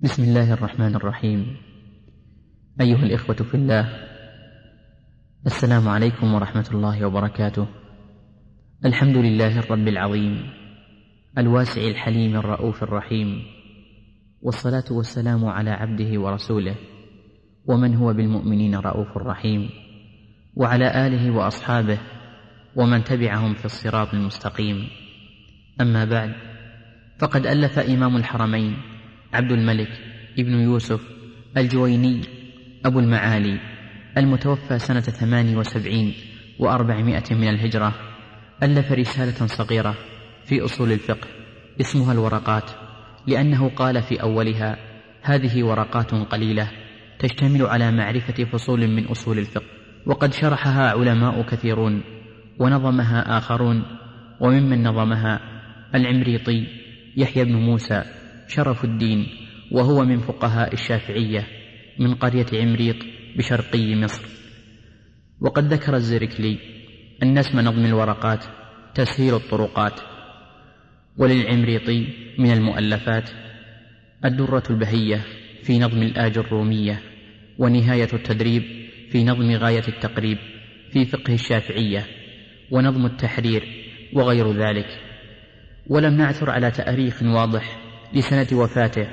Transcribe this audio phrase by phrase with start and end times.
[0.00, 1.56] بسم الله الرحمن الرحيم.
[2.80, 3.88] أيها الإخوة في الله
[5.46, 7.66] السلام عليكم ورحمة الله وبركاته.
[8.84, 10.52] الحمد لله الرب العظيم
[11.38, 13.42] الواسع الحليم الرؤوف الرحيم
[14.42, 16.74] والصلاة والسلام على عبده ورسوله
[17.66, 19.70] ومن هو بالمؤمنين رؤوف رحيم
[20.56, 21.98] وعلى آله وأصحابه
[22.76, 24.88] ومن تبعهم في الصراط المستقيم.
[25.80, 26.32] أما بعد
[27.18, 28.76] فقد ألف إمام الحرمين
[29.36, 29.88] عبد الملك
[30.38, 31.00] ابن يوسف
[31.56, 32.20] الجويني
[32.84, 33.60] أبو المعالي
[34.16, 36.14] المتوفى سنة ثمان وسبعين
[36.58, 37.94] وأربعمائة من الهجرة
[38.62, 39.94] ألف رسالة صغيرة
[40.44, 41.28] في أصول الفقه
[41.80, 42.70] اسمها الورقات
[43.26, 44.76] لأنه قال في أولها
[45.22, 46.68] هذه ورقات قليلة
[47.18, 49.66] تشتمل على معرفة فصول من أصول الفقه
[50.06, 52.00] وقد شرحها علماء كثيرون
[52.58, 53.82] ونظمها آخرون
[54.40, 55.40] وممن نظمها
[55.94, 56.66] العمريطي
[57.16, 58.02] يحيى بن موسى
[58.48, 59.26] شرف الدين
[59.72, 61.46] وهو من فقهاء الشافعية
[61.98, 62.96] من قرية عمريط
[63.36, 64.26] بشرقي مصر.
[65.40, 66.58] وقد ذكر الزركلي
[67.22, 68.44] أن اسم نظم الورقات
[68.94, 70.00] تسهيل الطرقات.
[71.18, 72.06] وللعمريطي
[72.38, 73.30] من المؤلفات
[74.24, 75.24] الدرة البهية
[75.62, 77.02] في نظم الآج الرومية
[77.58, 78.62] ونهاية التدريب
[79.10, 80.38] في نظم غاية التقريب
[80.90, 82.06] في فقه الشافعية
[82.70, 83.64] ونظم التحرير
[84.12, 85.00] وغير ذلك.
[85.86, 89.06] ولم نعثر على تأريخ واضح لسنة وفاته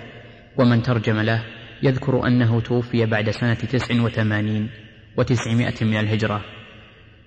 [0.57, 1.43] ومن ترجم له
[1.83, 4.69] يذكر أنه توفي بعد سنة تسع وثمانين
[5.17, 6.41] وتسعمائة من الهجرة.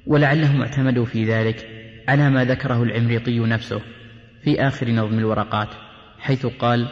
[0.06, 1.69] ولعلهم اعتمدوا في ذلك
[2.08, 3.81] على ما ذكره العمريطي نفسه
[4.42, 5.69] في آخر نظم الورقات
[6.19, 6.89] حيث قال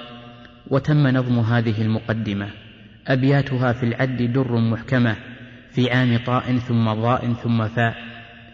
[0.70, 2.50] وتم نظم هذه المقدمة
[3.06, 5.16] أبياتها في العد در محكمة
[5.70, 7.96] في عام طاء ثم ضاء ثم فاء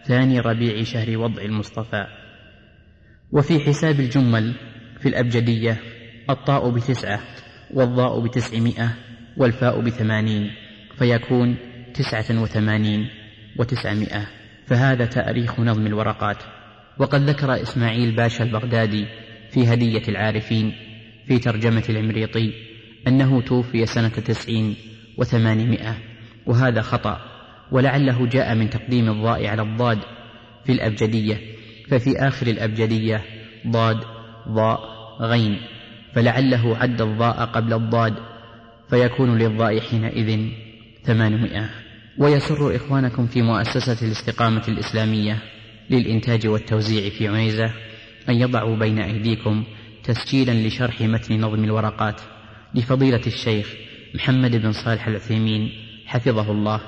[0.05, 2.07] ثاني ربيع شهر وضع المصطفى
[3.31, 4.53] وفي حساب الجمل
[4.99, 5.77] في الأبجدية
[6.31, 7.19] الطاء بتسعة
[7.73, 8.89] والضاء بتسعمائة
[9.37, 10.51] والفاء بثمانين
[10.97, 11.55] فيكون
[11.93, 13.09] تسعة وثمانين
[13.59, 14.27] وتسعمائة
[14.67, 16.37] فهذا تأريخ نظم الورقات.
[16.97, 19.05] وقد ذكر إسماعيل باشا البغدادي
[19.51, 20.73] في هدية العارفين
[21.27, 22.53] في ترجمة العمريطي
[23.07, 24.75] أنه توفي سنة تسعين
[25.17, 25.97] وثمانمائة
[26.45, 27.21] وهذا خطأ
[27.71, 29.99] ولعله جاء من تقديم الضاء على الضاد
[30.65, 31.37] في الأبجدية
[31.89, 33.21] ففي آخر الأبجدية
[33.67, 33.97] ضاد
[34.47, 34.79] ضاء
[35.21, 35.59] غين.
[36.15, 38.13] فلعله عد الضاء قبل الضاد
[38.89, 40.49] فيكون للضاء حينئذ
[41.03, 41.69] ثمانمائة.
[42.17, 45.37] ويسر إخوانكم في مؤسسة الاستقامة الإسلامية
[45.89, 47.71] للإنتاج والتوزيع في عنيزة
[48.29, 49.63] أن يضعوا بين أيديكم
[50.03, 52.21] تسجيلا لشرح متن نظم الورقات
[52.75, 53.73] لفضيلة الشيخ
[54.15, 55.71] محمد بن صالح العثيمين
[56.05, 56.81] حفظه الله.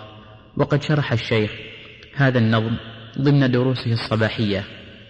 [0.58, 1.52] وقد شرح الشيخ
[2.16, 2.76] هذا النظم
[3.20, 4.64] ضمن دروسه الصباحية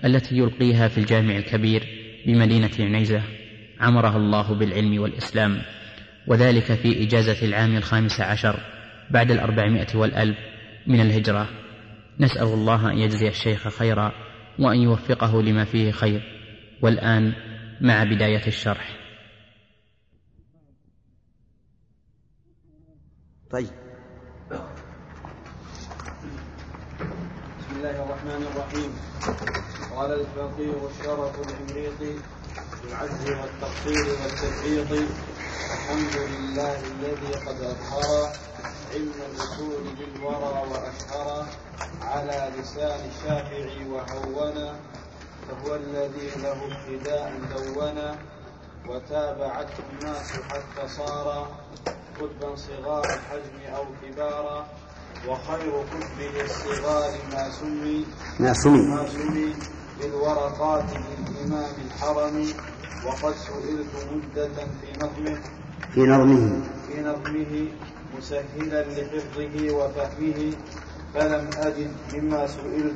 [0.06, 1.84] التي يلقيها في الجامع الكبير
[2.26, 3.22] بمدينة عنيزة.
[3.80, 5.62] عمرها الله بالعلم والإسلام
[6.28, 8.60] وذلك في إجازة العام الخامس عشر
[9.12, 10.38] بعد الأربعمائة والألف
[10.88, 11.50] من الهجرة.
[12.20, 14.12] نسأل الله أن يجزي الشيخ خيرا
[14.60, 16.22] وأن يوفقه لما فيه خير.
[16.82, 17.34] والآن
[17.82, 18.98] مع بداية الشرح.
[23.52, 23.70] طيب.
[27.60, 28.92] بسم الله الرحمن الرحيم.
[29.96, 32.20] قال الفقيه الشرف العمريطي
[32.84, 34.92] بالعز والتقصير والتفريط
[35.74, 38.30] الحمد لله الذي قد أظهر
[38.94, 41.46] علم الأصول بالورى وأشهر
[42.02, 44.76] على لسان الشافعي وهونا
[45.48, 48.16] فهو الذي له ابتداء دونا
[48.90, 51.48] وتابعته الناس حتى صار
[52.18, 54.68] كتبا صغار الحجم أو كبارا
[55.28, 58.06] وخير كتبه الصغار ما سمي
[58.40, 58.82] ما سمي.
[58.88, 59.56] ما سمي
[60.00, 62.54] بالورقات للإمام الحرمي.
[63.06, 64.48] وقد سئلت مدة
[64.82, 65.40] في نظمه.
[65.94, 66.62] في نظمه.
[66.88, 67.68] في نظمه
[68.18, 70.54] مسهلا لحفظه وفهمه
[71.14, 72.96] فلم أجد مما سئلت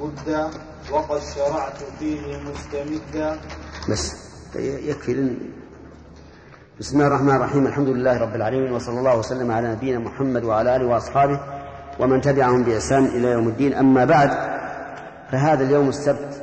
[0.00, 0.50] مدا
[0.90, 3.40] وقد شرعت فيه مستمدا.
[3.90, 4.14] بس
[4.56, 5.38] يكفي لن...
[6.80, 7.66] بسم الله الرحمن الرحيم.
[7.66, 11.40] الحمد لله رب العالمين وصلى الله وسلم على نبينا محمد وعلى آله وأصحابه
[11.98, 13.74] ومن تبعهم بإحسان إلى يوم الدين.
[13.74, 14.30] أما بعد
[15.32, 16.42] فهذا اليوم السبت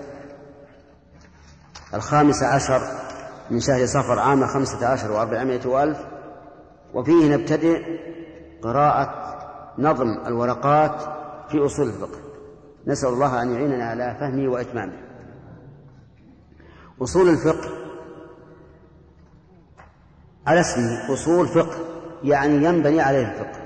[1.94, 3.04] الخامس عشر
[3.50, 6.00] من شهر صفر عام خمسة عشر وأربعمائة وألف
[6.94, 7.83] وفيه نبتدئ
[8.62, 9.25] قراءة
[9.77, 11.01] نظم الورقات
[11.50, 12.19] في أصول الفقه.
[12.88, 14.97] نسأل الله أن يعيننا على فهمه وإتمامه.
[17.01, 17.69] أصول الفقه
[20.48, 21.77] على اسمه أصول فقه
[22.24, 23.62] يعني ينبني عليه الفقه.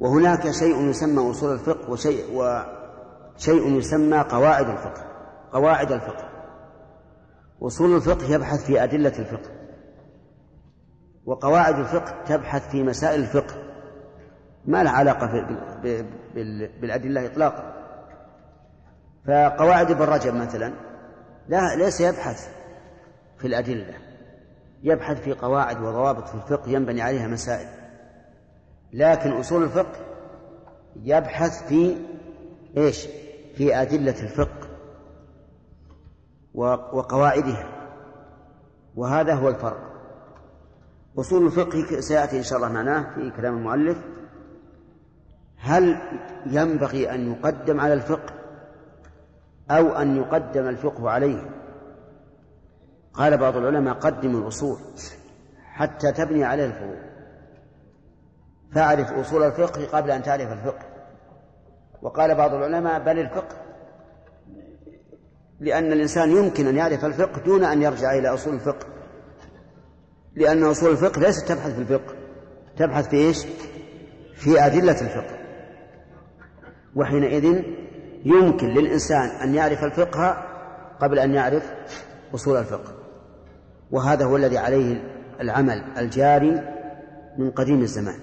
[0.00, 5.04] وهناك شيء يسمى أصول الفقه وشيء وشيء يسمى قواعد الفقه
[5.52, 6.37] قواعد الفقه.
[7.62, 9.50] أصول الفقه يبحث في أدلة الفقه
[11.26, 13.54] وقواعد الفقه تبحث في مسائل الفقه
[14.66, 15.46] ما لها علاقة
[16.80, 17.74] بالأدلة إطلاقا.
[19.26, 20.72] فقواعد ابن رجب مثلا
[21.48, 22.48] لا ليس يبحث
[23.38, 23.94] في الأدلة
[24.82, 27.68] يبحث في قواعد وضوابط في الفقه ينبني عليها مسائل.
[28.92, 30.00] لكن أصول الفقه
[31.02, 31.96] يبحث في
[32.76, 33.06] إيش؟
[33.56, 34.57] في أدلة الفقه.
[36.58, 37.68] وقواعدها
[38.96, 39.80] وهذا هو الفرق.
[41.18, 43.98] أصول الفقه سيأتي إن شاء الله معناه في كلام المؤلف.
[45.56, 45.98] هل
[46.46, 48.34] ينبغي أن يقدم على الفقه
[49.70, 51.50] أو أن يقدم الفقه عليه؟
[53.12, 54.78] قال بعض العلماء قدم الأصول
[55.72, 56.98] حتى تبني عليه الفروع.
[58.72, 60.86] فاعرف أصول الفقه قبل أن تعرف الفقه.
[62.02, 63.67] وقال بعض العلماء بل الفقه
[65.60, 68.86] لأن الإنسان يمكن أن يعرف الفقه دون أن يرجع إلى أصول الفقه.
[70.34, 72.14] لأن أصول الفقه ليست تبحث في الفقه
[72.76, 73.46] تبحث في إيش؟
[74.34, 75.38] في أدلة الفقه.
[76.96, 77.62] وحينئذ
[78.24, 80.44] يمكن للإنسان أن يعرف الفقه
[81.00, 81.72] قبل أن يعرف
[82.34, 82.92] أصول الفقه.
[83.90, 85.02] وهذا هو الذي عليه
[85.40, 86.62] العمل الجاري
[87.38, 88.18] من قديم الزمان.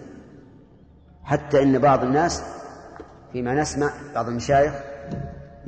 [1.23, 2.43] حتى إن بعض الناس
[3.33, 4.73] فيما نسمع بعض المشايخ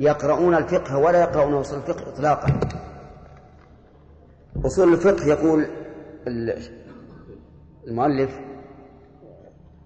[0.00, 2.60] يقرؤون الفقه ولا يقرؤون أصول الفقه إطلاقا.
[4.64, 5.66] أصول الفقه يقول
[7.86, 8.40] المؤلف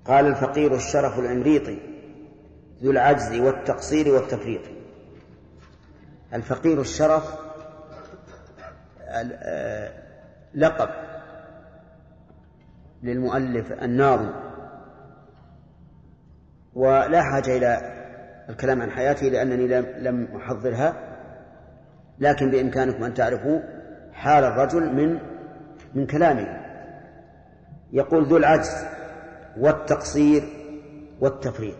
[0.04, 1.78] قال الفقير الشرف العمريطي
[2.82, 4.62] ذو العجز والتقصير والتفريط.
[6.34, 7.34] الفقير الشرف
[9.08, 9.92] آه،
[10.54, 10.88] لقب
[13.02, 14.30] للمؤلف الناظم.
[16.74, 18.01] ولا حاجة إلى
[18.52, 19.66] الكلام عن حياته لأنني
[19.98, 20.94] لم أحضرها
[22.18, 23.60] لكن بإمكانكم أن تعرفوا
[24.12, 25.18] حال الرجل من
[25.94, 26.60] من كلامه.
[27.92, 28.84] يقول ذو العجز
[29.58, 30.42] والتقصير
[31.20, 31.76] والتفريط.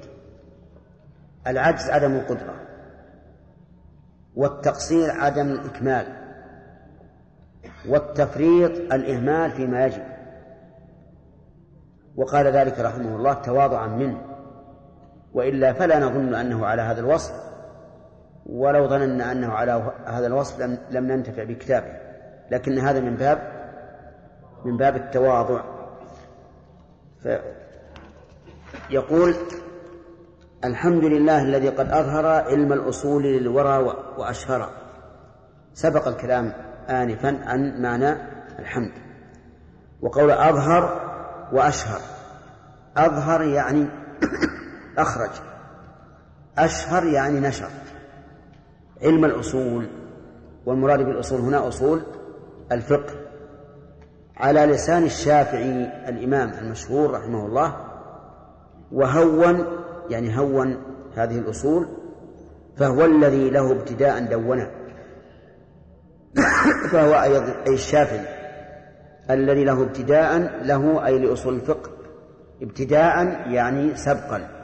[1.46, 2.54] العجز عدم القدرة
[4.36, 6.06] والتقصير عدم الإكمال
[7.88, 10.02] والتفريط الإهمال فيما يجب.
[12.16, 14.31] وقال ذلك رحمه الله تواضعا منه.
[15.34, 17.32] وإلا فلا نظن أنه على هذا الوصف
[18.46, 21.92] ولو ظننا أنه على هذا الوصف لم, لم ننتفع بكتابه.
[22.50, 23.62] لكن هذا من باب
[24.64, 25.62] من باب التواضع.
[28.90, 29.34] يقول
[30.64, 34.68] الحمد لله الذي قد أظهر علم الأصول للورى وأشهر.
[35.74, 36.52] سبق الكلام
[36.88, 38.16] آنفا عن معنى
[38.58, 38.92] الحمد.
[40.02, 41.00] وقول أظهر
[41.52, 42.00] وأشهر.
[42.96, 43.88] أظهر يعني
[44.98, 45.30] أخرج.
[46.58, 47.68] أشهر يعني نشر.
[49.02, 49.86] علم الأصول
[50.66, 52.02] والمراد بالأصول هنا أصول
[52.72, 53.14] الفقه.
[54.36, 57.76] على لسان الشافعي الإمام المشهور رحمه الله
[58.92, 59.66] وهون
[60.10, 60.76] يعني هون
[61.16, 61.88] هذه الأصول
[62.76, 64.70] فهو الذي له ابتداء دونا
[66.92, 68.42] فهو أي الشافعي
[69.30, 71.90] الذي له ابتداء له أي لأصول الفقه.
[72.62, 74.61] ابتداء يعني سبقا.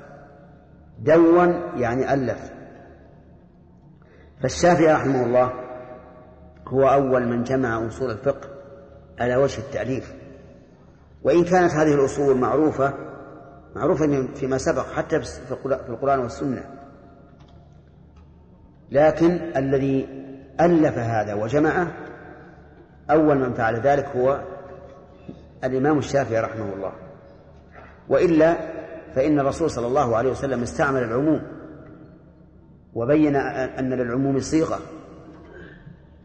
[0.98, 2.50] دون يعني ألف.
[4.42, 5.52] فالشافعي رحمه الله
[6.68, 8.48] هو أول من جمع أصول الفقه
[9.20, 10.14] على وجه التأليف.
[11.22, 12.94] وإن كانت هذه الأصول معروفة
[13.76, 16.64] معروفة فيما سبق حتى في القرآن والسنة.
[18.90, 20.08] لكن الذي
[20.60, 21.92] ألف هذا وجمعه
[23.10, 24.40] أول من فعل ذلك هو
[25.64, 26.92] الإمام الشافعي رحمه الله.
[28.08, 28.77] وإلا
[29.14, 31.42] فإن الرسول صلى الله عليه وسلم استعمل العموم
[32.94, 34.78] وبين أن للعموم صيغة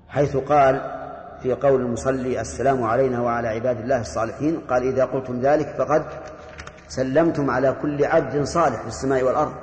[0.08, 0.82] حيث قال
[1.42, 6.06] في قول المصلي السلام علينا وعلى عباد الله الصالحين قال إذا قلتم ذلك فقد
[6.88, 9.54] سلمتم على كل عبد صالح في السماء والأرض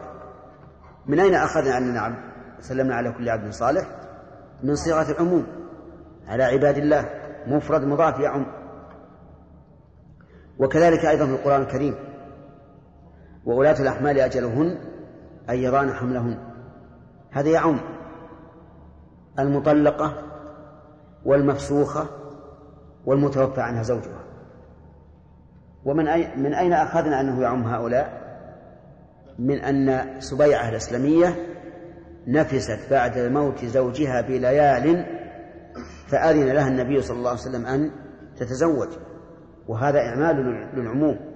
[1.06, 2.16] من أين أخذنا أننا عبد
[2.60, 3.86] سلمنا على كل عبد صالح؟
[4.62, 5.46] من صيغة العموم
[6.28, 7.08] على عباد الله
[7.46, 8.46] مفرد مضاف يعم.
[10.58, 11.94] وكذلك أيضا في القرآن الكريم
[13.50, 14.78] وولاة الأحمال أجلهن
[15.50, 16.38] أن يضعن حملهن.
[17.30, 17.80] هذا يعم
[19.38, 20.22] المطلقة
[21.24, 22.06] والمفسوخة
[23.06, 24.20] والمتوفى عنها زوجها.
[25.84, 28.20] ومن أي من أين أخذنا أنه يعم هؤلاء؟
[29.38, 31.36] من أن سبيعة الإسلامية
[32.26, 35.06] نفست بعد موت زوجها بليال
[36.08, 37.90] فأذن لها النبي صلى الله عليه وسلم أن
[38.36, 38.88] تتزوج.
[39.68, 40.36] وهذا إعمال
[40.74, 41.29] للعموم.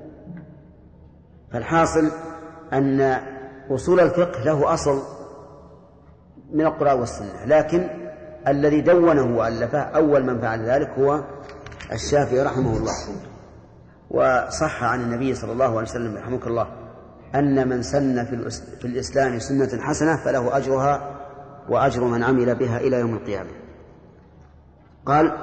[1.55, 2.11] فالحاصل
[2.73, 3.21] أن
[3.71, 5.03] أصول الفقه له أصل
[6.53, 7.89] من القرآن والسنة لكن
[8.49, 11.25] الذي دونه وألفه أول من فعل ذلك هو
[11.93, 12.93] الشافعي رحمه الله.
[14.11, 16.67] وصح عن النبي صلى الله عليه وسلم رحمك الله
[17.35, 18.25] أن من سن
[18.81, 21.21] في الإسلام سنة حسنة فله أجرها
[21.69, 23.51] وأجر من عمل بها إلى يوم القيامة.
[25.07, 25.39] قال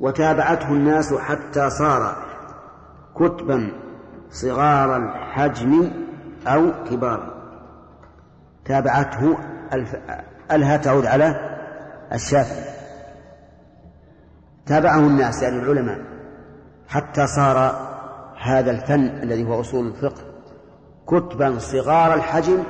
[0.00, 2.33] وتابعته الناس حتى صار
[3.14, 3.72] كتبا
[4.30, 5.90] صغار الحجم
[6.46, 7.34] أو كبار
[8.64, 9.38] تابعته
[10.52, 11.56] ألها تعود على
[12.12, 12.74] الشافعي.
[14.66, 16.00] تابعه الناس يعني العلماء.
[16.88, 17.88] حتى صار
[18.42, 20.22] هذا الفن الذي هو أصول الفقه
[21.06, 22.62] كتبا صغار الحجم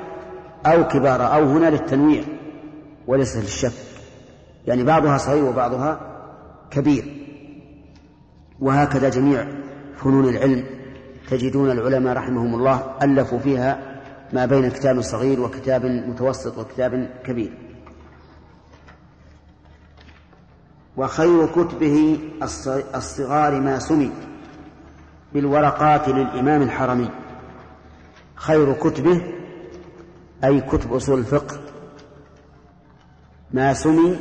[0.66, 2.24] أو كبار أو هنا للتنويع
[3.06, 3.72] وليس للشك
[4.66, 6.00] يعني بعضها صغير وبعضها
[6.70, 7.04] كبير.
[8.60, 9.46] وهكذا جميع
[9.96, 10.64] فنون العلم
[11.30, 14.00] تجدون العلماء رحمهم الله ألفوا فيها
[14.32, 17.52] ما بين كتاب صغير وكتاب متوسط وكتاب كبير.
[20.96, 22.18] وخير كتبه
[22.94, 24.10] الصغار ما سمي
[25.32, 27.10] بالورقات للإمام الحرمي.
[28.34, 29.22] خير كتبه
[30.44, 31.60] أي كتب أصول الفقه
[33.52, 34.16] ما سمي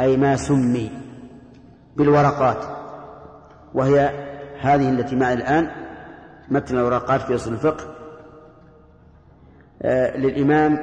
[0.00, 0.90] أي ما سمي
[1.96, 2.64] بالورقات
[3.74, 4.23] وهي
[4.64, 5.70] هذه التي معي الآن
[6.48, 7.94] متن الورقات في أصول الفقه
[9.82, 10.78] آه، للإمام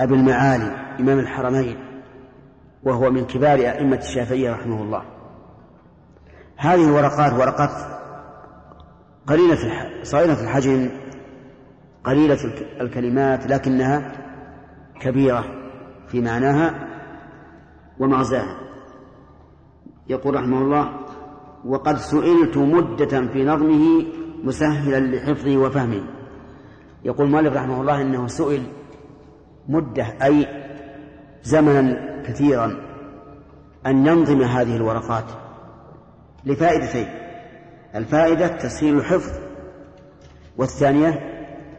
[0.00, 1.76] أبي المعالي إمام الحرمين
[2.82, 5.02] وهو من كبار أئمة الشافعية رحمه الله.
[6.56, 7.70] هذه الورقات ورقات
[9.26, 9.58] قليلة
[10.02, 10.90] صغيرة الحجم
[12.04, 12.38] قليلة
[12.80, 14.12] الكلمات لكنها
[15.00, 15.44] كبيرة
[16.08, 16.88] في معناها
[17.98, 18.56] ومغزاها
[20.08, 20.99] يقول رحمه الله
[21.64, 24.06] وقد سئلت مدة في نظمه
[24.44, 26.02] مسهلا لحفظه وفهمه
[27.04, 28.62] يقول مالك رحمه الله إنه سئل
[29.68, 30.46] مدة أي
[31.42, 32.76] زمنا كثيرا
[33.86, 35.24] أن ينظم هذه الورقات
[36.44, 37.06] لفائدتين.
[37.94, 39.32] الفائدة تسهيل الحفظ
[40.56, 41.08] والثانية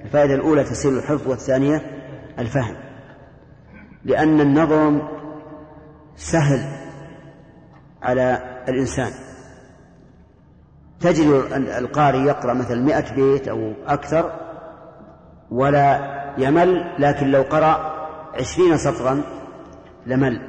[0.05, 1.81] الفائدة الأولى تسهيل الحفظ والثانية
[2.39, 2.75] الفهم.
[4.05, 5.01] لأن النظم
[6.15, 6.59] سهل
[8.01, 9.11] على الإنسان.
[11.01, 14.31] تجد القارئ يقرأ مثلا مئة بيت أو أكثر
[15.51, 15.99] ولا
[16.37, 17.91] يمل لكن لو قرأ
[18.33, 19.21] عشرين سطرا
[20.05, 20.41] لمل.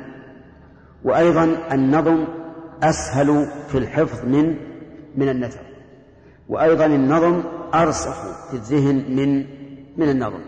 [1.04, 2.24] وأيضا النظم
[2.82, 4.56] أسهل في الحفظ من
[5.16, 5.60] من النثر.
[6.48, 7.42] وأيضا النظم
[7.74, 9.44] أرسخ في الذهن من
[9.96, 10.40] من النظم.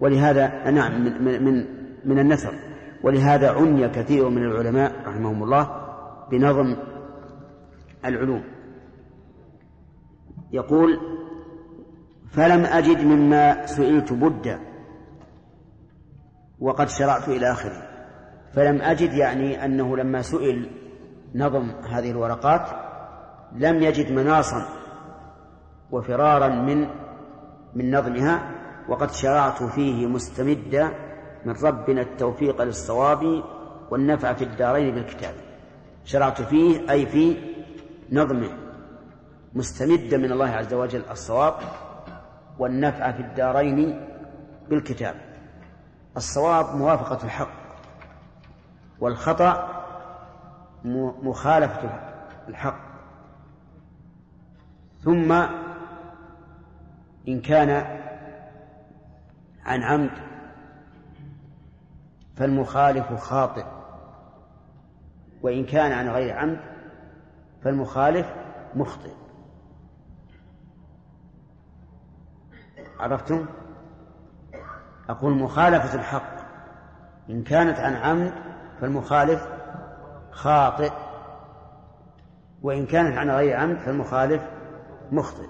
[0.00, 1.64] ولهذا نعم من من من,
[2.04, 2.54] من النثر.
[3.02, 5.70] ولهذا عني كثير من العلماء رحمهم الله
[6.30, 6.76] بنظم
[8.04, 8.42] العلوم.
[10.52, 11.00] يقول
[12.30, 14.60] فلم أجد مما سئلت بدا
[16.60, 17.82] وقد شرعت إلى آخره.
[18.52, 20.70] فلم أجد يعني أنه لما سئل
[21.34, 22.68] نظم هذه الورقات
[23.52, 24.66] لم يجد مناصا
[25.90, 26.86] وفرارا من
[27.74, 28.50] من نظمها
[28.88, 30.90] وقد شرعت فيه مستمدا
[31.44, 33.42] من ربنا التوفيق للصواب
[33.90, 35.34] والنفع في الدارين بالكتاب.
[36.04, 37.36] شرعت فيه أي في
[38.12, 38.59] نظمه.
[39.54, 41.54] مستمدا من الله عز وجل الصواب
[42.58, 44.06] والنفع في الدارين
[44.68, 45.14] بالكتاب.
[46.16, 47.52] الصواب موافقة الحق
[49.00, 49.82] والخطأ
[51.22, 51.90] مخالفة
[52.48, 52.90] الحق.
[55.04, 55.32] ثم
[57.28, 58.00] إن كان
[59.64, 60.10] عن عمد
[62.36, 63.64] فالمخالف خاطئ
[65.42, 66.60] وإن كان عن غير عمد
[67.62, 68.26] فالمخالف
[68.74, 69.19] مخطئ.
[73.00, 73.46] عرفتم؟
[75.08, 76.40] أقول مخالفة الحق.
[77.30, 78.32] إن كانت عن عمد
[78.80, 79.48] فالمخالف
[80.30, 80.92] خاطئ.
[82.62, 84.42] وإن كانت عن غير عمد فالمخالف
[85.12, 85.46] مخطئ.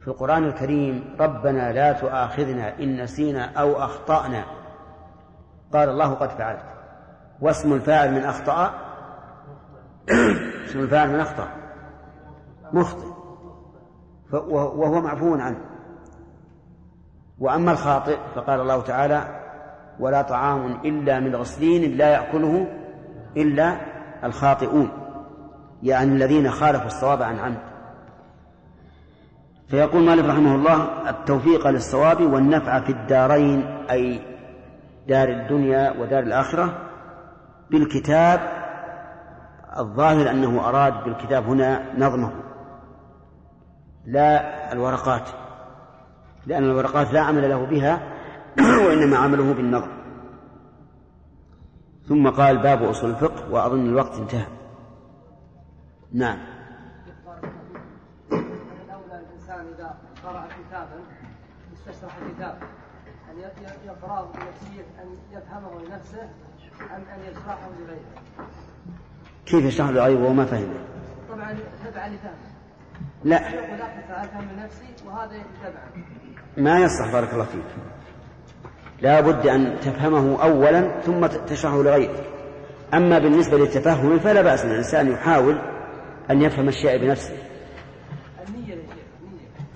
[0.00, 4.44] في القرآن الكريم ربنا لا تؤاخذنا إن نسينا أو أخطأنا.
[5.72, 6.64] قال الله قد فعلت.
[7.40, 8.74] واسم الفاعل من أخطأ.
[10.66, 11.48] اسم الفاعل من أخطأ.
[12.72, 13.10] مخطئ.
[14.32, 15.69] وهو معفو عنه.
[17.40, 19.40] وأما الخاطئ فقال الله تعالى
[20.00, 22.66] ولا طعام إلا من غسلين لا يأكله
[23.36, 23.76] إلا
[24.24, 24.90] الخاطئون
[25.82, 27.70] يعني الذين خالفوا الصواب عن عمد.
[29.68, 34.20] فيقول مالك رحمه الله التوفيق للصواب والنفع في الدارين أي
[35.08, 36.78] دار الدنيا ودار الآخرة
[37.70, 38.40] بالكتاب
[39.78, 42.32] الظاهر أنه أراد بالكتاب هنا نظمه
[44.06, 45.39] لا الورقات.
[46.46, 48.02] لأن الورقات لا عمل له بها
[48.86, 49.90] وإنما عمله بالنظم
[52.08, 54.46] ثم قال باب أصول الفقه وأظن الوقت انتهى.
[56.12, 56.38] نعم.
[58.32, 61.00] الأولى الإنسان إذا قرأ كتابا
[61.74, 62.58] استشرح كتاب
[63.30, 63.38] أن
[63.84, 66.22] يقرأه بنفسية أن يفهمه لنفسه
[66.80, 68.22] أم أن يشرحه لغيره؟
[69.46, 70.84] كيف يشرح لغيره وما فهمه؟
[71.28, 72.59] طبعا تبع لفهمه.
[73.24, 73.40] لا.
[76.56, 77.64] ما يصح بارك الله فيك.
[79.00, 82.24] لا بد أن تفهمه أولا ثم تشرحه لغيرك.
[82.94, 85.58] أما بالنسبة للتفهم فلا بأس أن الإنسان يحاول
[86.30, 87.36] أن يفهم الشيء بنفسه.
[88.48, 88.88] النية النية.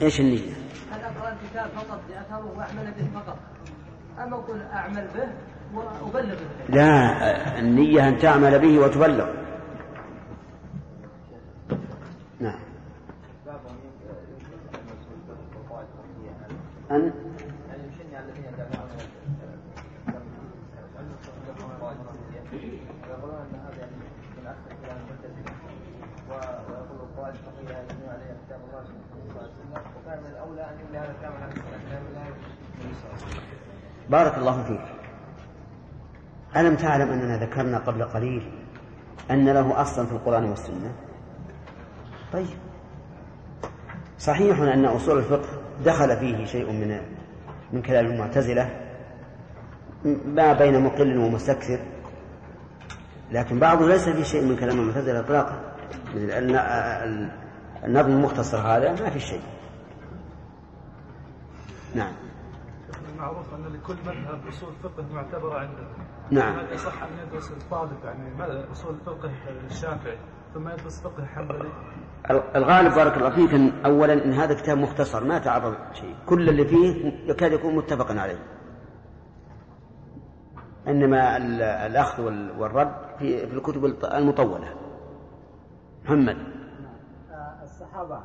[0.03, 0.53] إيش النية؟
[0.93, 3.39] هل أقرأ الكتاب فقط لأفهمه وأعمل به فقط؟
[4.19, 5.29] أم أقول أعمل به
[5.75, 9.44] وأبلغ به؟ لا النية أن تعمل به وتبلغ.
[16.91, 17.13] أن
[34.11, 34.81] بارك الله فيك.
[36.57, 38.53] ألم تعلم أننا ذكرنا قبل قليل
[39.31, 40.93] أن له أصلا في القرآن والسنة؟
[42.33, 42.47] طيب.
[44.19, 47.01] صحيح أن أصول الفقه دخل فيه شيء من
[47.73, 48.81] من كلام المعتزلة
[50.27, 51.79] ما بين مقل ومستكثر
[53.33, 55.75] لكن بعضه ليس في شيء من كلام المعتزلة إطلاقا.
[57.85, 59.43] النظم المختصر هذا ما في شيء.
[61.95, 62.13] نعم.
[63.19, 65.87] معروف أن لكل مذهب أصول فقه معتبره عنده
[66.31, 66.59] نعم.
[66.59, 69.31] هل يصح أن يدرس الطالب؟ يعني أصول فقه
[69.71, 70.19] الشافعي
[70.55, 71.69] ثم يدرس فقه حنبلي
[72.31, 76.17] الغالب بارك الله فيك إن اولا إن هذا كتاب مختصر ما تعرض شيء.
[76.27, 78.39] كل اللي فيه يكاد يكون متفقا عليه.
[80.89, 81.37] إنما
[81.87, 82.23] الأخذ
[82.59, 84.75] والرد في في الكتب المطولة.
[86.05, 86.37] محمد.
[87.63, 88.21] الصحابة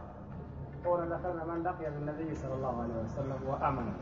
[0.85, 3.93] قول ذكرنا من لقي بالنبي صلى الله عليه وسلم وآمن.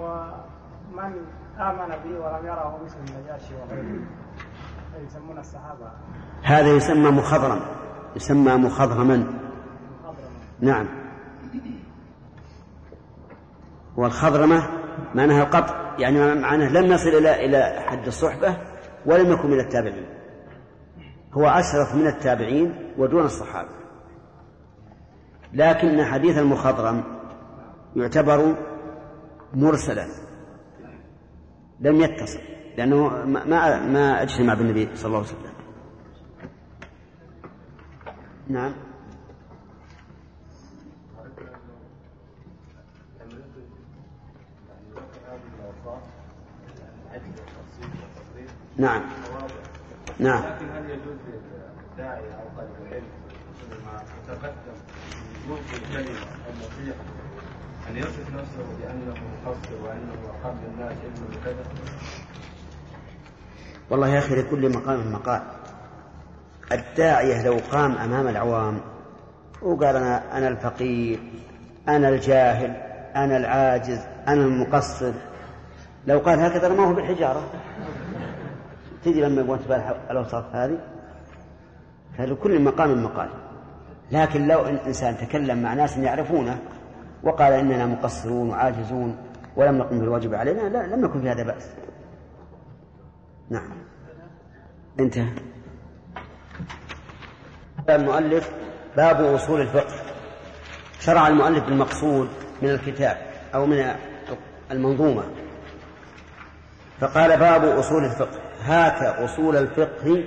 [0.00, 1.12] ومن
[1.58, 4.02] آمن به ولم يره مثل النجاشي وغيره
[5.06, 5.90] يسمون الصحابة.
[6.42, 7.60] هذا يسمى مخضرم.
[8.16, 9.26] يسمى مخضرما.
[10.60, 10.88] نعم.
[13.96, 14.68] والخضرمة
[15.14, 18.56] معناها القطع يعني معناه لم يصل إلى إلى حد الصحبة
[19.06, 20.06] ولم يكن من التابعين.
[21.32, 23.68] هو أشرف من التابعين ودون الصحابة.
[25.52, 27.04] لكن حديث المخضرم
[27.96, 28.54] يعتبر
[29.54, 30.06] مرسلا.
[31.80, 32.40] لم يتصل
[32.78, 35.49] لأنه ما ما أجتمع بالنبي صلى الله عليه وسلم.
[38.50, 38.72] نعم.
[48.76, 49.02] نعم.
[50.18, 50.42] نعم.
[50.42, 53.04] لكن هل يجوز للداعي أو طالب العلم
[53.86, 54.76] ما تقدم
[55.48, 57.04] ممكن كلمه أو نصيحه
[57.90, 61.64] أن يصف نفسه بأنه مقصر وأنه أقل الناس علما وكذا
[63.90, 65.42] والله يا أخي لكل مقام مقال.
[66.72, 68.80] الداعية لو قام أمام العوام
[69.62, 71.20] وقال أنا أنا الفقير
[71.88, 72.70] أنا الجاهل
[73.16, 75.12] أنا العاجز أنا المقصر.
[76.06, 77.42] لو قال هكذا رماه بالحجارة.
[79.04, 80.78] تدري لما يبغون تبان الأوصاف هذه؟
[82.18, 83.28] فلكل مقام مقال.
[84.12, 86.58] لكن لو إن إنسان تكلم مع ناس يعرفونه
[87.22, 89.16] وقال إننا مقصرون وعاجزون
[89.56, 91.70] ولم نقم بالواجب علينا لا لم يكن في هذا بأس.
[93.50, 93.70] نعم.
[95.00, 95.49] انتهى.
[97.88, 98.50] المؤلف
[98.96, 99.94] باب أصول الفقه.
[101.00, 102.28] شرع المؤلف بالمقصود
[102.62, 103.16] من الكتاب
[103.54, 103.94] أو من
[104.70, 105.22] المنظومة.
[107.00, 108.38] فقال باب أصول الفقه.
[108.64, 110.24] هاك أصول الفقه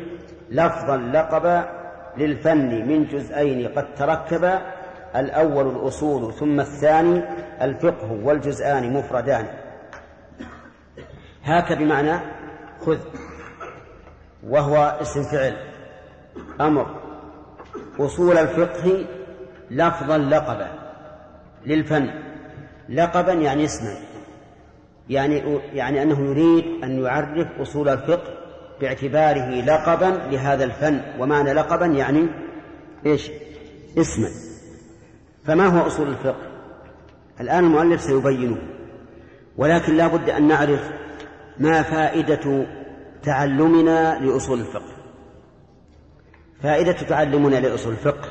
[0.50, 1.69] لفظا لقبا
[2.17, 4.62] للفن من جزئين قد تركبا
[5.15, 7.24] الأول الأصول ثم الثاني
[7.62, 9.48] الفقه والجزآن مفردان.
[11.43, 12.19] هاك بمعنى
[12.86, 13.00] خذ
[14.48, 15.73] وهو اسم فعل.
[16.62, 17.02] أمر
[18.00, 19.06] أصول الفقه
[19.72, 20.67] لفظا لقبا
[21.65, 22.10] للفن.
[22.89, 23.96] لقبا يعني اسما.
[25.10, 28.34] يعني يعني أنه يريد أن يعرف أصول الفقه
[28.82, 31.02] باعتباره لقبا لهذا الفن.
[31.19, 32.28] ومعنى لقبا يعني
[33.06, 33.32] إيش؟
[33.98, 34.30] اسما.
[35.46, 36.52] فما هو أصول الفقه؟
[37.41, 38.58] الآن المؤلف سيبينه.
[39.58, 40.91] ولكن لا بد أن نعرف
[41.60, 42.65] ما فائدة
[43.24, 44.92] تعلمنا لأصول الفقه.
[46.63, 48.28] فائدة تعلمنا لأصول الفقه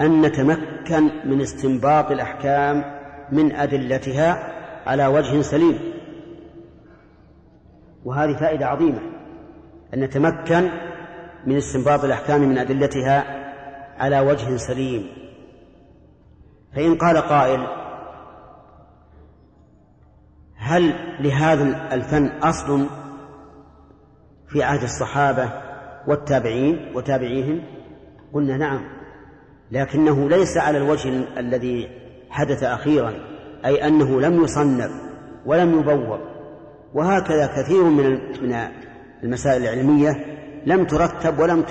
[0.00, 2.84] أن نتمكن من استنباط الأحكام
[3.32, 4.52] من أدلتها
[4.86, 5.78] على وجه سليم.
[8.04, 9.00] وهذه فائدة عظيمة
[9.94, 10.70] أن نتمكن
[11.46, 13.24] من استنباط الأحكام من أدلتها
[13.98, 15.06] على وجه سليم.
[16.74, 17.66] فإن قال قائل
[20.56, 22.86] هل لهذا الفن أصل
[24.48, 25.69] في عهد الصحابة؟
[26.06, 27.62] والتابعين وتابعيهم
[28.32, 28.80] قلنا نعم
[29.70, 31.88] لكنه ليس على الوجه الذي
[32.30, 33.14] حدث أخيرا
[33.64, 34.90] أي أنه لم يصنف
[35.46, 36.18] ولم يبوب.
[36.94, 38.68] وهكذا كثير من من
[39.24, 40.24] المسائل العلمية
[40.66, 41.62] لم ترتب ولم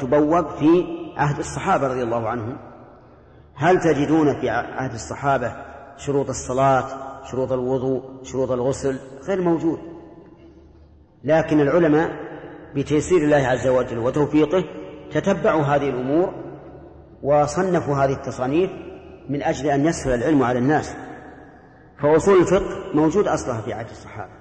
[0.00, 0.84] تبوب في
[1.16, 2.56] عهد الصحابة رضي الله عنهم.
[3.54, 5.52] هل تجدون في عهد الصحابة
[5.96, 6.84] شروط الصلاة
[7.30, 9.78] شروط الوضوء شروط الغسل؟ غير موجود.
[11.24, 12.29] لكن العلماء
[12.74, 14.64] بتيسير الله عز وجل وتوفيقه
[15.12, 16.34] تتبعوا هذه الأمور
[17.22, 18.70] وصنفوا هذه التصانيف
[19.28, 20.96] من أجل أن يسهل العلم على الناس.
[22.02, 24.32] فأصول الفقه موجود أصلها في عهد الصحابة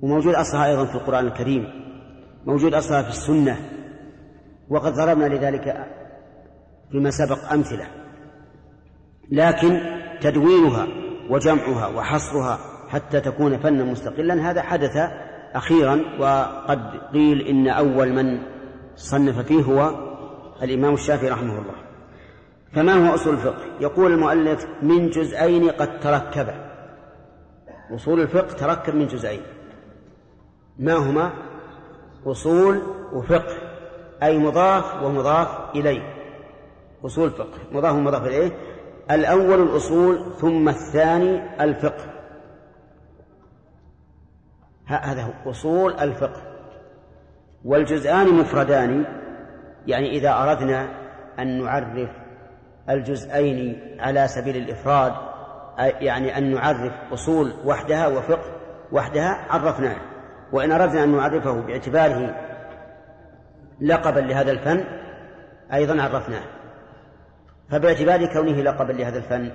[0.00, 1.68] وموجود أصلها أيضا في القرآن الكريم
[2.46, 3.56] موجود أصلها في السنة
[4.68, 5.86] وقد ضربنا لذلك
[6.90, 7.86] فيما سبق أمثلة.
[9.30, 9.80] لكن
[10.20, 10.86] تدوينها
[11.30, 14.96] وجمعها وحصرها حتى تكون فنا مستقلا هذا حدث
[15.54, 18.38] أخيرا وقد قيل إن أول من
[18.96, 19.90] صنف فيه هو
[20.62, 21.74] الإمام الشافعي رحمه الله.
[22.72, 26.72] فما هو أصول الفقه؟ يقول المؤلف من جزئين قد تركبا
[27.94, 29.42] أصول الفقه تركب من جزئين.
[30.78, 31.32] ما هما؟
[32.26, 33.56] أصول وفقه.
[34.22, 36.14] أي مضاف ومضاف إليه.
[37.06, 38.52] أصول فقه مضاف ومضاف إليه.
[39.10, 42.11] الأول الأصول ثم الثاني الفقه.
[44.86, 46.42] هذا هو أصول الفقه.
[47.64, 49.04] والجزءان مفردان
[49.86, 50.88] يعني إذا أردنا
[51.38, 52.10] أن نعرف
[52.90, 55.12] الجزئين على سبيل الإفراد
[55.78, 58.50] يعني أن نعرف أصول وحدها وفقه
[58.92, 59.96] وحدها عرفناه.
[60.52, 62.34] وإن أردنا أن نعرفه باعتباره
[63.80, 64.84] لقبا لهذا الفن
[65.72, 66.42] أيضا عرفناه.
[67.70, 69.50] فباعتبار كونه لقبا لهذا الفن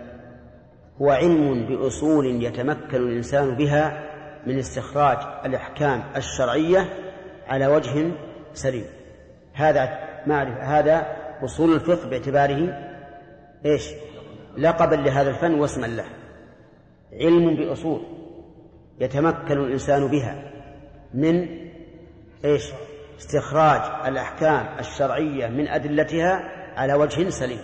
[1.02, 4.07] هو علم بأصول يتمكن الإنسان بها
[4.48, 6.90] من استخراج الأحكام الشرعية
[7.48, 8.12] على وجه
[8.54, 8.86] سليم
[9.54, 9.90] هذا
[10.28, 12.74] معرفة هذا أصول الفقه باعتباره
[13.66, 13.90] إيش؟
[14.58, 16.06] لقبا لهذا الفن واسما له
[17.14, 18.02] علم بأصول
[19.00, 20.52] يتمكن الإنسان بها
[21.14, 21.48] من
[22.46, 22.72] إيش؟
[23.20, 26.42] استخراج الأحكام الشرعية من أدلتها
[26.76, 27.62] على وجه سليم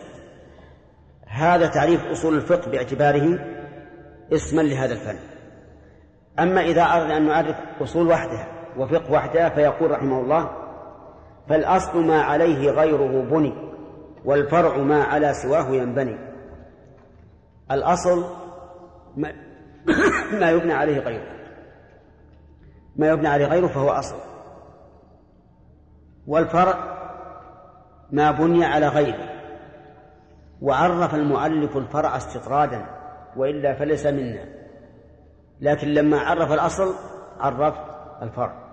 [1.27, 3.39] هذا تعريف أصول الفقه باعتباره
[4.33, 5.32] اسما لهذا الفن
[6.39, 10.49] أما إذا أردنا أن نعرف أصول وحدها وفقه وحدها فيقول رحمه الله
[11.49, 13.53] فالأصل ما عليه غيره بني
[14.25, 16.17] والفرع ما على سواه ينبني.
[17.71, 18.25] الأصل
[20.41, 21.33] ما, يبنى عليه غيره.
[22.95, 24.15] ما يبنى عليه غيره فهو أصل.
[26.27, 26.75] والفرع
[28.11, 29.29] ما بني على غيره.
[30.61, 32.85] وعرف المؤلف الفرع استطرادا
[33.35, 34.45] وإلا فليس منا.
[35.61, 36.93] لكن لما عرف الأصل
[37.39, 37.75] عرف
[38.21, 38.63] الفرع.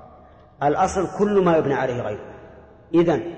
[0.62, 2.34] الأصل كل ما يبنى عليه غيره.
[2.94, 3.34] إذن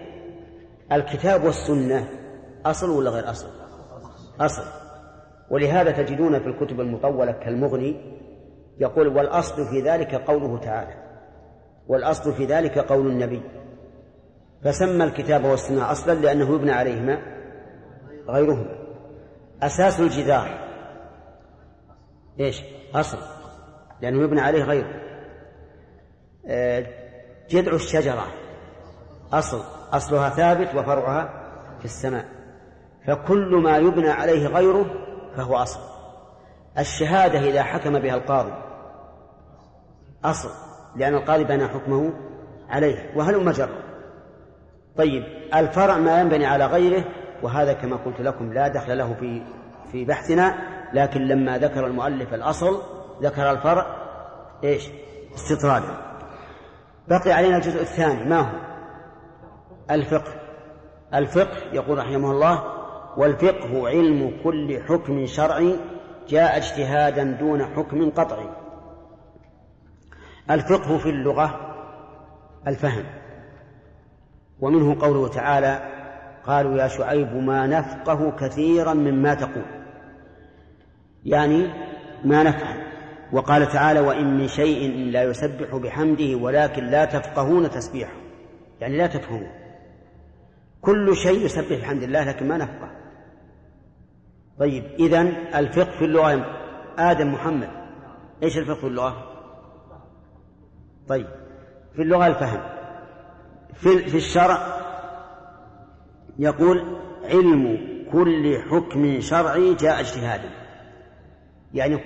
[0.93, 2.09] الكتاب والسنة
[2.67, 3.49] أصل ولا غير أصل؟
[4.41, 4.63] أصل.
[5.51, 8.19] ولهذا تجدون في الكتب المطولة كالمغني
[8.79, 10.95] يقول والأصل في ذلك قوله تعالى.
[11.89, 13.43] والأصل في ذلك قول النبي.
[14.65, 17.19] فسمى الكتاب والسنة أصلا لأنه يبنى عليهما
[18.29, 18.75] غيرهما.
[19.63, 20.59] أساس الجدار.
[22.41, 22.63] إيش؟
[22.95, 23.19] أصل
[24.01, 25.03] لأنه يبنى عليه غيره.
[26.47, 26.87] آه،
[27.51, 28.27] جذع الشجرة.
[29.33, 32.25] أصل أصلها ثابت وفرعها في السماء.
[33.07, 34.87] فكل ما يبنى عليه غيره
[35.37, 35.81] فهو أصل.
[36.79, 38.53] الشهادة إذا حكم بها القاضي
[40.25, 40.49] أصل
[40.97, 42.13] لأن القاضي بنى حكمه
[42.69, 43.69] عليه وهل مجر
[44.97, 45.25] طيب
[45.55, 47.05] الفرع ما ينبني على غيره
[47.43, 49.43] وهذا كما قلت لكم لا دخل له في
[49.93, 50.55] في بحثنا.
[50.95, 52.83] لكن لما ذكر المؤلف الأصل
[53.23, 53.87] ذكر الفرع
[54.65, 54.89] إيش؟
[55.35, 55.97] استطرادا.
[57.09, 58.59] بقي علينا الجزء الثاني ما هو؟
[59.91, 60.33] الفقه.
[61.15, 62.63] الفقه يقول رحمه الله
[63.17, 65.77] والفقه علم كل حكم شرعي
[66.29, 68.49] جاء اجتهادا دون حكم قطعي.
[70.51, 71.61] الفقه في اللغة
[72.67, 73.05] الفهم.
[74.61, 75.81] ومنه قوله تعالى
[76.47, 79.82] قالوا يا شعيب ما نفقه كثيرا مما تقول.
[81.25, 81.71] يعني
[82.25, 82.83] ما نفهم
[83.33, 88.17] وقال تعالى وإن من شيء لا يسبح بحمده ولكن لا تفقهون تسبيحه.
[88.81, 89.51] يعني لا تفهمون.
[90.81, 92.91] كل شيء يسبح بحمد الله لكن ما نفقه.
[94.59, 95.21] طيب إذا
[95.55, 96.47] الفقه في اللغة
[96.99, 97.69] آدم محمد.
[98.43, 99.33] إيش الفقه في اللغة؟
[101.09, 101.27] طيب
[101.97, 102.61] في اللغة الفهم.
[103.75, 104.59] في, في الشرع
[106.39, 107.79] يقول علم
[108.13, 110.62] كل حكم شرعي جاء اجتهادا.
[111.75, 111.99] يعني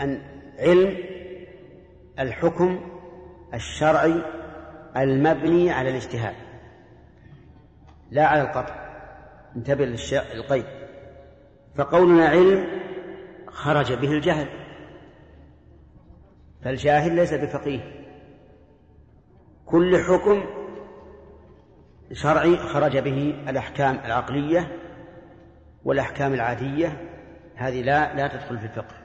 [0.00, 0.22] أن
[0.58, 0.96] علم
[2.18, 2.80] الحكم
[3.54, 4.22] الشرعي
[4.96, 6.34] المبني على الاجتهاد
[8.10, 8.90] لا على القطع.
[9.56, 9.84] انتبه
[10.34, 10.64] للقيد
[11.76, 12.66] فقولنا علم
[13.46, 14.48] خرج به الجهل
[16.64, 17.80] فالجاهل ليس بفقيه.
[19.66, 20.44] كل حكم
[22.12, 24.76] شرعي خرج به الأحكام العقلية
[25.84, 26.96] والأحكام العادية
[27.54, 28.99] هذه لا لا تدخل في الفقه.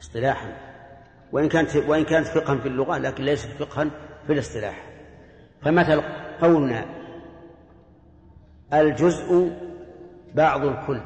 [0.00, 0.56] اصطلاحا.
[1.32, 3.90] وإن كانت وإن كانت فقها في اللغة لكن ليست فقها
[4.26, 4.86] في الاصطلاح.
[5.62, 6.02] فمثل
[6.40, 6.84] قولنا
[8.72, 9.52] الجزء
[10.34, 11.00] بعض الكل.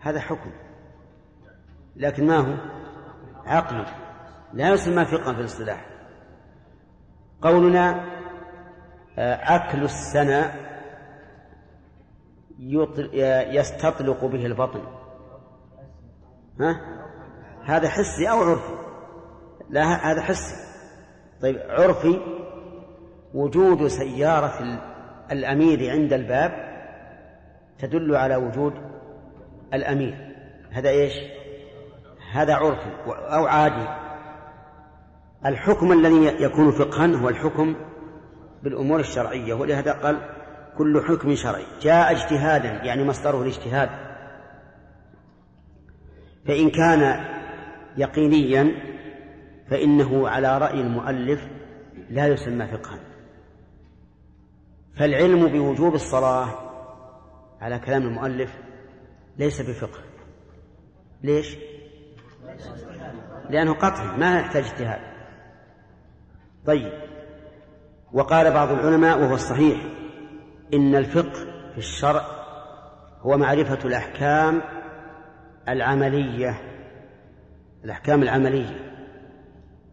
[0.00, 0.50] هذا حكم.
[1.96, 2.54] لكن ما هو؟
[3.46, 3.84] عقل.
[4.52, 5.86] لا يسمى فقها في الاصطلاح.
[7.42, 8.04] قولنا
[9.18, 10.54] آه، أكل السنة
[13.52, 14.82] يستطلق به البطن.
[16.60, 17.01] ها؟
[17.64, 18.74] هذا حسي أو عرفي
[19.70, 20.54] لا هذا حسي
[21.42, 22.20] طيب عرفي
[23.34, 24.80] وجود سيارة
[25.30, 26.72] الأمير عند الباب
[27.78, 28.72] تدل على وجود
[29.74, 30.34] الأمير.
[30.70, 31.12] هذا إيش؟
[32.32, 33.88] هذا عرفي أو عادي.
[35.46, 37.76] الحكم الذي يكون فقها هو الحكم
[38.62, 40.28] بالأمور الشرعية ولهذا قال
[40.78, 41.66] كل حكم شرعي.
[41.80, 43.90] جاء اجتهادا يعني مصدره الاجتهاد.
[46.46, 47.24] فإن كان
[47.96, 48.74] يقينيا
[49.70, 51.48] فإنه على رأي المؤلف
[52.10, 52.98] لا يسمى فقها.
[54.96, 56.48] فالعلم بوجوب الصلاة
[57.60, 58.58] على كلام المؤلف
[59.38, 60.00] ليس بفقه.
[61.22, 61.56] ليش؟
[63.50, 65.00] لأنه قطعي ما يحتاج اجتهاد.
[66.66, 66.92] طيب
[68.12, 69.82] وقال بعض العلماء وهو الصحيح
[70.74, 72.22] إن الفقه في الشرع
[73.20, 74.62] هو معرفة الأحكام
[75.68, 76.71] العملية
[77.84, 78.92] الأحكام العملية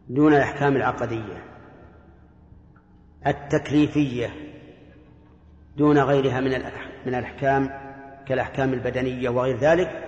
[0.10, 1.43] دون الأحكام العقدية.
[3.28, 4.30] التكليفية
[5.78, 6.52] دون غيرها من
[7.06, 7.69] من الأحكام
[8.28, 10.04] كالأحكام البدنية وغير ذلك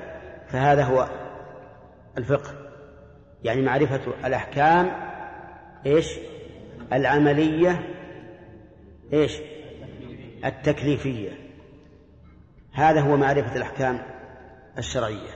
[0.48, 1.10] فهذا هو
[2.18, 2.54] الفقه.
[3.44, 4.92] يعني معرفة الأحكام
[5.86, 6.20] إيش؟
[6.94, 7.80] العملية
[9.14, 9.38] إيش؟
[10.46, 11.32] التكليفية.
[12.74, 14.00] هذا هو معرفة الأحكام
[14.78, 15.32] الشرعية.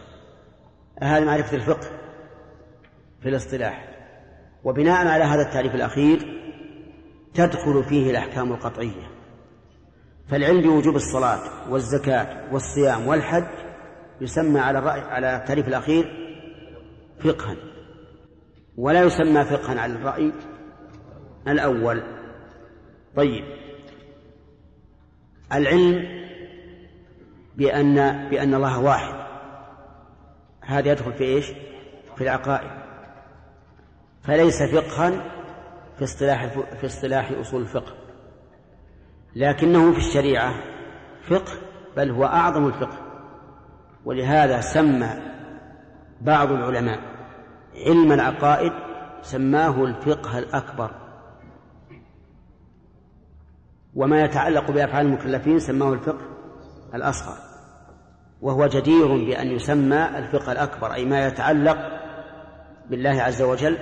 [1.01, 2.04] هذه معرفة الفقه.
[3.25, 3.87] في الاصطلاح.
[4.63, 6.41] وبناء على هذا التعريف الأخير
[7.33, 9.11] تدخل فيه الأحكام القطعية.
[10.29, 13.47] فالعلم بوجوب الصلاة والزكاة والصيام والحج
[14.21, 16.05] يسمى على الرأي على التعريف الأخير
[17.19, 17.55] فقها.
[18.77, 20.31] ولا يسمى فقها على الرأي
[21.47, 22.03] الأول.
[23.15, 23.43] طيب.
[25.53, 26.05] العلم
[27.55, 29.25] بأن بأن الله واحد.
[30.61, 31.45] هذا يدخل في إيش؟
[32.15, 32.84] في العقائد.
[34.27, 35.11] فليس فقها
[35.97, 36.45] في اصطلاح
[36.79, 37.93] في اصطلاح أصول الفقه.
[39.35, 40.53] لكنه في الشريعة
[41.29, 41.51] فقه
[41.97, 42.97] بل هو أعظم الفقه.
[44.05, 45.09] ولهذا سمى
[46.21, 46.99] بعض العلماء
[47.85, 48.73] علم العقائد
[49.21, 50.91] سماه الفقه الأكبر.
[53.95, 56.25] وما يتعلق بأفعال المكلفين سماه الفقه
[56.93, 57.37] الأصغر.
[58.41, 61.77] وهو جدير بأن يسمى الفقه الأكبر أي ما يتعلق
[62.89, 63.77] بالله عز وجل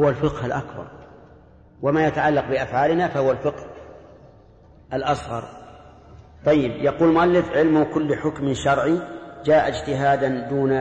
[0.00, 0.86] هو الفقه الأكبر.
[1.82, 3.66] وما يتعلق بأفعالنا فهو الفقه
[4.92, 5.42] الأصغر.
[6.46, 9.00] طيب يقول المؤلف علم كل حكم شرعي
[9.44, 10.80] جاء اجتهادا دون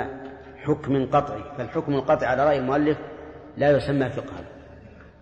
[0.58, 1.44] حكم قطعي.
[1.58, 2.98] فالحكم القطعي على رأي المؤلف
[3.58, 4.46] لا يسمى فقها.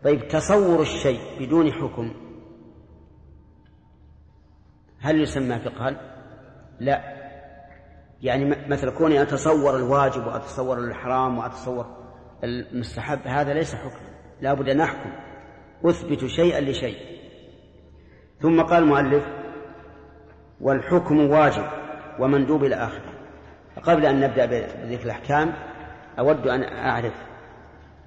[0.04, 2.14] طيب تصور الشيء بدون حكم
[5.00, 6.02] هل يسمى فقها؟
[6.80, 7.18] لا.
[8.22, 11.97] يعني مثل كوني أتصور الواجب وأتصور الحرام وأتصور
[12.44, 14.06] المستحب هذا ليس حكم
[14.42, 15.10] لا بد أن أحكم
[15.86, 16.98] أثبت شيئا لشيء.
[18.42, 19.24] ثم قال المؤلف
[20.62, 21.66] والحكم واجب
[22.20, 23.14] ومندوب إلى آخره.
[23.84, 25.54] قبل أن نبدأ بذكر الأحكام
[26.20, 27.14] أود أن أعرف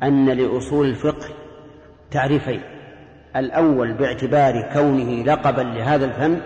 [0.02, 1.28] أن لأصول الفقه
[2.10, 2.62] تعريفين.
[3.36, 6.40] الأول باعتبار كونه لقبا لهذا الفن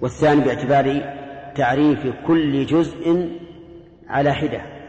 [0.00, 1.14] والثاني باعتبار
[1.54, 3.30] تعريف كل جزء
[4.08, 4.79] على حدة.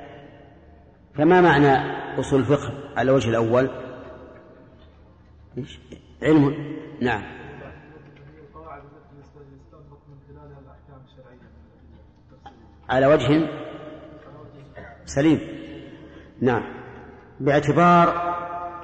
[1.14, 3.70] فما معنى أصول الفقه على وجه الأول؟
[6.22, 6.76] علم.
[7.02, 7.24] نعم.
[12.90, 13.50] على وجه
[15.06, 15.40] سليم.
[16.42, 16.64] نعم.
[17.40, 18.32] باعتبار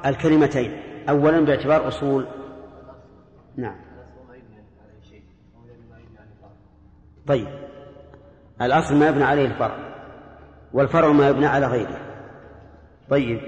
[0.06, 0.82] الكلمتين.
[1.10, 2.28] أولا باعتبار أصول.
[3.58, 3.76] نعم.
[7.28, 7.48] طيب.
[8.62, 9.88] الأصل ما يبنى عليه الفرع
[10.74, 12.07] والفرع ما يبنى على غيره.
[13.10, 13.42] طيب.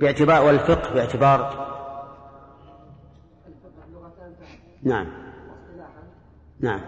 [0.00, 1.62] باعتبار والفقه باعتبار
[4.82, 5.06] نعم.
[6.60, 6.80] نعم.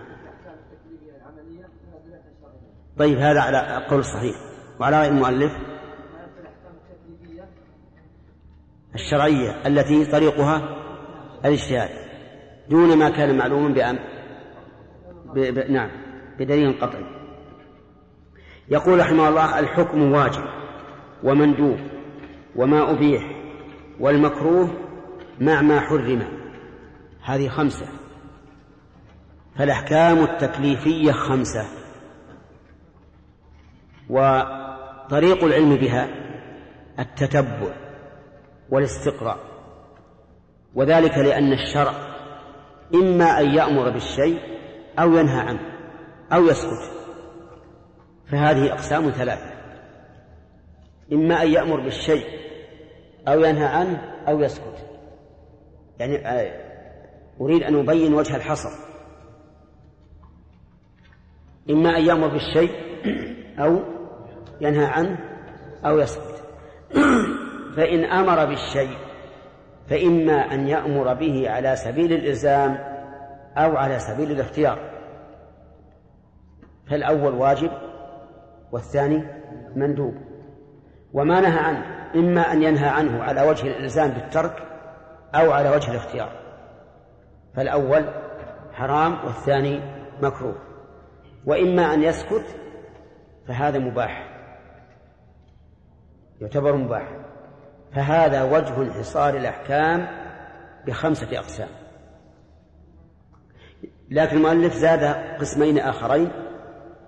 [2.99, 4.37] طيب هذا على القول الصحيح
[4.81, 5.53] وعلى رأي المؤلف
[8.95, 10.63] الشرعية التي طريقها
[11.45, 11.91] الاجتهاد
[12.69, 13.99] دون ما كان معلوما بأم
[15.35, 15.39] ب...
[15.39, 15.71] ب...
[15.71, 15.91] نعم
[16.39, 17.05] بدليل قطعي.
[18.69, 20.45] يقول رحمه الله الحكم واجب
[21.23, 21.79] ومندوب.
[22.57, 23.23] وما أبيح
[24.01, 24.71] والمكروه
[25.41, 26.29] مع ما حرم.
[27.23, 27.87] هذه خمسة.
[29.59, 31.65] فالأحكام التكليفية خمسة.
[34.11, 36.09] وطريق العلم بها
[36.99, 37.75] التتبع
[38.71, 39.39] والاستقراء.
[40.75, 41.93] وذلك لأن الشرع
[42.95, 44.41] إما أن يأمر بالشيء
[44.99, 45.61] أو ينهى عنه
[46.33, 46.93] أو يسكت.
[48.33, 49.55] فهذه أقسام ثلاثة.
[51.13, 52.44] إما أن يأمر بالشيء
[53.29, 54.87] أو ينهى عنه أو يسكت.
[55.99, 56.65] يعني آه،
[57.41, 58.71] أريد أن أبين وجه الحصر.
[61.71, 62.71] إما أن يأمر بالشيء
[63.59, 63.81] أو
[64.61, 65.19] ينهى عنه
[65.87, 66.45] أو يسكت.
[67.77, 68.99] فإن أمر بالشيء
[69.89, 72.79] فإما أن يأمر به على سبيل الإلزام
[73.57, 74.95] أو على سبيل الاختيار.
[76.91, 77.71] فالأول واجب
[78.73, 79.25] والثاني
[79.77, 80.15] مندوب.
[81.13, 82.04] وما نهى عنه.
[82.15, 84.63] إما أن ينهى عنه على وجه الإلزام بالترك
[85.35, 86.33] أو على وجه الاختيار.
[87.57, 88.05] فالأول
[88.73, 89.81] حرام والثاني
[90.23, 90.59] مكروه.
[91.47, 92.45] وإما أن يسكت
[93.49, 94.31] فهذا مباح.
[96.41, 97.09] يعتبر مباح.
[97.95, 100.09] فهذا وجه انحصار الأحكام
[100.87, 101.69] بخمسة أقسام.
[104.11, 105.05] لكن المؤلف زاد
[105.41, 106.31] قسمين آخرين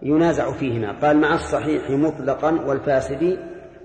[0.03, 1.01] ينازع فيهما.
[1.01, 3.39] قال مع الصحيح مطلقا والفاسد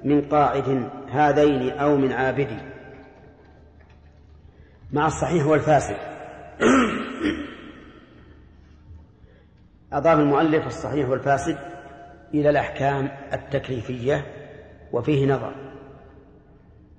[0.04, 2.58] من قاعد هذين أو من عابد
[4.94, 5.98] مع الصحيح والفاسد.
[9.94, 11.58] أضاف المؤلف الصحيح والفاسد
[12.34, 14.26] إلى الأحكام التكليفية
[14.92, 15.56] وفيه نظر.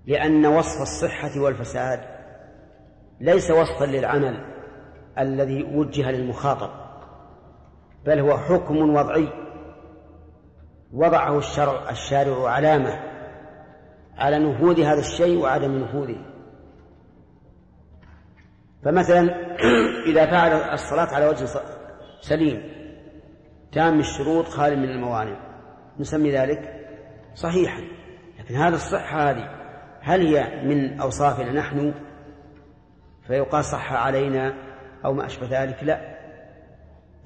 [0.07, 2.01] لأن وصف الصحة والفساد
[3.21, 4.45] ليس وصفا للعمل
[5.19, 6.71] الذي وجه للمخاطب
[8.07, 9.29] بل هو حكم وضعي
[10.93, 13.01] وضعه الشرع الشارع علامة
[14.19, 16.33] على نفوذ هذا الشيء وعدم نفوذه
[18.85, 19.23] فمثلا
[20.11, 21.47] إذا فعل الصلاة على وجه
[22.21, 22.73] سليم
[23.73, 25.37] تام الشروط خالي من الموانع.
[25.99, 26.87] نسمي ذلك
[27.35, 27.83] صحيحا.
[28.39, 29.49] لكن هذا الصحة هذه
[30.01, 31.95] هل هي من أوصافنا نحن؟
[33.27, 34.55] فيقال صح علينا
[35.05, 36.19] أو ما أشبه ذلك؟ لا.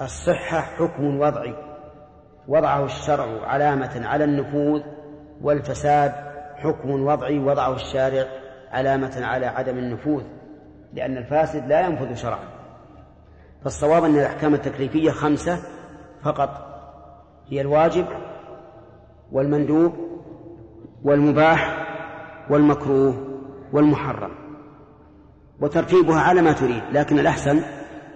[0.00, 1.75] الصحة حكم وضعي.
[2.48, 4.82] وضعه الشرع علامة على النفوذ
[5.42, 6.12] والفساد
[6.56, 8.26] حكم وضعي وضعه الشارع
[8.70, 10.22] علامة على عدم النفوذ
[10.92, 12.48] لأن الفاسد لا ينفذ شرعا.
[13.64, 15.58] فالصواب أن الأحكام التكليفية خمسة
[16.22, 16.50] فقط
[17.48, 18.06] هي الواجب
[19.32, 19.92] والمندوب
[21.02, 21.86] والمباح
[22.50, 23.14] والمكروه
[23.72, 24.30] والمحرم.
[25.60, 27.60] وترتيبها على ما تريد لكن الأحسن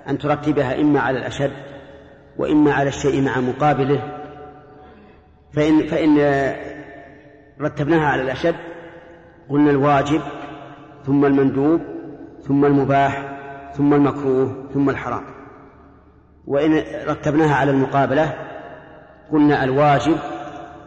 [0.08, 1.52] أن ترتبها إما على الأشد
[2.38, 4.19] وإما على الشيء مع مقابله.
[5.52, 6.18] فإن فإن
[7.60, 8.54] رتبناها على الأشد
[9.48, 10.20] قلنا الواجب
[11.06, 11.80] ثم المندوب
[12.42, 13.38] ثم المباح
[13.74, 15.22] ثم المكروه ثم الحرام.
[16.46, 18.34] وإن رتبناها على المقابلة
[19.32, 20.16] قلنا الواجب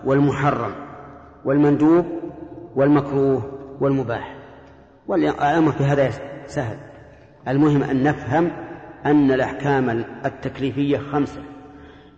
[0.06, 0.72] والمحرم
[1.46, 2.06] والمندوب
[2.76, 4.36] والمكروه والمباح.
[5.08, 6.10] والأمر في هذا
[6.46, 6.78] سهل.
[7.48, 8.52] المهم أن نفهم
[9.06, 9.90] أن الأحكام
[10.26, 11.42] التكليفية خمسة.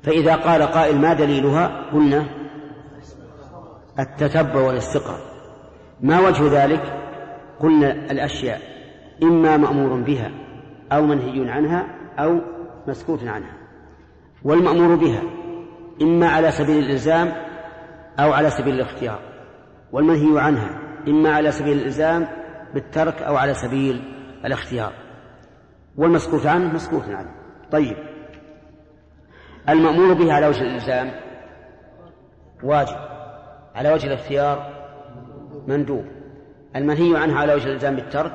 [0.05, 2.25] فإذا قال قائل ما دليلها؟ قلنا
[3.99, 5.19] التتبع والاستقراء
[6.01, 6.81] ما وجه ذلك؟
[7.59, 8.61] قلنا الأشياء
[9.23, 10.31] إما مأمور بها
[10.91, 11.85] أو منهي عنها
[12.19, 12.41] أو
[12.87, 13.57] مسكوت عنها.
[14.43, 15.21] والمأمور بها
[16.01, 17.31] إما على سبيل الإلزام
[18.19, 19.19] أو على سبيل الاختيار.
[19.91, 20.69] والمنهي عنها
[21.07, 22.27] إما على سبيل الإلزام
[22.73, 24.01] بالترك أو على سبيل
[24.45, 24.93] الاختيار.
[25.97, 27.31] والمسكوت عنه مسكوت عنه.
[27.71, 28.14] طيب.
[29.69, 31.11] المأمور به على وجه الإلزام.
[32.63, 32.97] واجب.
[33.75, 34.71] على وجه الاختيار
[35.67, 36.05] مندوب.
[36.75, 38.33] المنهي عنه على وجه الإلزام بالترك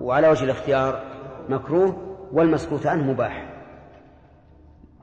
[0.00, 1.04] وعلى وجه الاختيار
[1.48, 3.46] مكروه والمسكوت عنه مباح.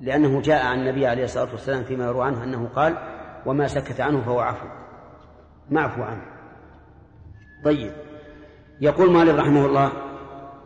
[0.01, 2.97] لأنه جاء عن النبي عليه الصلاة والسلام فيما يروى عنه أنه قال
[3.45, 4.67] وما سكت عنه فهو عفو.
[5.69, 6.21] معفو عنه.
[7.65, 7.91] طيب.
[8.81, 9.91] يقول مالك رحمه الله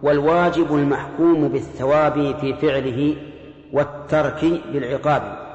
[0.04, 3.31] والواجب المحكوم بالثواب في فعله
[3.74, 5.51] والترك بالعقاب.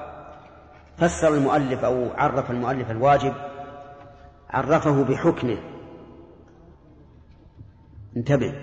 [0.96, 3.34] فسر المؤلف أو عرف المؤلف الواجب
[4.50, 5.58] عرفه بحكمه.
[8.16, 8.54] انتبه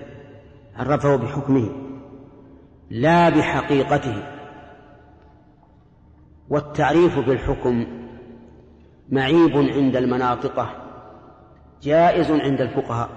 [0.76, 1.70] عرفه بحكمه
[2.90, 4.24] لا بحقيقته.
[6.50, 7.86] والتعريف بالحكم
[9.10, 10.70] معيب عند المناطقة
[11.82, 13.10] جائز عند الفقهاء.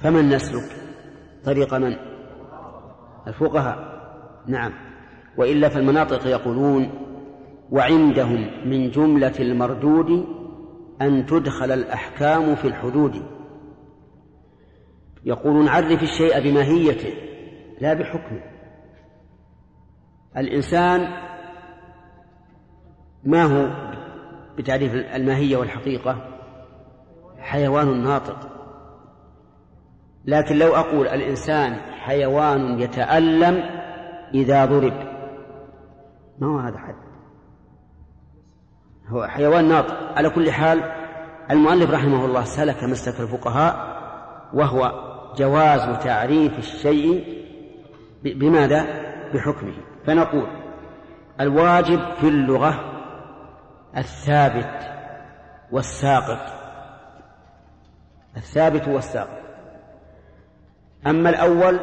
[0.00, 0.76] فمن نسلك؟
[1.44, 2.13] طريق من؟
[3.26, 3.94] الفقهاء.
[4.46, 4.72] نعم.
[5.36, 6.90] وإلا فالمناطق يقولون
[7.70, 10.26] وعندهم من جملة المردود
[11.02, 13.22] أن تدخل الأحكام في الحدود.
[15.24, 17.14] يقولون عرف الشيء بماهيته
[17.80, 18.42] لا بحكمه.
[20.36, 21.08] الإنسان
[23.24, 23.94] ما هو
[24.58, 26.28] بتعريف الماهية والحقيقة؟
[27.38, 28.53] حيوان ناطق.
[30.26, 33.64] لكن لو أقول الإنسان حيوان يتألم
[34.34, 35.14] إذا ضرب
[36.38, 36.94] ما هو هذا حد؟
[39.08, 40.12] هو حيوان ناطق.
[40.16, 40.92] على كل حال
[41.50, 43.94] المؤلف رحمه الله سلك مسلك الفقهاء
[44.54, 44.92] وهو
[45.36, 47.44] جواز تعريف الشيء
[48.22, 48.86] بماذا؟
[49.34, 49.74] بحكمه.
[50.06, 50.46] فنقول
[51.40, 52.80] الواجب في اللغة
[53.96, 54.90] الثابت
[55.72, 56.52] والساقط.
[58.36, 59.43] الثابت والساقط.
[61.06, 61.80] أما الأول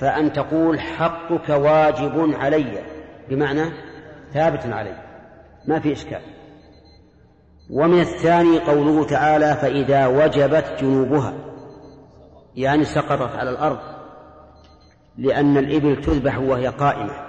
[0.00, 2.84] فأن تقول حقك واجب علي
[3.28, 3.72] بمعنى
[4.32, 4.96] ثابت علي
[5.66, 6.20] ما في إشكال.
[7.70, 11.34] ومن الثاني قوله تعالى فإذا وجبت جنوبها
[12.54, 13.78] يعني سقطت على الأرض
[15.18, 17.26] لأن الإبل تذبح وهي قائمة.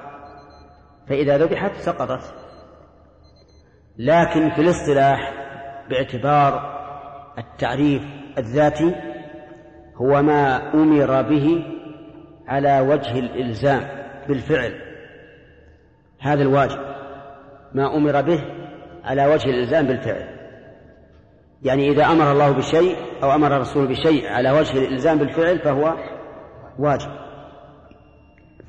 [1.09, 2.33] فإذا ذبحت سقطت.
[3.97, 5.33] لكن في الاصطلاح
[5.89, 6.77] باعتبار
[7.37, 8.01] التعريف
[8.37, 8.95] الذاتي
[10.01, 11.65] هو ما أمر به
[12.47, 13.81] على وجه الإلزام
[14.27, 14.73] بالفعل.
[16.19, 16.79] هذا الواجب.
[17.73, 18.39] ما أمر به
[19.03, 20.37] على وجه الإلزام بالفعل.
[21.63, 25.93] يعني إذا أمر الله بشيء أو أمر الرسول بشيء على وجه الإلزام بالفعل فهو
[26.79, 27.09] واجب.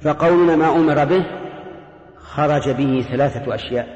[0.00, 1.26] فقولنا ما أمر به
[2.16, 3.86] خرج به ثلاثة أشياء.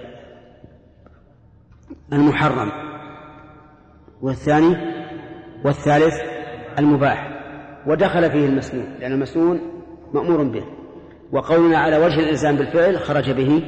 [2.12, 2.72] المحرم
[4.22, 4.76] والثاني
[5.64, 6.31] والثالث
[6.78, 7.28] المباح
[7.86, 9.60] ودخل فيه المسنون لأن المسنون
[10.14, 10.64] مأمور به.
[11.32, 13.62] وقولنا على وجه الإلزام بالفعل خرج به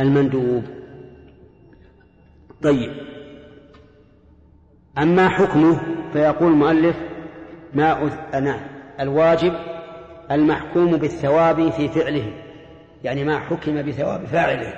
[0.00, 0.64] المندوب.
[2.62, 2.90] طيب.
[4.98, 5.80] أما حكمه
[6.12, 6.96] فيقول المؤلف
[7.74, 8.10] ما.
[8.40, 8.60] نعم
[9.00, 9.52] الواجب
[10.30, 12.32] المحكوم بالثواب في فعله.
[13.04, 14.72] يعني ما حكم بثواب فاعله.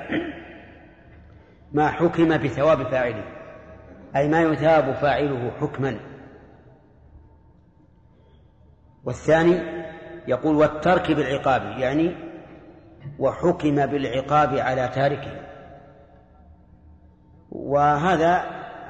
[1.72, 3.24] ما حكم بثواب فاعله.
[4.16, 5.97] أي ما يثاب فاعله حكما.
[9.05, 9.61] والثاني
[10.28, 12.14] يقول والترك بالعقاب يعني
[13.18, 15.40] وحكم بالعقاب على تاركه.
[17.51, 18.44] وهذا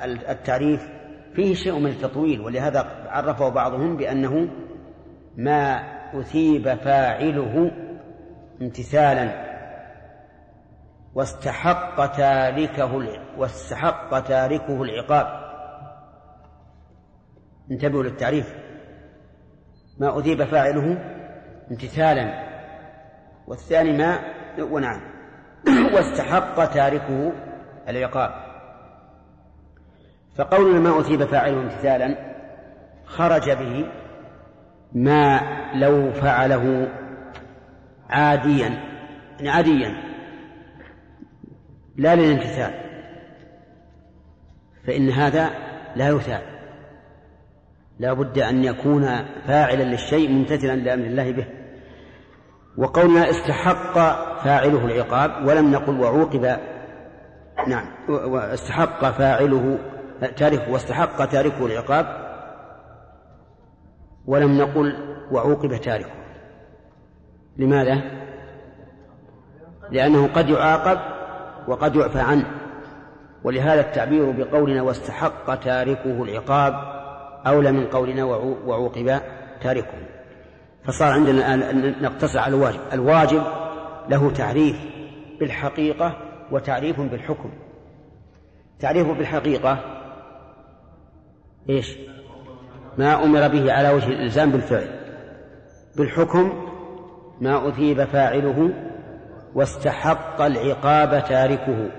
[0.05, 0.89] التعريف
[1.35, 4.49] فيه شيء من التطويل ولهذا عرفه بعضهم بأنه
[5.37, 5.77] ما
[6.21, 7.71] أثيب فاعله
[8.63, 9.51] امتثالا.
[11.15, 15.41] واستحق تاركه واستحق تاركه العقاب.
[17.71, 18.60] انتبهوا للتعريف.
[20.01, 20.99] ما أذيب فاعله
[21.71, 22.51] امتثالا
[23.47, 24.21] والثاني ما
[24.59, 25.01] ونعم
[25.95, 27.33] واستحق تاركه
[27.89, 28.31] العقاب.
[30.37, 32.17] فقولنا ما أثيب فاعله امتثالا
[33.05, 33.87] خرج به
[34.93, 35.41] ما
[35.75, 36.89] لو فعله
[38.11, 38.69] عاديا
[39.39, 39.95] يعني عاديا
[41.97, 42.75] لا للامتثال
[44.87, 45.51] فإن هذا
[45.97, 46.50] لا يثاب.
[48.01, 49.07] لا بد أن يكون
[49.47, 51.47] فاعلا للشيء ممتثلا لأمر الله به.
[52.77, 53.95] وقولنا استحق
[54.45, 56.57] فاعله العقاب ولم نقل وعوقب
[57.69, 59.79] نعم واستحق فاعله
[60.37, 62.07] تاركه واستحق تاركه العقاب
[64.27, 64.95] ولم نقل
[65.31, 66.11] وعوقب تاركه.
[67.57, 68.03] لماذا؟
[69.91, 70.99] لأنه قد يعاقب
[71.69, 72.47] وقد يعفى عنه.
[73.45, 77.00] ولهذا التعبير بقولنا واستحق تاركه العقاب
[77.47, 79.21] أولى من قولنا وعوقب
[79.63, 79.95] تاركه
[80.85, 82.81] فصار عندنا الآن نقتصر على الواجب.
[82.93, 83.43] الواجب
[84.09, 84.77] له تعريف
[85.41, 86.17] بالحقيقة
[86.51, 87.51] وتعريف بالحكم.
[88.81, 89.79] تعريف بالحقيقة
[91.69, 91.97] إيش؟
[92.99, 95.01] ما أمر به على وجه الإلزام بالفعل.
[95.97, 96.67] بالحكم
[97.41, 98.71] ما أثيب فاعله
[99.55, 101.91] واستحق العقاب تاركه.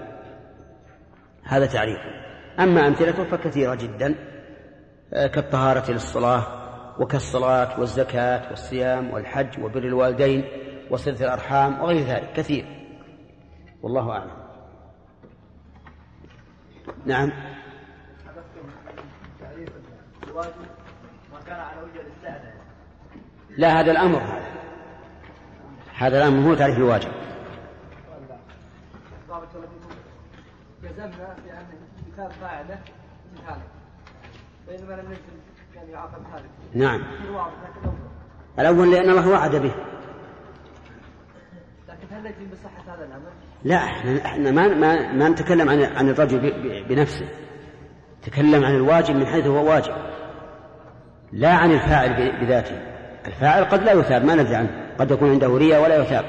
[1.44, 2.10] هذا تعريفه.
[2.60, 4.16] أما أمثلته فكثيرة جدا.
[5.12, 6.44] كالطهارة للصلاة
[7.00, 10.46] وكالصلاة والزكاة والصيام والحج وبر الوالدين
[10.92, 12.66] وصلة الأرحام وغير ذلك كثير.
[13.82, 14.32] والله أعلم.
[17.06, 17.32] نعم.
[23.58, 24.52] لا هذا الأمر هذا.
[25.98, 27.12] هذا الأمر هو تعريف الواجب.
[30.84, 31.66] جزمنا بأن
[32.08, 32.80] كتاب قاعدة
[33.34, 33.62] مثال
[34.72, 35.38] بينما لم نجزم
[35.76, 37.02] يعني يعاقب ذلك نعم.
[38.60, 39.72] الأول لأن الله وعد به.
[41.90, 43.32] لكن هل نجزم بصحة هذا الأمر؟
[43.64, 46.40] لا إحنا إحنا ما ما, ما نتكلم عن عن الرجل
[46.90, 47.30] بنفسه.
[48.22, 49.94] تكلم عن الواجب من حيث هو واجب.
[51.32, 52.82] لا عن الفاعل بذاته.
[53.28, 54.96] الفاعل قد لا يثاب ما ندري عنه.
[55.00, 56.26] قد يكون عنده رياء ولا يثاب.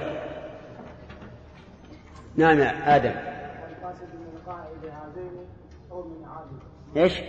[2.37, 3.15] نعم يا آدم.
[6.97, 7.21] إيش؟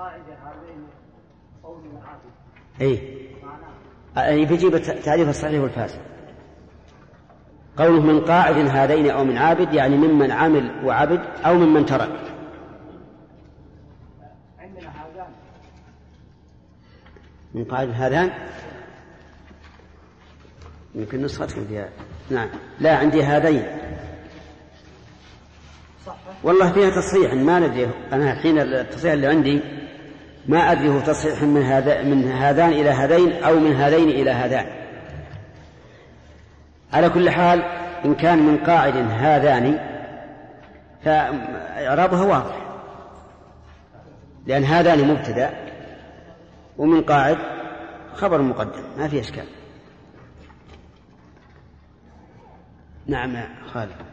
[0.00, 0.86] قائد هذين
[1.64, 2.30] أو من عابد
[2.80, 3.26] أي
[4.16, 6.00] يعني بيجيب تعريف الصحيح والفاسد.
[7.76, 12.34] قوله من قاعد هذين أو من عابد يعني ممن عمل وعبد أو ممن ترك.
[14.58, 15.32] عندنا هذان.
[17.54, 18.30] من قاعد هذان؟
[20.94, 21.88] يمكن نسختكم فيها
[22.30, 22.48] نعم.
[22.78, 23.66] لا عندي هذين.
[26.42, 27.90] والله فيها تصحيح ما ندري.
[28.12, 29.80] أنا حين التصحيح اللي عندي
[30.48, 34.66] ما أدري هو تصحيح من هذا من هذان إلى هذين أو من هذين إلى هذان.
[36.92, 37.62] على كل حال
[38.04, 39.78] إن كان من قاعد هذان
[41.04, 42.56] فإعرابها واضح.
[44.46, 45.50] لأن هذان مبتدأ
[46.78, 47.38] ومن قاعد
[48.14, 49.46] خبر مقدم ما في إشكال.
[53.06, 54.10] نعم يا خالد.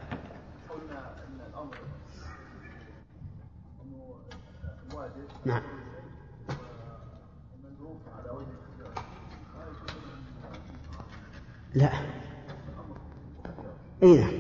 [5.46, 5.62] نعم
[7.64, 9.04] ومندوب على وجه الاختيار
[11.78, 11.90] لا.
[14.04, 14.32] إي نعم.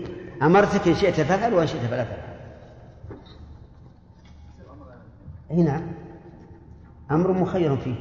[0.41, 2.17] أمرتك إن شئت فافعل وإن شئت فلا تفعل.
[5.51, 5.87] إي نعم.
[7.11, 7.95] أمر مخير فيه.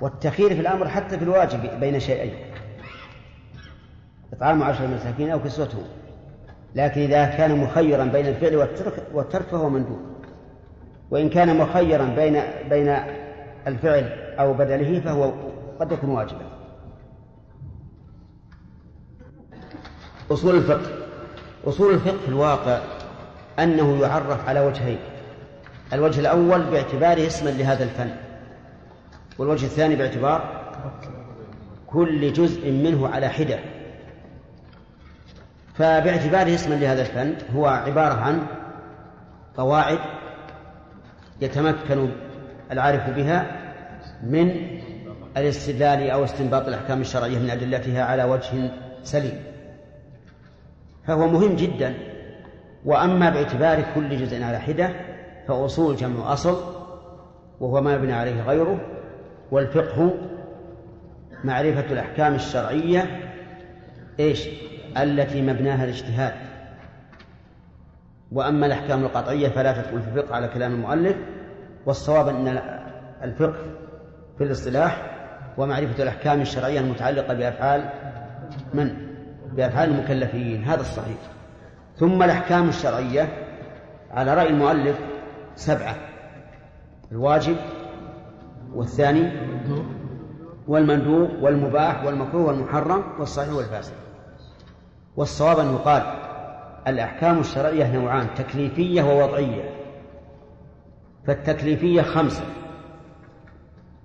[0.00, 2.34] والتخيير في الأمر حتى في الواجب بين شيئين.
[4.32, 5.84] إطعام عشر مساكين أو كسوتهم.
[6.74, 10.00] لكن إذا كان مخيرا بين الفعل والترك والترك فهو مندوب.
[11.10, 12.88] وإن كان مخيرا بين بين
[13.66, 14.04] الفعل
[14.38, 15.32] أو بدله فهو
[15.80, 16.48] قد يكون واجبا.
[20.30, 20.90] أصول الفقه.
[21.66, 22.80] أصول الفقه في الواقع
[23.58, 24.98] أنه يعرف على وجهين.
[25.92, 28.10] الوجه الأول باعتباره اسما لهذا الفن
[29.38, 30.64] والوجه الثاني باعتبار
[31.86, 33.58] كل جزء منه على حدة.
[35.74, 38.46] فباعتباره اسما لهذا الفن هو عبارة عن
[39.56, 39.98] قواعد
[41.40, 42.08] يتمكن
[42.72, 43.46] العارف بها
[44.22, 44.50] من
[45.36, 48.70] الاستدلال أو استنباط الأحكام الشرعية من أدلتها على وجه
[49.02, 49.42] سليم.
[51.08, 51.94] فهو مهم جدا.
[52.84, 54.90] وأما باعتبار كل جزء على حدة
[55.48, 56.56] فأصول جمع أصل
[57.60, 58.80] وهو ما يبنى عليه غيره.
[59.50, 60.14] والفقه
[61.44, 63.20] معرفة الأحكام الشرعية
[64.20, 64.48] إيش؟
[64.96, 66.34] التي مبناها الاجتهاد.
[68.32, 71.16] وأما الأحكام القطعية فلا تدخل في الفقه على كلام المؤلف.
[71.86, 72.60] والصواب أن
[73.22, 73.62] الفقه
[74.38, 75.18] في الاصطلاح
[75.58, 77.90] ومعرفة الأحكام الشرعية المتعلقة بأفعال
[78.74, 79.07] من؟
[79.58, 81.16] بأفعال المكلفين هذا الصحيح.
[81.96, 83.28] ثم الأحكام الشرعية
[84.10, 84.98] على رأي المؤلف
[85.54, 85.96] سبعة
[87.12, 87.56] الواجب
[88.74, 89.32] والثاني
[90.68, 93.94] والمندوب والمباح والمكروه والمحرم والصحيح والفاسد.
[95.16, 96.02] والصواب أن يقال
[96.88, 99.70] الأحكام الشرعية نوعان تكليفية ووضعية.
[101.26, 102.44] فالتكليفية خمسة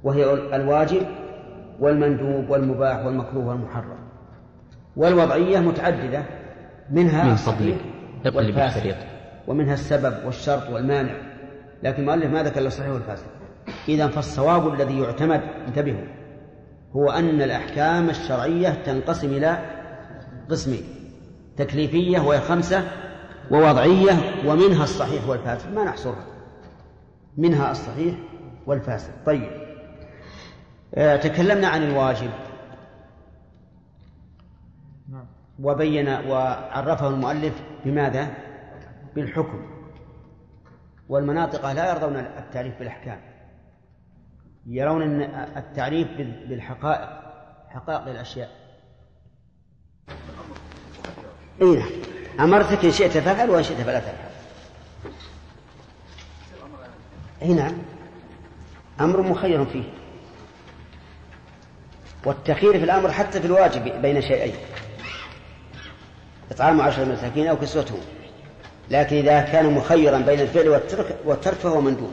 [0.03, 1.07] وهي الواجب
[1.79, 4.02] والمندوب والمباح والمكروه والمحرم.
[4.95, 6.23] والوضعية متعددة
[6.91, 7.37] منها من
[8.25, 8.95] اقلب والفاسد
[9.47, 11.15] ومنها السبب والشرط والمانع.
[11.83, 13.25] لكن المؤلف ما ذكر الصحيح والفاسد.
[13.87, 16.05] إذا فالصواب الذي يعتمد انتبهوا
[16.95, 19.57] هو أن الأحكام الشرعية تنقسم إلى
[20.49, 20.83] قسمين
[21.57, 22.83] تكليفية وهي خمسة
[23.51, 24.11] ووضعية
[24.45, 25.73] ومنها الصحيح والفاسد.
[25.73, 26.25] ما نحصرها.
[27.37, 28.15] منها الصحيح
[28.65, 29.11] والفاسد.
[29.25, 29.49] طيب.
[30.95, 32.29] آه، تكلمنا عن الواجب.
[35.59, 37.53] وبين وعرفه المؤلف
[37.85, 38.33] بماذا؟
[39.15, 39.65] بالحكم.
[41.09, 43.19] والمناطق لا يرضون التعريف بالأحكام.
[44.67, 45.21] يرون أن
[45.57, 47.09] التعريف بال- بالحقائق
[47.69, 48.49] حقائق الأشياء.
[51.61, 51.89] إي نعم.
[52.39, 54.31] أمرتك إن شئت فافعل وإن شئت فلا تفعل.
[57.41, 57.73] إي نعم.
[59.01, 59.83] أمر مخير فيه.
[62.25, 64.55] والتخيير في الأمر حتى في الواجب بين شيئين.
[66.51, 67.99] إطعام عشر مساكين أو كسوتهم.
[68.91, 72.11] لكن إذا كان مخيرا بين الفعل والترك والترك فهو مندوب.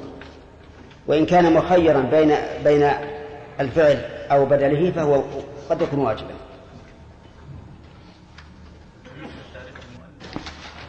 [1.07, 2.91] وإن كان مخيرا بين بين
[3.61, 5.23] الفعل أو بدله فهو
[5.71, 6.35] قد يكون واجبا.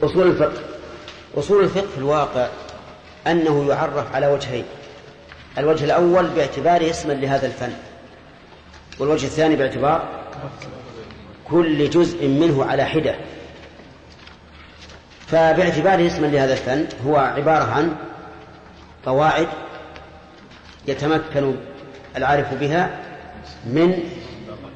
[0.03, 0.61] أصول الفقه.
[1.37, 2.47] أصول الفقه في الواقع
[3.27, 4.65] أنه يعرف على وجهين.
[5.57, 7.71] الوجه الأول باعتباره اسما لهذا الفن.
[8.99, 10.09] والوجه الثاني باعتبار
[11.49, 13.15] كل جزء منه على حدة.
[15.31, 17.95] فباعتباره اسما لهذا الفن هو عبارة عن
[19.05, 19.47] قواعد
[20.87, 21.55] يتمكن
[22.17, 22.89] العارف بها
[23.65, 23.93] من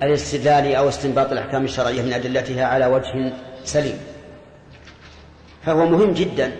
[0.03, 3.33] الاستدلال أو استنباط الأحكام الشرعية من أدلتها على وجه
[3.63, 3.97] سليم.
[5.65, 6.51] فهو مهم جدا.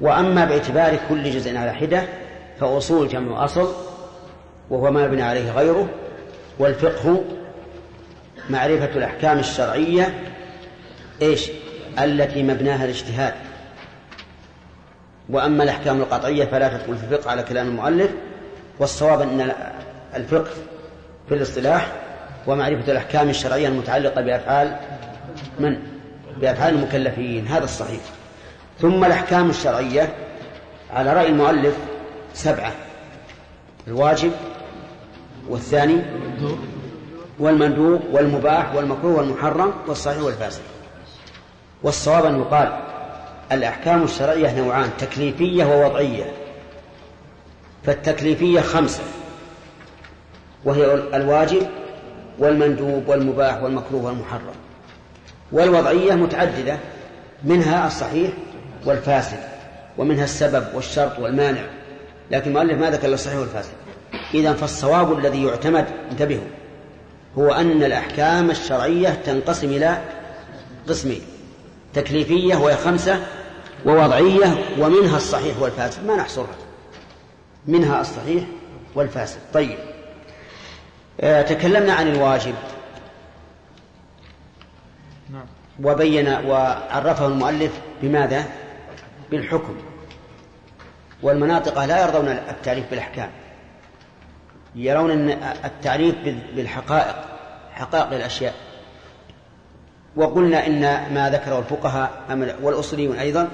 [0.00, 2.02] وأما باعتبار كل جزء على حدة
[2.60, 3.74] فأصول جمع أصل
[4.70, 5.88] وهو ما يبنى عليه غيره
[6.58, 7.24] والفقه
[8.50, 10.14] معرفة الأحكام الشرعية
[11.22, 11.50] إيش؟
[11.98, 13.34] التي مبناها الاجتهاد.
[15.28, 18.10] وأما الأحكام القطعية فلا تدخل في الفقه على كلام المؤلف
[18.78, 19.52] والصواب أن
[20.14, 20.50] الفقه
[21.28, 21.92] في الاصطلاح
[22.46, 24.76] ومعرفة الأحكام الشرعية المتعلقة بأفعال
[25.60, 25.76] من؟
[26.40, 28.00] بأفعال المكلفين هذا الصحيح.
[28.80, 30.14] ثم الأحكام الشرعية
[30.90, 31.74] على رأي المؤلف
[32.34, 32.72] سبعة
[33.88, 34.32] الواجب
[35.48, 36.02] والثاني
[37.38, 38.00] والمندوب.
[38.12, 40.62] والمباح والمكروه والمحرم والصحيح والفاسد.
[41.84, 42.78] والصواب أن يقال
[43.52, 46.32] الأحكام الشرعية نوعان تكليفية ووضعية.
[47.84, 49.02] فالتكليفية خمسة.
[50.64, 51.66] وهي الواجب
[52.38, 54.54] والمندوب والمباح والمكروه والمحرم.
[55.52, 56.78] والوضعية متعددة
[57.44, 58.30] منها الصحيح
[58.86, 59.38] والفاسد
[59.98, 61.62] ومنها السبب والشرط والمانع.
[62.30, 63.72] لكن المؤلف ما ذكر الصحيح والفاسد.
[64.34, 66.48] إذا فالصواب الذي يعتمد انتبهوا
[67.38, 69.98] هو أن الأحكام الشرعية تنقسم إلى
[70.88, 71.33] قسمين.
[71.94, 73.26] تكليفية وهي خمسة
[73.86, 76.04] ووضعية ومنها الصحيح والفاسد.
[76.04, 76.56] ما نحصرها.
[77.66, 78.44] منها الصحيح
[78.94, 79.38] والفاسد.
[79.54, 79.78] طيب.
[81.20, 82.54] آه تكلمنا عن الواجب.
[85.30, 85.46] نعم.
[85.82, 87.72] وبين وعرفه المؤلف
[88.02, 88.44] بماذا؟
[89.30, 89.76] بالحكم.
[91.22, 93.30] والمناطق لا يرضون التعريف بالأحكام.
[94.74, 95.30] يرون أن
[95.64, 96.14] التعريف
[96.56, 97.16] بالحقائق
[97.72, 98.54] حقائق الأشياء.
[100.16, 100.80] وقلنا إن
[101.14, 102.10] ما ذكره الفقهاء
[102.62, 103.48] والأصوليون أيضا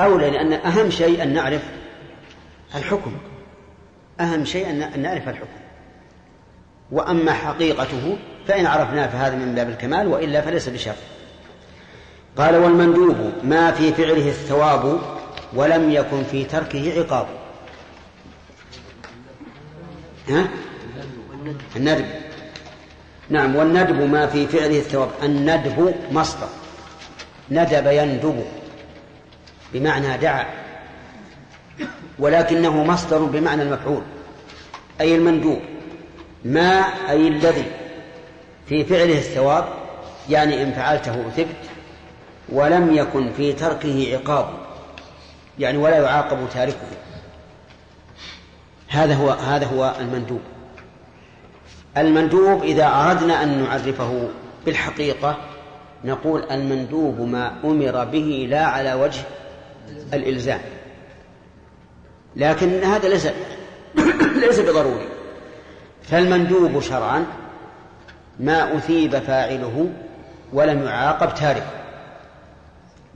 [0.00, 1.62] أولى لأن أهم شيء أن نعرف
[2.74, 3.12] الحكم.
[4.20, 5.60] أهم شيء أن نعرف الحكم.
[6.92, 8.16] وأما حقيقته
[8.48, 10.96] فإن عرفناه فهذا من باب الكمال وإلا فليس بشرط.
[12.36, 15.00] قال والمندوب ما في فعله الثواب
[15.54, 17.26] ولم يكن في تركه عقاب.
[20.28, 20.48] ها؟
[21.76, 22.19] الندب.
[23.30, 25.08] نعم والندب ما في فعله الثواب.
[25.22, 26.48] الندب مصدر.
[27.50, 28.44] ندب يندب.
[29.72, 30.46] بمعنى دعا.
[32.18, 34.02] ولكنه مصدر بمعنى المفعول.
[35.00, 35.60] أي المندوب.
[36.44, 37.64] ما أي الذي.
[38.66, 39.64] في فعله الثواب
[40.30, 41.56] يعني إن فعلته أثبت
[42.48, 44.50] ولم يكن في تركه عقاب.
[45.58, 46.76] يعني ولا يعاقب تاركه.
[48.88, 50.40] هذا هو هذا هو المندوب.
[51.96, 54.28] المندوب إذا أردنا أن نعرفه
[54.66, 55.36] بالحقيقة
[56.04, 59.22] نقول المندوب ما أمر به لا على وجه
[60.14, 60.60] الإلزام.
[62.36, 63.28] لكن هذا ليس
[64.46, 65.08] ليس بضروري.
[66.02, 67.26] فالمندوب شرعا
[68.40, 69.90] ما أثيب فاعله
[70.52, 71.70] ولم يعاقب تاركه.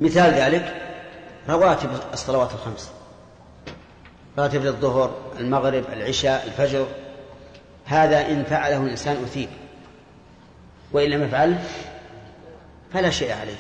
[0.01, 0.75] مثال ذلك
[1.49, 2.91] رواتب الصلوات الخمس.
[4.39, 6.87] راتب الظهر المغرب العشاء الفجر.
[7.85, 9.49] هذا إن فعله الإنسان أثيب
[10.93, 11.59] وإن لم يفعله
[12.93, 13.57] فلا شيء عليه.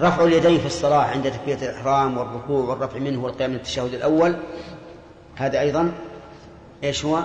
[0.00, 4.36] رفع اليدين في الصلاة عند تكبيرة الإحرام والركوع والرفع منه والقيام من التشهد الأول
[5.36, 5.92] هذا أيضا
[6.84, 7.22] إيش هو؟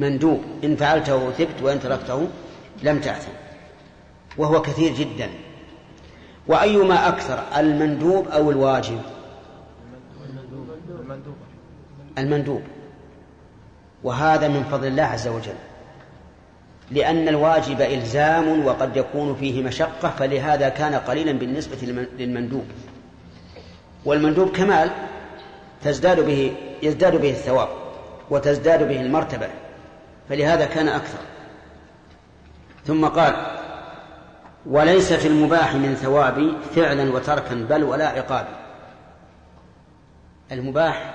[0.00, 0.42] مندوب.
[0.64, 2.28] إن فعلته ثبت وإن تركته
[2.82, 3.32] لم تأثم
[4.38, 5.30] وهو كثير جدا.
[6.46, 9.00] وأيما أكثر المندوب أو الواجب؟
[12.18, 12.62] المندوب.
[14.04, 15.54] وهذا من فضل الله عز وجل.
[16.90, 22.64] لأن الواجب إلزام وقد يكون فيه مشقة فلهذا كان قليلا بالنسبة للمندوب.
[24.04, 24.90] والمندوب كمال
[25.82, 27.68] تزداد به يزداد به الثواب
[28.30, 29.48] وتزداد به المرتبة
[30.28, 31.18] فلهذا كان أكثر.
[32.86, 33.34] ثم قال
[34.66, 38.46] وليس في المباح من ثواب فعلا وتركا بل ولا عقاب
[40.52, 41.14] المباح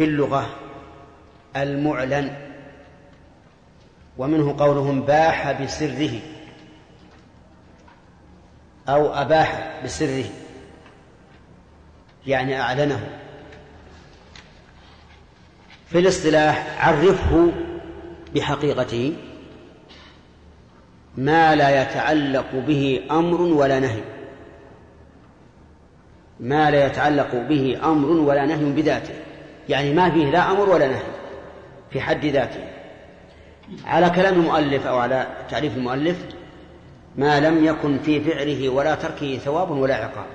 [0.00, 0.50] في اللغة
[1.56, 2.36] المعلن
[4.18, 6.20] ومنه قولهم باح بسره
[8.88, 10.24] أو أباح بسره
[12.26, 13.08] يعني أعلنه.
[15.86, 17.52] في الاصطلاح عرفه
[18.34, 19.16] بحقيقته
[21.16, 24.02] ما لا يتعلق به أمر ولا نهي.
[26.40, 29.19] ما لا يتعلق به أمر ولا نهي بذاته.
[29.70, 31.02] يعني ما فيه لا أمر ولا نهي
[31.90, 32.64] في حد ذاته.
[33.86, 36.16] على كلام المؤلف أو على تعريف المؤلف
[37.16, 40.26] ما لم يكن في فعله ولا تركه ثواب ولا عقاب.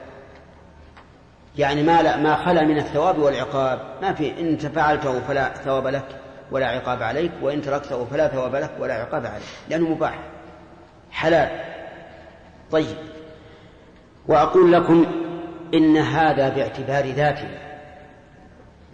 [1.57, 3.79] يعني ما لا ما خلا من الثواب والعقاب.
[4.01, 6.07] ما في إن فعلته فلا ثواب لك
[6.51, 10.19] ولا عقاب عليك وإن تركته فلا ثواب لك ولا عقاب عليك لأنه مباح
[11.11, 11.49] حلال.
[12.71, 12.97] طيب.
[14.27, 15.05] وأقول لكم
[15.73, 17.64] إن هذا باعتبار ذاته.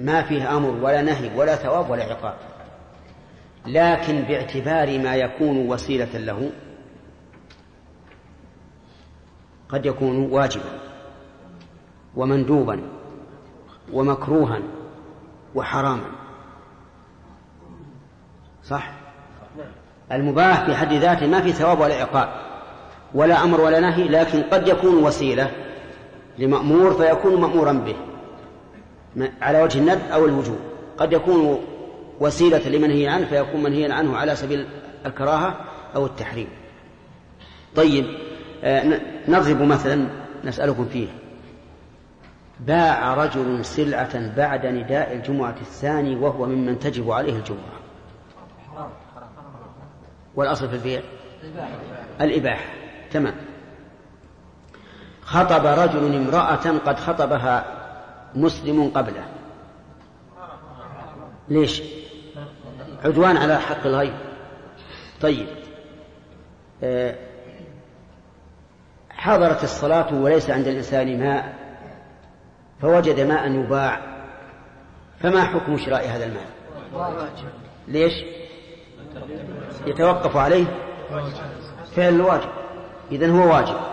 [0.01, 2.35] ما فيه أمر ولا نهي ولا ثواب ولا عقاب.
[3.65, 6.51] لكن باعتبار ما يكون وسيلة له
[9.69, 10.79] قد يكون واجبا
[12.15, 12.81] ومندوبا
[13.93, 14.61] ومكروها
[15.55, 16.11] وحراما.
[18.63, 18.91] صح؟
[20.11, 22.29] المباح في حد ذاته ما في ثواب ولا عقاب
[23.13, 25.51] ولا أمر ولا نهي لكن قد يكون وسيلة
[26.37, 27.95] لمأمور فيكون مامورا به.
[29.41, 30.59] على وجه الند أو الوجوب.
[30.97, 31.59] قد يكون
[32.20, 34.68] وسيلة لمنهي عنه فيكون منهيا عنه على سبيل
[35.05, 35.55] الكراهة
[35.95, 36.47] أو التحريم.
[37.76, 38.05] طيب
[38.64, 40.07] آه، نضرب مثلا
[40.43, 41.07] نسألكم فيه.
[42.59, 47.82] باع رجل سلعة بعد نداء الجمعة الثاني وهو ممن تجب عليه الجمعة.
[50.36, 51.01] والأصل في البيع؟
[52.22, 52.66] الإباحة.
[53.12, 53.34] تمام.
[55.22, 57.80] خطب رجل امرأة قد خطبها
[58.36, 59.23] مسلم قبله.
[61.49, 61.84] ليش؟
[63.03, 64.13] عدوان على حق الغير
[65.21, 65.47] طيب.
[66.84, 67.15] آه،
[69.09, 71.55] حضرت الصلاة وليس عند الإنسان ماء
[72.82, 74.01] فوجد ماء يباع
[75.19, 76.45] فما حكم شراء هذا الماء
[77.88, 78.13] ليش؟
[79.86, 80.65] يتوقف عليه؟
[81.95, 82.49] فعل الواجب.
[83.11, 83.90] إذن هو واجب.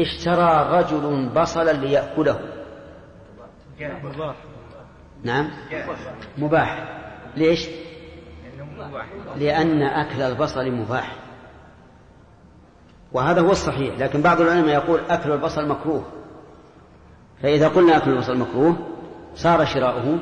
[0.00, 2.40] اشترى رجل بصلا ليأكله.
[5.22, 5.50] نعم.
[6.38, 6.88] مباح.
[7.36, 7.68] ليش؟
[9.36, 11.16] لأن أكل البصل مباح.
[13.12, 16.04] وهذا هو الصحيح لكن بعض العلماء يقول أكل البصل مكروه.
[17.42, 18.76] فإذا قلنا أكل البصل مكروه
[19.34, 20.18] صار شراؤه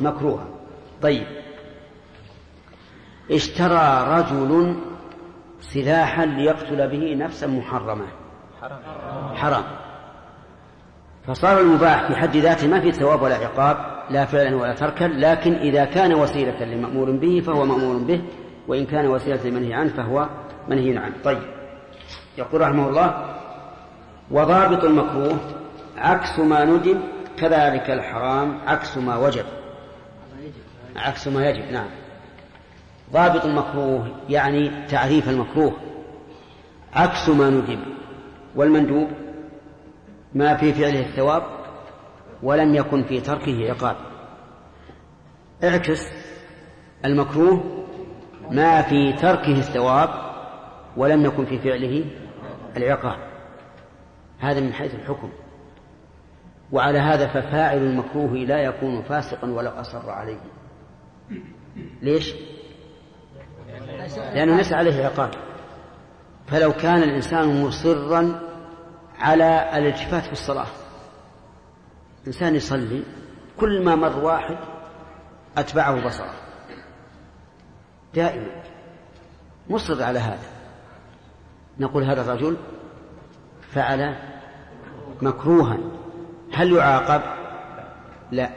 [0.00, 0.44] مكروها.
[1.02, 1.26] طيب.
[3.30, 4.76] اشترى رجل
[5.60, 8.19] سلاحا ليقتل به نفسا محرمة.
[9.34, 9.64] حرام.
[11.26, 13.76] فصار المباح في حد ذاته ما في ثواب ولا عقاب
[14.10, 18.22] لا فعلا ولا تركا لكن إذا كان وسيلة لمأمور به فهو مأمور به
[18.68, 20.28] وإن كان وسيلة لمنهي عنه فهو
[20.68, 21.14] منهي عنه.
[21.24, 21.42] طيب.
[22.38, 23.36] يقول رحمه الله
[24.30, 25.38] وضابط المكروه
[25.96, 27.00] عكس ما ندب
[27.38, 29.44] كذلك الحرام عكس ما وجب.
[30.96, 31.88] عكس ما يجب نعم.
[33.12, 35.72] ضابط المكروه يعني تعريف المكروه.
[36.94, 37.78] عكس ما ندب
[38.56, 39.08] والمندوب
[40.34, 41.42] ما في فعله الثواب
[42.42, 43.96] ولم يكن في تركه عقاب.
[45.64, 46.12] اعكس
[47.04, 47.86] المكروه
[48.50, 50.08] ما في تركه الثواب
[50.96, 52.04] ولم يكن في فعله
[52.76, 53.18] العقاب.
[54.38, 55.30] هذا من حيث الحكم.
[56.72, 60.40] وعلى هذا ففاعل المكروه لا يكون فاسقا ولو أصر عليه.
[62.02, 62.34] ليش؟
[64.34, 65.30] لأنه ليس عليه عقاب.
[66.50, 68.40] فلو كان الإنسان مصرا
[69.18, 70.66] على الالتفات في الصلاة.
[72.26, 73.02] إنسان يصلي
[73.60, 74.56] كل ما مر واحد
[75.58, 76.34] أتبعه بصره.
[78.14, 78.62] دائما
[79.70, 80.48] مصر على هذا.
[81.80, 82.56] نقول هذا الرجل
[83.72, 84.16] فعل
[85.22, 85.78] مكروها.
[86.52, 87.22] هل يعاقب؟
[88.30, 88.50] لا.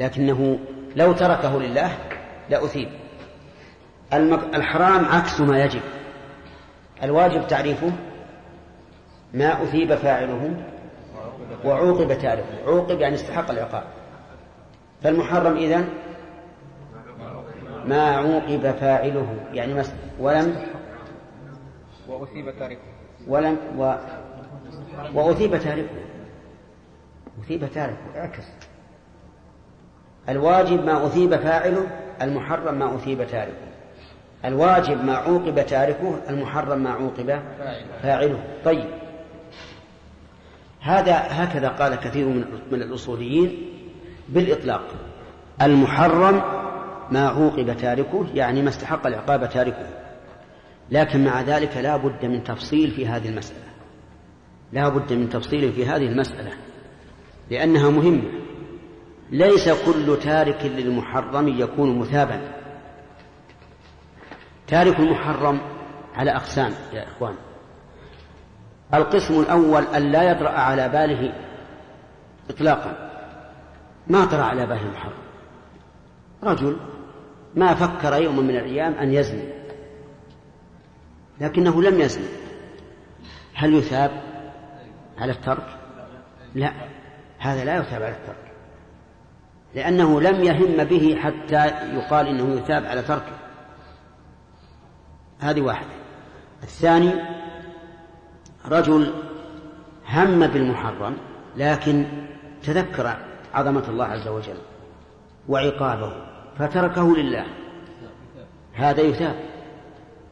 [0.00, 0.58] لكنه
[0.96, 1.98] لو تركه لله
[2.50, 2.88] لأثيب.
[4.54, 5.82] الحرام عكس ما يجب.
[7.02, 7.92] الواجب تعريفه
[9.34, 10.54] ما أثيب فاعله
[11.64, 12.64] وعوقب تاركه.
[12.66, 13.84] عوقب يعني استحق العقاب.
[15.02, 15.88] فالمحرم إذن
[17.84, 19.82] ما عوقب فاعله يعني
[20.20, 20.56] ولم
[22.08, 22.80] وأثيب تاركه.
[23.28, 23.94] ولم و
[25.14, 25.88] وأثيب تاركه.
[27.44, 28.44] أثيب تاركه اعكس.
[30.28, 31.86] الواجب ما أثيب فاعله
[32.22, 33.69] المحرم ما أثيب تاركه.
[34.44, 37.40] الواجب ما عوقب تاركه المحرم ما عوقب
[38.02, 38.38] فاعله.
[38.64, 38.88] طيب.
[40.80, 43.58] هذا هكذا قال كثير من من الأصوليين
[44.28, 44.82] بالإطلاق.
[45.62, 46.42] المحرم
[47.10, 49.86] ما عوقب تاركه يعني ما استحق العقاب تاركه.
[50.90, 53.70] لكن مع ذلك لا بد من تفصيل في هذه المسألة.
[54.72, 56.52] لا بد من تفصيل في هذه المسألة.
[57.50, 58.30] لأنها مهمة.
[59.30, 62.59] ليس كل تارك للمحرم يكون مثابا.
[64.70, 65.60] تارك المحرم
[66.14, 67.34] على أقسام يا إخوان.
[68.94, 71.32] القسم الأول أن لا يطرأ على باله
[72.50, 73.10] إطلاقا.
[74.06, 75.18] ما طرأ على باله المحرم.
[76.42, 76.76] رجل
[77.54, 79.44] ما فكر يوما من الأيام أن يزني
[81.40, 82.28] لكنه لم يزني.
[83.54, 84.10] هل يثاب
[85.18, 85.66] على الترك؟
[86.54, 86.72] لا
[87.38, 88.52] هذا لا يثاب على الترك
[89.74, 93.39] لأنه لم يهم به حتى يقال إنه يثاب على تركه.
[95.40, 95.90] هذه واحدة.
[96.62, 97.12] الثاني
[98.68, 99.14] رجل
[100.08, 101.16] هم بالمحرم
[101.56, 102.06] لكن
[102.62, 103.16] تذكر
[103.54, 104.56] عظمة الله عز وجل
[105.48, 106.12] وعقابه
[106.58, 107.46] فتركه لله.
[108.74, 109.36] هذا يثاب.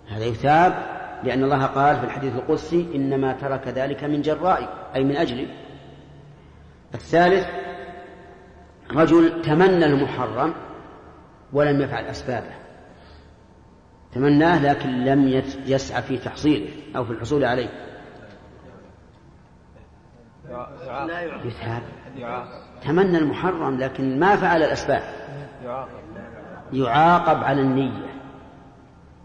[0.08, 5.16] هذا يثاب لأن الله قال في الحديث القدسي إنما ترك ذلك من جرائي أي من
[5.16, 5.48] أجلي
[6.94, 7.46] الثالث
[8.90, 10.54] رجل تمنى المحرم
[11.52, 12.52] ولم يفعل أسبابه.
[14.12, 17.68] تمناه لكن لم يسعى في تحصيله أو في الحصول عليه.
[21.44, 21.82] يثاب
[22.82, 25.02] تمنى المحرم لكن ما فعل الأسباب.
[26.72, 28.06] يعاقب على النية.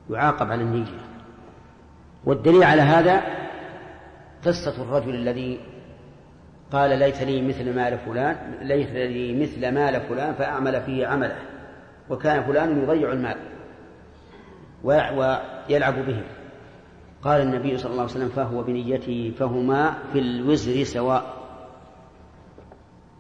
[0.10, 1.00] يعاقب على النية.
[2.26, 3.22] والدليل على هذا
[4.46, 5.60] قصة الرجل الذي
[6.72, 11.36] قال ليت لي مثل مال فلان ليت لي مثل مال فلان فأعمل فيه عمله
[12.10, 13.53] وكان فلان يضيع المال.
[14.84, 16.24] ويلعب به
[17.24, 21.24] قال النبي صلى الله عليه وسلم فهو بنيته فهما في الوزر سواء.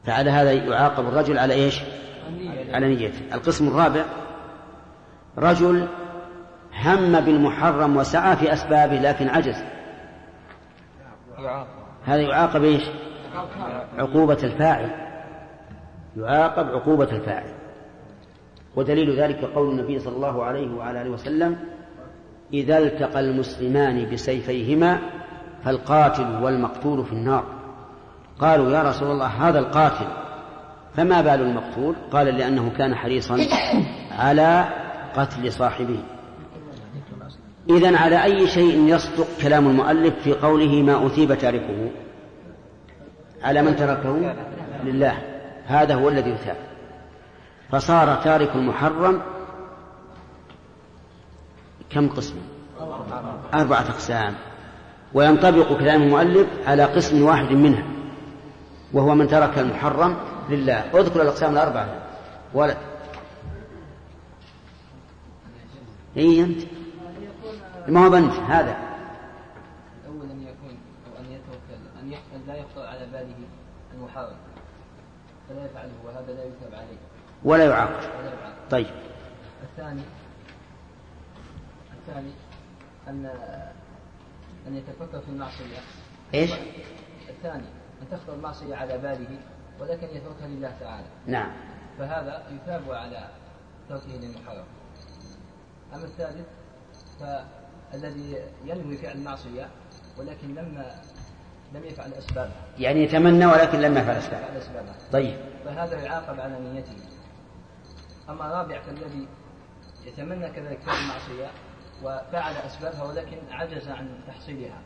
[0.04, 1.82] فعلى هذا يعاقب الرجل على إيش؟
[2.72, 3.36] على نيته.
[3.36, 4.06] القسم الرابع
[5.38, 5.88] رجل
[6.84, 9.64] هم بالمحرم وسعى في أسبابه لكن عجز.
[12.06, 12.84] هذا يعاقب إيش؟
[13.98, 14.90] عقوبة الفاعل.
[16.18, 17.54] يعاقب عقوبة الفاعل.
[18.76, 21.58] ودليل ذلك قول النبي صلى الله عليه وعلى آله وسلم
[22.54, 25.00] إذا التقى المسلمان بسيفيهما
[25.66, 27.44] فالقاتل والمقتول في النار.
[28.40, 30.08] قالوا يا رسول الله هذا القاتل
[30.96, 33.38] فما بال المقتول؟ قال لأنه كان حريصا
[34.20, 34.66] على
[35.16, 36.00] قتل صاحبه.
[37.70, 41.90] إذا على أي شيء يصدق كلام المؤلف في قوله ما أثيب تاركه؟
[43.44, 44.36] على من تركه؟
[44.84, 45.18] لله.
[45.66, 46.73] هذا هو الذي يثاب.
[47.74, 49.22] فصار تارك المحرم
[51.90, 52.36] كم قسم؟
[53.54, 54.36] أربعة أقسام.
[55.14, 57.84] وينطبق كلام المؤلف على قسم واحد منها
[58.94, 60.18] وهو من ترك المحرم
[60.50, 61.00] لله.
[61.00, 61.88] اذكر الأقسام الأربعة.
[62.54, 62.78] ولا
[66.18, 66.62] أي أنت؟
[67.88, 68.78] ما هو بنت؟ هذا.
[70.06, 71.82] الأول أن يكون أو أن يتوكل
[72.36, 73.36] أن لا يخطر على باله
[73.94, 74.38] المحرم.
[75.50, 76.93] فلا يفعله وهذا لا يثاب عليه.
[77.46, 78.10] ولا يعاقب.
[78.72, 78.88] طيب.
[79.64, 80.02] الثاني
[82.00, 82.32] الثاني
[83.08, 83.26] أن
[84.68, 85.78] أن يتفكر في المعصية.
[86.34, 86.52] إيش؟
[87.30, 87.68] الثاني
[88.02, 89.38] أن تخطر المعصية على باله
[89.80, 91.08] ولكن يتركها لله تعالى.
[91.28, 91.52] نعم.
[92.00, 93.28] فهذا يثاب على
[93.90, 94.66] تركه للمحرم
[95.94, 96.48] أما الثالث
[97.20, 98.36] فالذي
[98.66, 99.70] ينوي فعل المعصية
[100.18, 101.02] ولكن لما
[101.74, 104.18] لم يفعل أسبابها يعني يتمنى ولكن لم يفعل
[104.58, 105.38] أسبابها طيب.
[105.66, 107.13] فهذا يعاقب على نيته.
[108.30, 109.28] أما الرابع فالذي
[110.06, 111.52] يتمنى كذلك فعل المعصية
[112.04, 114.82] وفعل أسبابها ولكن عجز عن تحصيلها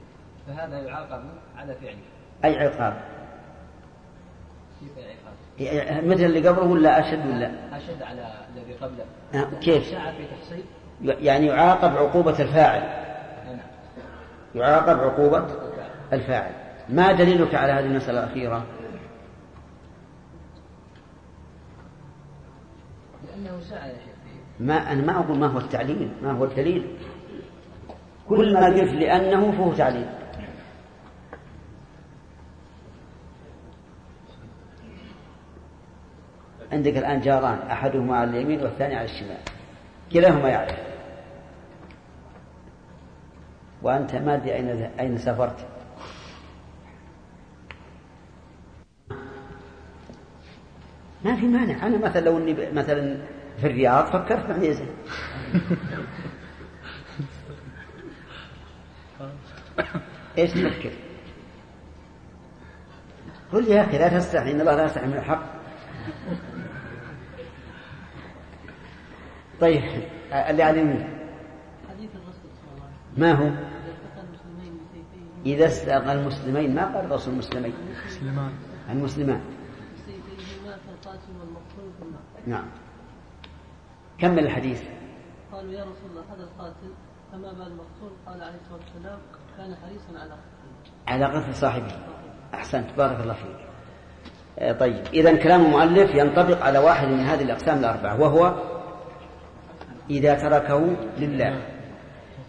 [0.48, 1.24] فهذا يعاقب
[1.58, 1.98] على فعله
[2.46, 3.02] أي عقاب؟
[4.80, 10.14] كيف عقاب؟ مثل اللي قبله ولا أشد ولا؟ أشد على الذي قبله آه، كيف؟ سعى
[10.16, 10.64] في تحصيل
[11.02, 12.82] يعني يعاقب عقوبة الفاعل
[13.46, 13.60] نعم.
[14.56, 15.46] يعاقب عقوبة
[16.14, 16.52] الفاعل
[16.90, 18.66] ما دليلك على هذه المسألة الأخيرة
[24.60, 26.98] ما أنا ما أقول ما هو التعليل ما هو الدليل.
[28.30, 30.10] كل ما قلت لأنه فهو تعليل.
[36.72, 39.42] عندك الآن جاران أحدهما على اليمين والثاني على الشمال.
[40.14, 40.80] كلاهما يعرف.
[43.82, 44.70] وأنت ما أدري أين
[45.00, 45.77] أين سافرت.
[51.26, 51.88] ما في مانع.
[51.88, 53.18] أنا مثلا لو أني مثلا
[53.62, 54.88] في الرياض فكرت مع زين.
[60.38, 60.92] إيش تفكر؟
[63.54, 65.44] قل يا أخي لا تستحي إن الله لا يستحي من الحق.
[69.62, 69.82] طيب
[70.32, 71.08] اللي علمني
[73.18, 73.52] ما هو؟
[75.46, 78.52] إذا استلقى المسلمين ما قال الرسول المسلمين؟ المسلمان
[78.90, 79.42] المسلمان
[82.48, 82.68] نعم.
[84.20, 84.84] كمل الحديث.
[85.52, 86.94] قالوا يا رسول الله هذا القاتل
[87.32, 89.20] فما بال المقتول قال عليه الصلاة والسلام
[89.58, 90.94] كان حريصا على قتله.
[91.08, 91.92] على قتل صاحبه.
[92.54, 93.68] أحسنت بارك الله فيك.
[94.60, 95.04] آه، طيب.
[95.14, 98.56] إذا كلام المؤلف ينطبق على واحد من هذه الأقسام الأربعة وهو
[100.10, 101.62] إذا تركه لله.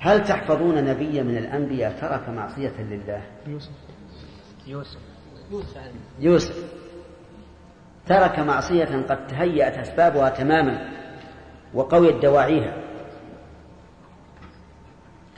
[0.01, 3.71] هل تحفظون نبيا من الأنبياء ترك معصية لله؟ يوسف
[4.67, 4.99] يوسف.
[6.21, 6.78] يوسف.
[8.09, 10.89] ترك معصية قد تهيأت أسبابها تماما
[11.75, 12.73] وقويت دواعيها.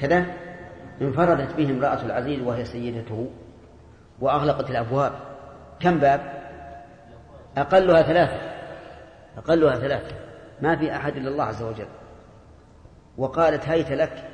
[0.01, 0.27] كذا
[1.01, 3.31] انفردت به امرأة العزيز وهي سيدته
[4.21, 5.13] وأغلقت الأبواب.
[5.81, 6.21] كم باب؟
[7.57, 8.41] أقلها ثلاثة.
[9.37, 10.17] أقلها ثلاثة.
[10.63, 11.89] ما في أحد إلا الله عز وجل.
[13.19, 14.29] وقالت هيت لك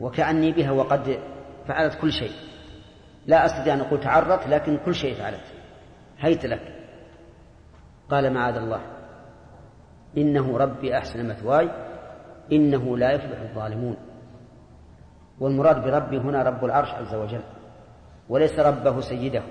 [0.00, 1.18] وكأني بها وقد
[1.68, 2.32] فعلت كل شيء.
[3.26, 5.44] لا أستطيع أن أقول تعرت لكن كل شيء فعلت.
[6.18, 6.81] هيت لك.
[8.10, 8.80] قال معاذ الله
[10.16, 11.70] إنه ربي أحسن مثواي
[12.52, 13.96] إنه لا يفلح الظالمون.
[15.40, 17.42] والمراد بربي هنا رب العرش عز وجل
[18.28, 19.42] وليس ربه سيده.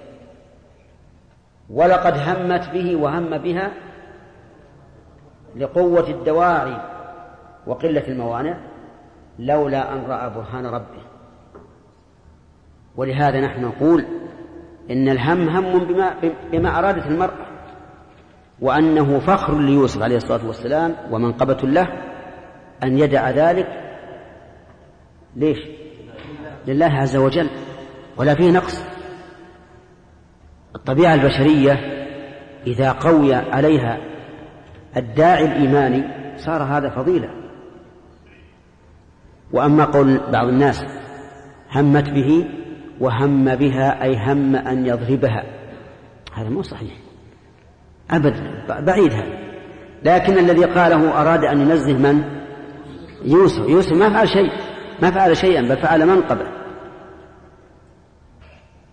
[1.70, 3.72] ولقد همت به وهم بها
[5.56, 6.78] لقوة الدواعي
[7.68, 8.58] وقلة الموانع
[9.40, 11.04] لولا أن رأى برهان ربه.
[12.96, 14.06] ولهذا نحن نقول
[14.92, 16.14] إن الهم هم بما,
[16.52, 17.51] بما أرادت المرأة.
[18.62, 21.88] وأنه فخر ليوسف عليه الصلاة والسلام ومنقبة له
[22.84, 23.68] أن يدع ذلك
[25.36, 25.58] ليش؟
[26.68, 27.50] لله عز وجل.
[28.18, 28.84] ولا فيه نقص.
[30.76, 31.74] الطبيعة البشرية
[32.68, 33.98] إذا قوي عليها
[34.98, 36.04] الداعي الإيماني
[36.38, 37.30] صار هذا فضيلة.
[39.52, 40.86] وأما قول بعض الناس
[41.72, 42.46] همت به
[43.00, 45.44] وهم بها أي هم أن يضربها.
[46.34, 47.11] هذا مو صحيح.
[48.12, 49.42] أبدا بعيد هذا.
[50.04, 52.24] لكن الذي قاله أراد أن ينزه من؟
[53.26, 53.70] يوسف.
[53.70, 54.52] يوسف ما فعل شيء.
[55.02, 56.48] ما فعل شيئا بل فعل منقبة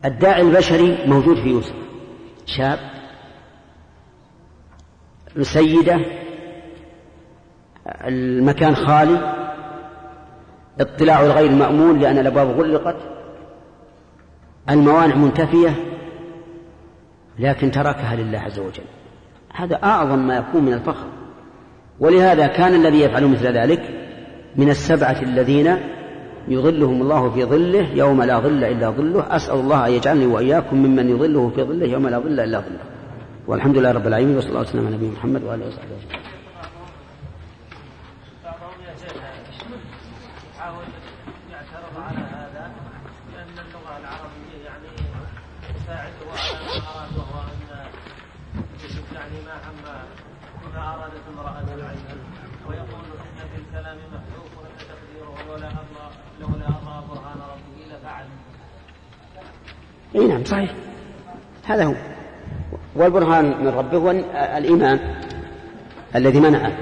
[0.04, 1.74] الداعي البشري موجود في يوسف.
[2.46, 2.78] شاب
[5.40, 5.98] سيدة
[8.06, 9.34] المكان خالي
[10.80, 12.96] اطلاع الغير مأمون لأن الأبواب غلقت
[14.70, 15.74] الموانع منتفية
[17.38, 18.84] لكن تركها لله عز وجل.
[19.58, 21.06] هذا أعظم ما يكون من الفخر.
[22.00, 23.82] ولهذا كان الذي يفعل مثل ذلك
[24.56, 25.76] من السبعة الذين
[26.48, 29.36] يظلهم الله في ظله يوم لا ظل إلا ظله.
[29.36, 32.80] أسأل الله أن يجعلني وإياكم ممن يظله في ظله يوم لا ظل إلا ظله.
[33.46, 36.22] والحمد لله رب العالمين وصلى الله وسلم على نبينا محمد وآله وصحبه أجمعين
[38.44, 39.16] بعضهم يا شيخ
[40.54, 40.88] يحاول
[41.52, 42.64] يعترض على هذا
[43.32, 44.90] لأن اللغة العربية يعني
[45.74, 47.60] تساعده على ما أراد وهو أن
[48.82, 49.78] يوسف يعني ما هم
[50.62, 52.06] بما أرادت امرأة العين
[52.68, 54.52] ويقول إن في الكلام محذوف
[54.90, 56.08] تقديره لولا الله
[56.40, 58.26] لولا الله برهان ربه لفعل
[60.18, 60.70] إي نعم صحيح.
[61.66, 61.94] هذا هو.
[62.96, 64.10] والبرهان من ربه هو
[64.56, 65.00] الإيمان
[66.16, 66.72] الذي منعه.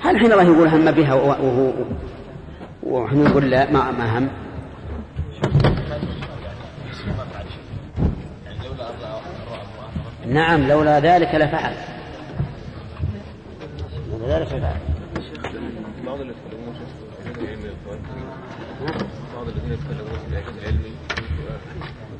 [0.00, 1.72] هل حين الله يقول هم بها وهو
[2.82, 4.28] ونحن نقول لا ما ما هم؟
[10.26, 11.74] نعم لولا ذلك لفعل.
[14.12, 14.76] لولا ذلك لفعل
[16.06, 16.74] بعض اللي يتكلمون
[17.24, 17.98] في العلم الإخوان
[19.34, 20.92] بعض الذين يتكلمون في الإعجاز العلمي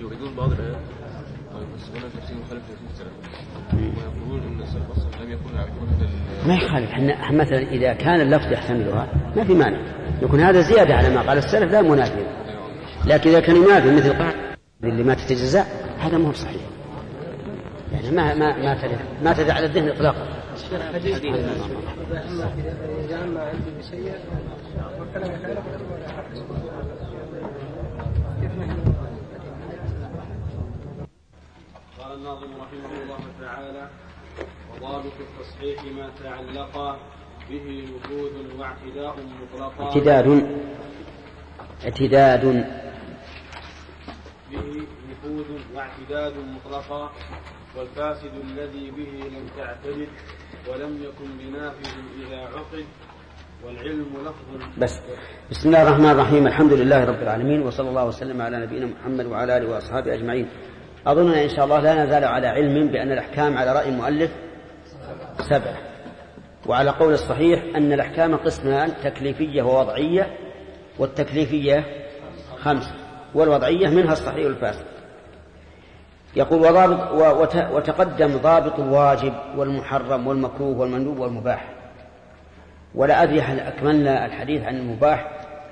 [0.01, 0.77] يريدون بعض الآيات
[1.55, 3.13] ويفسرون تفسير مخالف لتفسير السلف.
[3.75, 6.09] ويقولون أن السلف الصالح لم يكونوا يعرفون هذا
[6.47, 6.91] ما يخالف.
[6.91, 9.81] إحنا مثلا إذا كان اللفظ يحتملها ما في مانع.
[10.23, 12.27] يكون هذا زيادة على ما قال السلف لا منافي
[13.07, 15.67] لكن إذا كان ينافي مثل قاعدة اللي ما تتجزا
[15.99, 16.63] هذا مو صحيح.
[17.93, 20.43] يعني ما ما ما تدع ما تدع على الذهن اطلاقا.
[31.99, 33.89] قال الناظم رحمه الله تعالى
[34.75, 36.99] وضابط التصحيح ما تعلق
[37.51, 40.29] به نفوذ واعتداء مطلقا اعتداد
[41.85, 42.45] اعتداد.
[44.51, 47.13] به نفوذ واعتداد مطلقا
[47.77, 50.09] والفاسد الذي به لم تعتدد
[50.69, 52.85] ولم يكن بنافذ إذا عقد
[54.79, 55.01] بس.
[55.51, 56.47] بسم الله الرحمن الرحيم.
[56.47, 60.49] الحمد لله رب العالمين وصلى الله وسلم على نبينا محمد وعلى آله وأصحابه أجمعين.
[61.07, 64.31] أظننا إن شاء الله لا نزال على علم بأن الأحكام على رأي المؤلف
[65.39, 65.77] سبعة.
[66.67, 70.37] وعلى قول الصحيح أن الأحكام قسمان تكليفية ووضعية
[70.99, 71.85] والتكليفية
[72.59, 72.95] خمسة.
[73.35, 74.87] والوضعية منها الصحيح الفاسد
[76.37, 81.82] يقول وضابط وتقدم ضابط الواجب والمحرم والمكروه والمندوب والمباح.
[82.95, 85.31] ولا أدري هل أكملنا الحديث عن المباح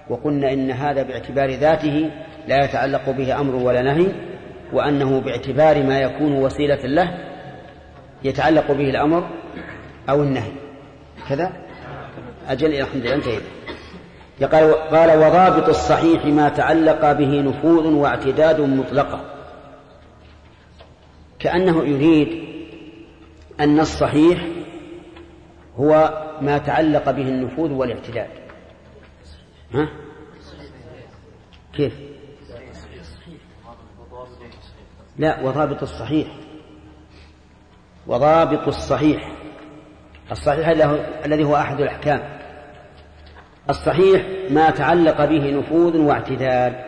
[0.08, 2.10] وقلنا إن هذا باعتبار ذاته
[2.48, 4.06] لا يتعلق به أمر ولا نهي
[4.72, 7.18] وأنه باعتبار ما يكون وسيلة له
[8.24, 9.28] يتعلق به الأمر
[10.08, 10.52] أو النهي.
[11.28, 11.52] كذا؟
[12.48, 13.42] أجل الحمد لله انتهينا.
[14.52, 19.20] قال قال وضابط الصحيح ما تعلق به نفوذ واعتداد مطلقة.
[21.38, 22.28] كأنه يريد
[23.60, 24.46] أن الصحيح
[25.76, 26.10] هو
[26.42, 28.28] ما تعلق به النفوذ والاعتداد
[29.74, 29.88] ها؟
[31.72, 31.94] كيف؟
[35.18, 36.28] لا وضابط الصحيح.
[38.06, 39.32] وضابط الصحيح.
[40.32, 40.68] الصحيح
[41.24, 42.38] الذي هو أحد الأحكام.
[43.70, 46.84] الصحيح ما تعلق به نفوذ واعتداد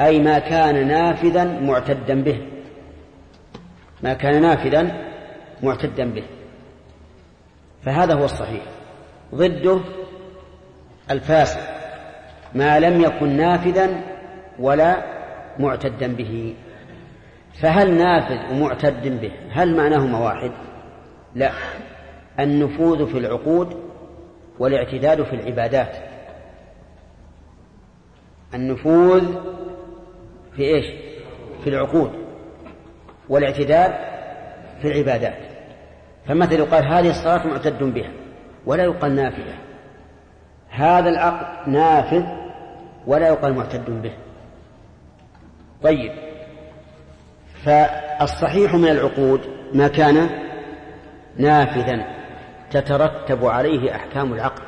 [0.00, 2.48] أي ما كان نافذا معتدا به.
[4.02, 5.10] ما كان نافذا
[5.62, 6.24] معتدا به.
[7.84, 8.62] فهذا هو الصحيح.
[9.34, 9.80] ضده
[11.10, 11.60] الفاسد
[12.54, 14.00] ما لم يكن نافذا
[14.58, 14.96] ولا
[15.58, 16.54] معتدا به.
[17.60, 20.50] فهل نافذ ومعتد به هل معناهما واحد
[21.34, 21.50] لا.
[22.40, 23.76] النفوذ في العقود
[24.58, 25.96] والاعتداد في العبادات.
[28.54, 29.24] النفوذ
[30.56, 30.86] في إيش؟
[31.64, 32.10] في العقود
[33.28, 33.94] والاعتداد
[34.82, 35.53] في العبادات.
[36.28, 38.10] فمثل يقال هذه الصلاة معتد بها
[38.66, 39.54] ولا يقال نافذة.
[40.68, 42.24] هذا العقد نافذ
[43.06, 44.12] ولا يقال معتد به.
[45.82, 46.12] طيب.
[47.64, 49.40] فالصحيح من العقود
[49.74, 50.30] ما كان
[51.36, 52.04] نافذا
[52.70, 54.62] تترتب عليه أحكام العقد.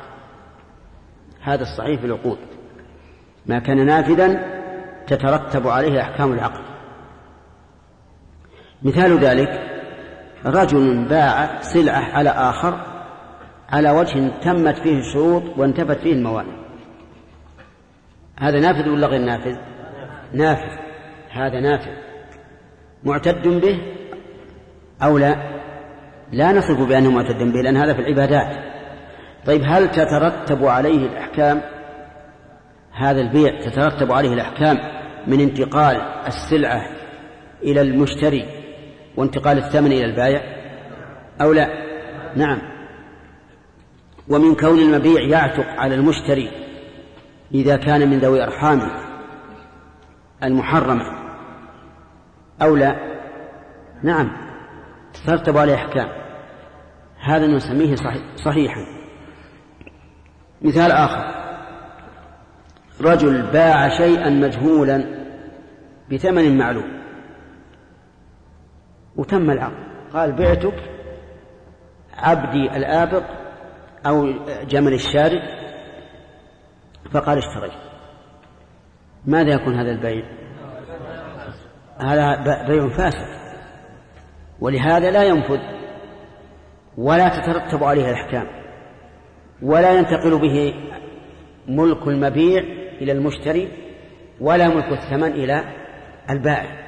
[1.41, 2.37] هذا الصحيح في العقود.
[3.45, 4.41] ما كان نافذا
[5.07, 6.63] تترتب عليه أحكام العقد.
[8.83, 9.66] مثال ذلك
[10.47, 12.79] رجل باع سلعة على آخر
[13.69, 16.53] على وجه تمت فيه الشروط وانتفت فيه الموانع.
[18.39, 19.55] هذا نافذ ولا غير نافذ؟
[20.33, 20.77] نافذ.
[21.31, 21.91] هذا نافذ.
[23.03, 23.81] معتد به
[25.03, 25.35] أو لا؟
[26.31, 28.57] لا نصف بأنه معتد به لأن هذا في العبادات.
[29.45, 31.61] طيب هل تترتب عليه الأحكام؟
[32.91, 34.77] هذا البيع تترتب عليه الأحكام
[35.27, 35.95] من انتقال
[36.27, 36.81] السلعة
[37.63, 38.56] إلى المشتري
[39.17, 40.41] وانتقال الثمن إلى البائع
[41.41, 41.67] أو لا؟
[42.35, 42.61] نعم.
[44.27, 46.51] ومن كون المبيع يعتق على المشتري
[47.53, 48.91] إذا كان من ذوي أرحامه
[50.43, 51.03] المحرمة
[52.61, 52.95] أو لا؟
[54.03, 54.31] نعم.
[55.25, 56.09] ترتب عليه أحكام.
[57.19, 58.85] هذا نسميه صحيح صحيحا.
[60.61, 61.37] مثال آخر.
[63.01, 65.03] رجل باع شيئا مجهولا
[66.11, 66.96] بثمن معلوم.
[69.17, 70.73] وتم العقد قال بعتك
[72.17, 73.23] عبدي الآبق
[74.07, 74.33] أو
[74.63, 75.41] جمل الشارد
[77.11, 77.87] فقال اشتريت
[79.25, 80.25] ماذا يكون هذا البيع؟
[81.97, 83.27] هذا بيع فاسد.
[84.59, 85.59] ولهذا لا ينفذ
[86.97, 88.47] ولا تترتب عليه الأحكام
[89.61, 90.73] ولا ينتقل به
[91.67, 92.63] ملك المبيع
[93.01, 93.71] إلى المشتري
[94.41, 95.63] ولا ملك الثمن إلى
[96.29, 96.86] البائع.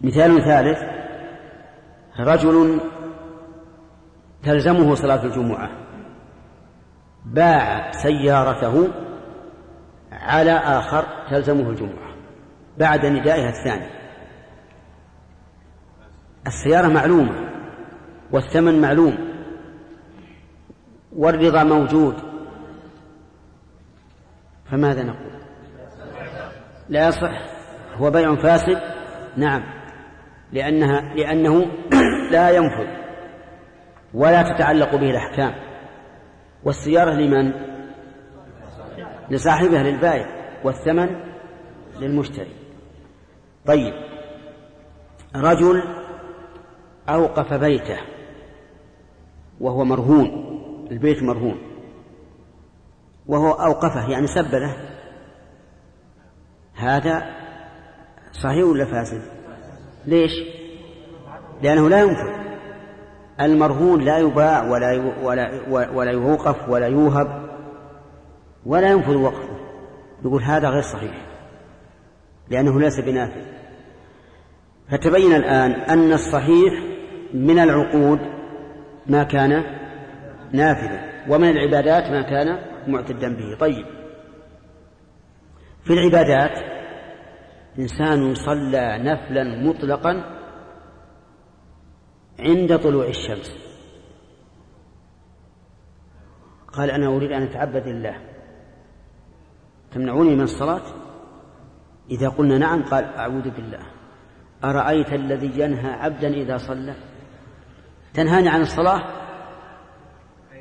[0.00, 0.78] مثال ثالث
[2.18, 2.80] رجل
[4.42, 5.70] تلزمه صلاة الجمعة
[7.24, 8.88] باع سيارته
[10.12, 12.14] على آخر تلزمه الجمعة
[12.78, 13.90] بعد ندائها الثاني.
[16.46, 17.50] السيارة معلومة
[18.32, 19.18] والثمن معلوم
[21.16, 22.14] والرضا موجود.
[24.70, 25.40] فماذا نقول؟
[26.88, 27.42] لا يصح
[27.96, 28.80] هو بيع فاسد؟
[29.36, 29.79] نعم.
[30.52, 31.66] لأنها لأنه
[32.32, 33.00] لا ينفذ
[34.14, 35.54] ولا تتعلق به الأحكام.
[36.64, 37.52] والسيارة لمن؟
[39.30, 40.26] لصاحبها للبائع.
[40.64, 41.08] والثمن
[42.00, 42.54] للمشتري.
[43.66, 43.94] طيب.
[45.36, 45.82] رجل
[47.08, 47.98] أوقف بيته
[49.60, 50.50] وهو مرهون.
[50.90, 51.58] البيت مرهون.
[53.26, 54.76] وهو أوقفه يعني سبله
[56.74, 57.22] هذا
[58.32, 59.39] صحيح ولا فاسد؟
[60.06, 60.32] ليش؟
[61.62, 62.40] لأنه لا ينفذ
[63.40, 65.50] المرهون لا يباع ولا ولا
[65.92, 67.50] ولا يوقف ولا يوهب
[68.66, 69.60] ولا ينفذ وقفه.
[70.24, 71.26] يقول هذا غير صحيح
[72.50, 73.42] لأنه ليس بنافذ.
[74.90, 76.74] فتبين الآن أن الصحيح
[77.34, 78.18] من العقود
[79.06, 79.64] ما كان
[80.52, 82.58] نافذا ومن العبادات ما كان
[82.88, 83.56] معتدا به.
[83.60, 83.86] طيب
[85.84, 86.79] في العبادات
[87.78, 90.40] إنسان صلى نفلا مطلقا
[92.40, 93.70] عند طلوع الشمس.
[96.72, 98.20] قال أنا أريد أن أتعبد الله
[99.92, 100.82] تمنعوني من الصلاة؟
[102.10, 103.86] إذا قلنا نعم قال أعوذ بالله.
[104.64, 106.94] أرأيت الذي ينهى عبدا إذا صلى؟
[108.14, 109.02] تنهاني عن الصلاة؟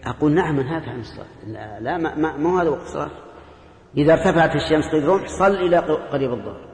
[0.06, 1.46] أقول نعم أنهاك عن الصلاة.
[1.48, 3.12] لا, لا ما, ما, هذا وقت الصلاة.
[3.98, 5.78] إذا ارتفعت الشمس قيد رمح صل إلى
[6.12, 6.69] قريب الظهر.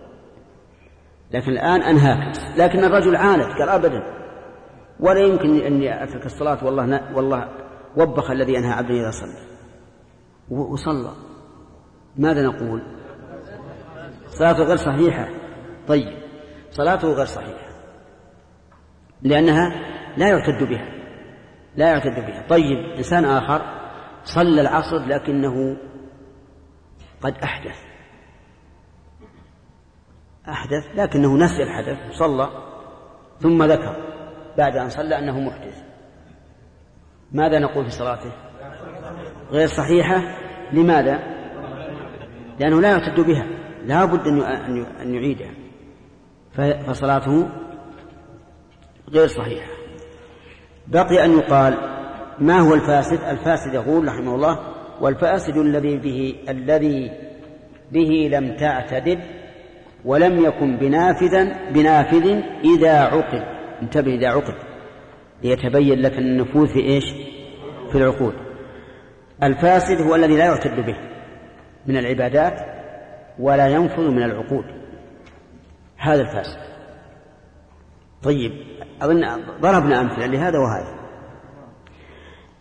[1.35, 2.37] لكن الآن أنهاك.
[2.57, 4.03] لكن الرجل عاند قال أبدا.
[4.99, 7.49] ولا يمكن أني أترك الصلاة والله والله
[7.97, 9.45] وبخ الذي ينهى عبدا إذا صلى.
[10.49, 11.11] وصلى.
[12.17, 12.81] ماذا نقول؟
[14.27, 15.29] صلاته غير صحيحة.
[15.87, 16.17] طيب.
[16.71, 17.69] صلاته غير صحيحة.
[19.21, 19.75] لأنها
[20.17, 20.91] لا يعتد بها.
[21.75, 22.47] لا يعتد بها.
[22.49, 22.77] طيب.
[22.97, 23.61] إنسان آخر
[24.23, 25.77] صلى العصر لكنه
[27.21, 27.94] قد أحدث.
[30.49, 32.49] أحدث لكنه نسي الحدث صلى
[33.39, 33.95] ثم ذكر
[34.57, 35.83] بعد أن صلى أنه محدث.
[37.31, 38.31] ماذا نقول في صلاته؟
[39.51, 40.21] غير صحيحة؟
[40.73, 41.19] لماذا؟
[42.59, 43.45] لأنه لا يعتد بها
[43.85, 44.27] لا بد
[45.01, 45.51] أن يعيدها.
[46.87, 47.49] فصلاته
[49.09, 49.67] غير صحيحة.
[50.87, 51.77] بقي أن يقال
[52.39, 54.59] ما هو الفاسد؟ الفاسد يقول رحمه الله
[55.01, 57.11] والفاسد الذي به الذي
[57.91, 59.19] به لم تعتدد
[60.05, 63.43] ولم يكن بنافذا بنافذ إذا عقد.
[63.81, 64.55] انتبه إذا عقد.
[65.43, 67.03] ليتبين لك النفوذ في إيش؟
[67.91, 68.33] في العقود.
[69.43, 70.95] الفاسد هو الذي لا يعتد به
[71.85, 72.61] من العبادات
[73.39, 74.65] ولا ينفذ من العقود.
[75.97, 76.59] هذا الفاسد.
[78.23, 78.51] طيب
[79.01, 79.25] أظن
[79.61, 80.95] ضربنا أمثلة لهذا وهذا.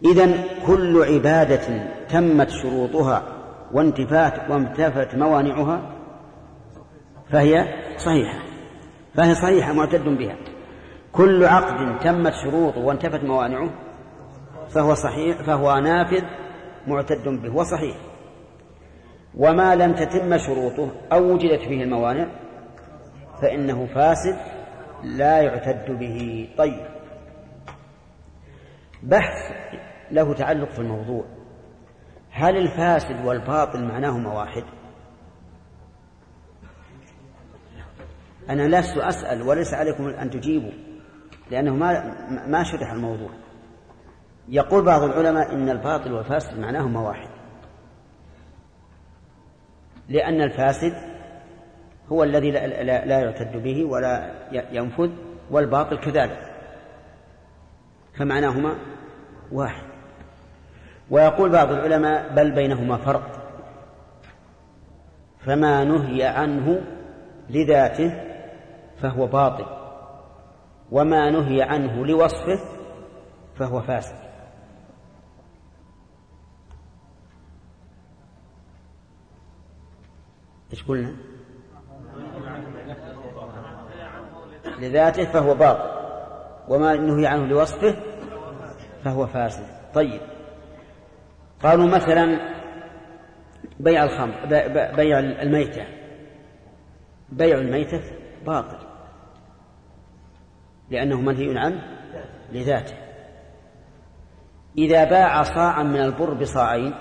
[0.04, 0.34] إذا
[0.66, 3.22] كل عبادة تمت شروطها
[3.72, 5.93] وانتفات وانتفت موانعها
[7.30, 7.64] فهي
[7.96, 8.38] صحيحة.
[9.14, 10.36] فهي صحيحة معتد بها.
[11.12, 13.70] كل عقد تمت شروطه وانتفت موانعه
[14.68, 16.24] فهو صحيح فهو نافذ
[16.86, 17.96] معتد به وصحيح.
[19.34, 22.26] وما لم تتم شروطه أو وجدت فيه الموانع
[23.42, 24.36] فإنه فاسد
[25.02, 26.48] لا يعتد به.
[26.58, 26.86] طيب.
[29.02, 29.52] بحث
[30.10, 31.24] له تعلق في الموضوع.
[32.30, 34.64] هل الفاسد والباطل معناهما واحد
[38.50, 40.72] أنا لست أسأل وليس عليكم أن تجيبوا
[41.50, 42.14] لأنه ما
[42.46, 43.30] ما شرح الموضوع.
[44.48, 47.28] يقول بعض العلماء إن الباطل والفاسد معناهما واحد
[50.08, 50.92] لأن الفاسد
[52.08, 55.10] هو الذي لا, لا, لا يعتد به ولا ينفذ
[55.50, 56.54] والباطل كذلك.
[58.18, 58.76] فمعناهما
[59.52, 59.84] واحد.
[61.10, 63.44] ويقول بعض العلماء بل بينهما فرق.
[65.46, 66.80] فما نهي عنه
[67.50, 68.33] لذاته
[69.04, 69.66] فهو باطل.
[70.92, 72.60] وما نهي عنه لوصفه
[73.56, 74.16] فهو فاسد
[80.72, 81.16] إيش قلنا؟
[84.78, 85.90] لذاته فهو باطل.
[86.68, 87.96] وما نهي عنه لوصفه
[89.04, 90.20] فهو فاسد طيب.
[91.62, 92.54] قالوا مثلا
[93.80, 94.46] بيع الخمر
[94.96, 95.86] بيع الميتة.
[97.28, 98.02] بيع الميتة
[98.46, 98.93] باطل.
[100.90, 101.82] لأنه منهي عنه
[102.52, 102.94] لذاته.
[104.78, 106.94] إذا باع صاعا من البر بصاعين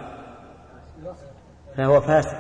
[1.78, 2.38] فهو فاسد.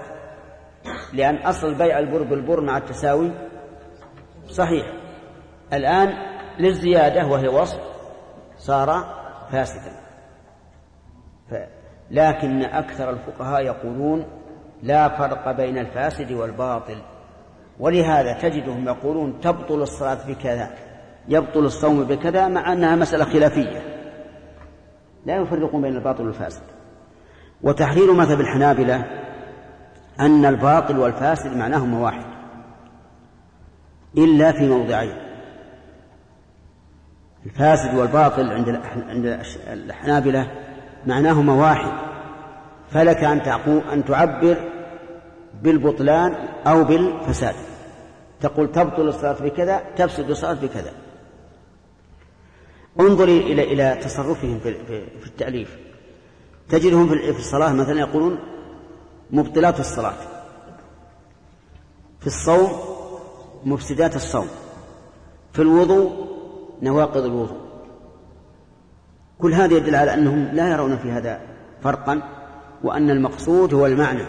[1.14, 3.32] لأن أصل بيع البر بالبر مع التساوي
[4.48, 4.86] صحيح.
[5.74, 6.14] الآن
[6.60, 7.80] للزيادة وهي وصف
[8.58, 8.90] صار
[9.52, 10.04] فاسدا.
[12.12, 14.26] لكن أكثر الفقهاء يقولون
[14.84, 17.02] لا فرق بين الفاسد والباطل.
[17.80, 20.76] ولهذا تجدهم يقولون تبطل الصلاة بكذا
[21.28, 23.82] يبطل الصوم بكذا مع أنها مسألة خلافية.
[25.26, 26.64] لا يفرقون بين الباطل والفاسد.
[27.62, 29.06] وتحرير مذهب الحنابلة
[30.20, 32.26] أن الباطل والفاسد معناهما واحد
[34.18, 35.18] إلا في موضعين.
[37.46, 38.70] الفاسد والباطل عند
[39.08, 40.52] عند الحنابلة
[41.08, 41.92] معناهما واحد
[42.90, 43.40] فلك أن
[43.94, 44.58] أن تعبر
[45.62, 46.36] بالبطلان
[46.68, 47.56] أو بالفساد.
[48.42, 50.92] تقول تبطل الصلاة بكذا تفسد الصلاة بكذا.
[53.00, 54.74] انظري إلى إلى تصرفهم في,
[55.20, 55.78] في التأليف.
[56.70, 58.40] تجدهم في الصلاة مثلا يقولون
[59.32, 60.18] مبطلات الصلاة.
[62.20, 62.72] في الصوم
[63.66, 64.48] مفسدات الصوم.
[65.54, 66.28] في الوضوء
[66.82, 67.58] نواقض الوضوء.
[69.40, 71.42] كل هذا يدل على أنهم لا يرون في هذا
[71.84, 72.22] فرقا
[72.84, 74.26] وأن المقصود هو المعنى.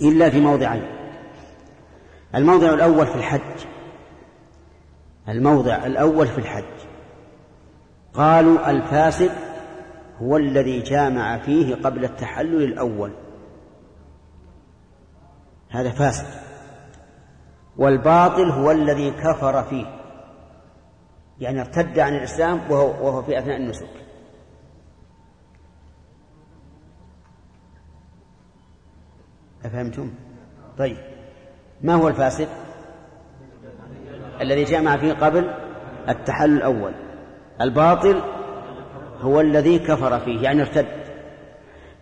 [0.00, 0.86] إلا في موضعين.
[2.34, 3.66] الموضع الأول في الحج.
[5.28, 6.75] الموضع الأول في الحج.
[8.16, 9.30] قالوا الفاسد
[10.22, 13.12] هو الذي جامع فيه قبل التحلل الأول.
[15.70, 16.26] هذا فاسد
[17.76, 19.86] والباطل هو الذي كفر فيه.
[21.40, 23.88] يعني ارتد عن الإسلام وهو, وهو في أثناء النسك.
[29.64, 30.14] أفهمتم؟
[30.78, 30.96] طيب.
[31.82, 32.48] ما هو الفاسد؟
[34.40, 35.54] الذي جامع فيه قبل
[36.08, 37.05] التحلل الأول.
[37.60, 38.22] الباطل
[39.20, 40.86] هو الذي كفر فيه يعني ارتد.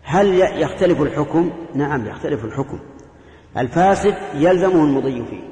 [0.03, 2.79] هل يختلف الحكم؟ نعم يختلف الحكم.
[3.57, 5.43] الفاسد يلزمه المضي فيه.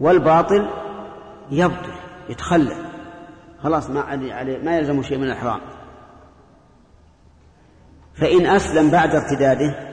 [0.00, 0.70] والباطل
[1.50, 1.92] يبطل
[2.28, 2.76] يتخلى.
[3.62, 5.60] خلاص ما عليه ما يلزم شيء من الإحرام.
[8.14, 9.90] فإن أسلم بعد ارتداده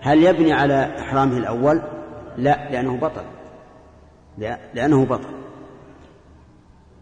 [0.00, 1.82] هل يبني على إحرامه الأول؟
[2.36, 3.24] لا لأنه بطل.
[4.74, 5.39] لأنه بطل.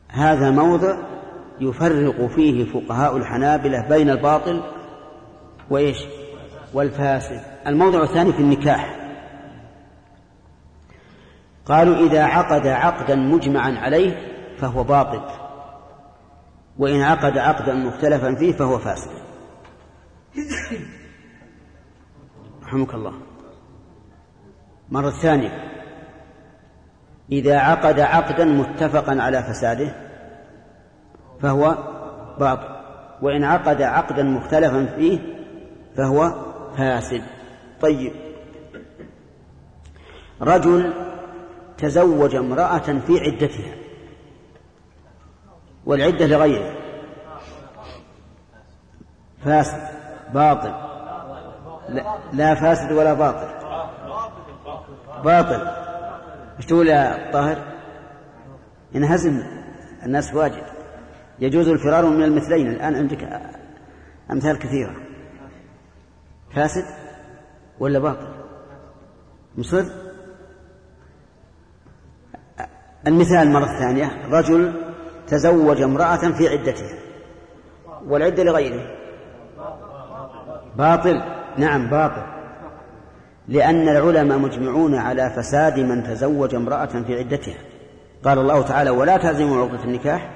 [0.08, 0.96] هذا موضع
[1.60, 4.62] يفرق فيه فقهاء الحنابلة بين الباطل
[5.70, 5.98] وإيش؟
[6.74, 7.40] والفاسد.
[7.66, 8.98] الموضع الثاني في النكاح.
[11.66, 14.16] قالوا إذا عقد عقدا مجمعا عليه
[14.58, 15.20] فهو باطل
[16.78, 19.10] وإن عقد عقدا مختلفا فيه فهو فاسد.
[22.62, 23.12] رحمك الله.
[24.88, 25.77] مرة ثانية.
[27.32, 29.94] إذا عقد عقدا متفقا على فساده
[31.42, 31.78] فهو
[32.38, 32.78] باطل
[33.22, 35.18] وإن عقد عقدا مختلفا فيه
[35.96, 36.32] فهو
[36.76, 37.22] فاسد.
[37.80, 38.12] طيب.
[40.42, 40.92] رجل
[41.78, 43.74] تزوج امرأة في عدتها
[45.86, 46.74] والعدة لغيره.
[49.44, 49.82] فاسد
[50.34, 50.72] باطل.
[51.88, 53.48] لا, لا فاسد ولا باطل.
[55.24, 55.87] باطل.
[56.58, 57.58] إيش تقول يا طاهر؟
[58.92, 59.42] ينهزم
[60.06, 60.64] الناس واجد.
[61.38, 62.68] يجوز الفرار من المثلين.
[62.68, 63.40] الآن عندك
[64.30, 64.96] أمثال كثيرة.
[66.54, 66.84] فاسد
[67.78, 68.28] ولا باطل؟
[69.58, 69.84] مصر؟
[73.06, 74.26] المثال مرة ثانية.
[74.30, 74.92] رجل
[75.26, 76.98] تزوج امرأة في عدتها.
[78.06, 78.98] والعدة لغيره.
[80.76, 81.22] باطل.
[81.58, 82.37] نعم باطل.
[83.48, 87.58] لأن العلماء مجمعون على فساد من تزوج امرأة في عدتها.
[88.24, 90.30] قال الله تعالى ولا تعزموا عقدة النكاح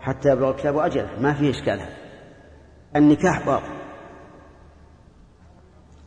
[0.00, 1.08] حتى يبلغ الكتاب أجله.
[1.20, 1.80] ما فيه إشكال
[2.96, 3.76] النكاح باطل.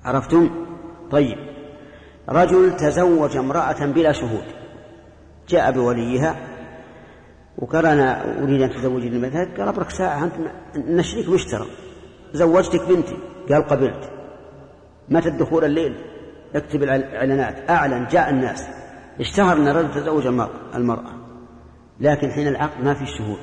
[0.05, 0.49] عرفتم؟
[1.11, 1.37] طيب.
[2.29, 4.45] رجل تزوج امرأة بلا شهود.
[5.49, 6.35] جاء بوليها
[7.57, 10.33] وقال أنا أريد أن تزوجني مثلا قال أبرك ساعة أنت
[10.75, 11.65] نشريك مشترى
[12.33, 13.17] زوجتك بنتي.
[13.49, 14.18] قال قبلت.
[15.09, 16.05] متى الدخول الليل.
[16.55, 18.69] اكتب الإعلانات أعلن جاء الناس.
[19.19, 20.27] اشتهر أن الرجل تزوج
[20.75, 21.13] المرأة.
[21.99, 23.39] لكن حين العقد ما في شهود.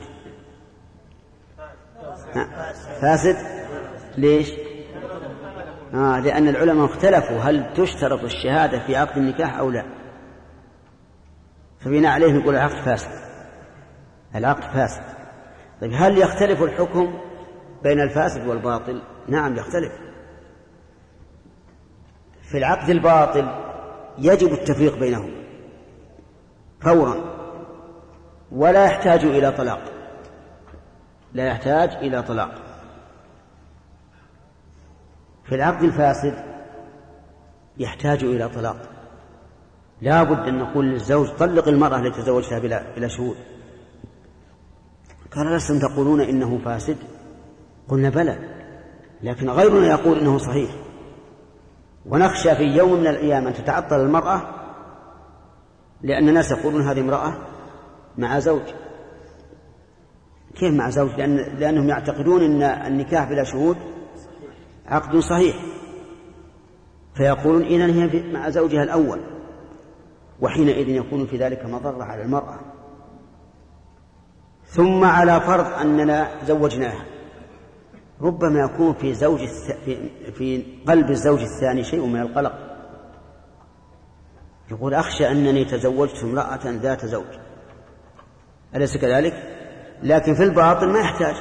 [3.01, 3.37] فاسد؟
[4.19, 4.53] ليش؟
[5.95, 9.85] آه لأن العلماء اختلفوا هل تشترط الشهادة في عقد النكاح أو لا.
[11.81, 13.11] فبناء عليه نقول العقد فاسد.
[14.35, 15.03] العقد فاسد.
[15.81, 17.19] طيب هل يختلف الحكم
[17.83, 19.93] بين الفاسد والباطل؟ نعم يختلف.
[22.51, 23.49] في العقد الباطل
[24.19, 25.31] يجب التفريق بينهم.
[26.81, 27.37] فورا.
[28.53, 29.81] ولا يحتاج إلى طلاق.
[31.33, 32.55] لا يحتاج إلى طلاق.
[35.45, 36.45] في العقد الفاسد
[37.79, 38.77] يحتاج إلى طلاق.
[40.01, 43.37] لا بد أن نقول للزوج طلق المرأة التي تزوجتها بلا, بلا شهود.
[45.37, 46.97] قال لستم تقولون إنه فاسد؟
[47.89, 48.39] قلنا بلى.
[49.23, 50.71] لكن غيرنا يقول إنه صحيح.
[52.09, 54.43] ونخشى في يوم من الأيام أن تتعطل المرأة
[56.03, 57.35] لأن الناس يقولون هذه امرأة
[58.19, 58.63] مع زوج.
[60.55, 63.77] كيف مع زوج؟ لأن لأنهم يعتقدون أن النكاح بلا شهود
[64.87, 65.57] عقد صحيح.
[67.15, 69.21] فيقولون إذا هي مع زوجها الأول
[70.41, 72.61] وحينئذ يكون في ذلك مضرة على المرأة.
[74.65, 77.16] ثم على فرض أننا زوجناها.
[78.21, 79.41] ربما يكون في زوج
[79.85, 82.53] في, في قلب الزوج الثاني شيء من القلق.
[84.71, 87.39] يقول أخشى أنني تزوجت امرأة ذات زوج.
[88.75, 89.35] أليس كذلك؟
[90.03, 91.35] لكن في الباطن ما يحتاج.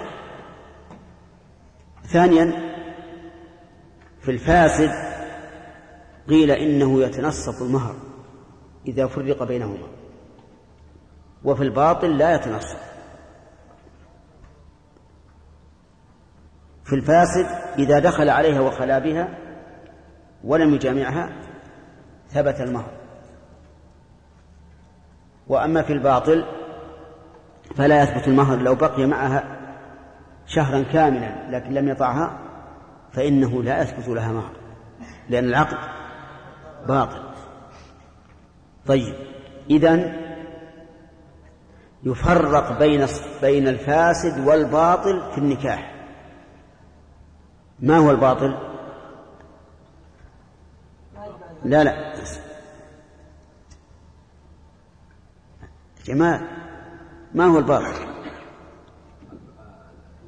[2.03, 2.53] ثانيا
[4.21, 4.91] في الفاسد
[6.29, 7.95] قيل إنه يتنصف المهر
[8.87, 9.87] إذا فرق بينهما.
[11.43, 12.94] وفي الباطل لا يتنصف.
[16.85, 17.45] في الفاسد
[17.79, 19.27] إذا دخل عليها وخلا بها
[20.43, 21.29] ولم يجامعها
[22.29, 22.91] ثبت المهر.
[25.47, 26.45] وأما في الباطل
[27.75, 29.43] فلا يثبت المهر لو بقي معها
[30.47, 32.39] شهرا كاملا لكن لم يطعها
[33.13, 34.51] فإنه لا يثبت لها مهر
[35.29, 35.77] لأن العقد
[36.87, 37.23] باطل.
[38.85, 39.15] طيب
[39.69, 40.13] إذن
[42.03, 43.05] يفرق بين
[43.41, 45.94] بين الفاسد والباطل في النكاح.
[47.79, 48.57] ما هو الباطل؟
[51.63, 52.15] لا لا
[56.05, 56.47] جمال
[57.33, 57.85] ما هو الباطل؟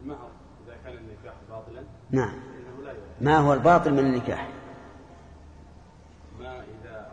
[0.04, 0.30] المهر
[0.66, 2.34] إذا كان النكاح باطلا نعم
[3.22, 4.50] ما هو الباطل من النكاح؟
[6.40, 7.08] ما إذا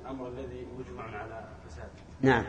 [0.00, 1.44] الأمر الذي مجمع على
[2.20, 2.44] نعم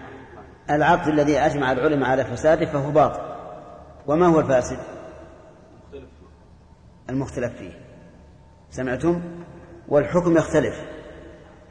[0.70, 3.22] العقد الذي أجمع العلماء على فساده فهو باطل
[4.08, 4.97] وما هو الفاسد؟
[7.10, 7.72] المختلف فيه.
[8.72, 9.22] سمعتم؟
[9.88, 10.82] والحكم يختلف.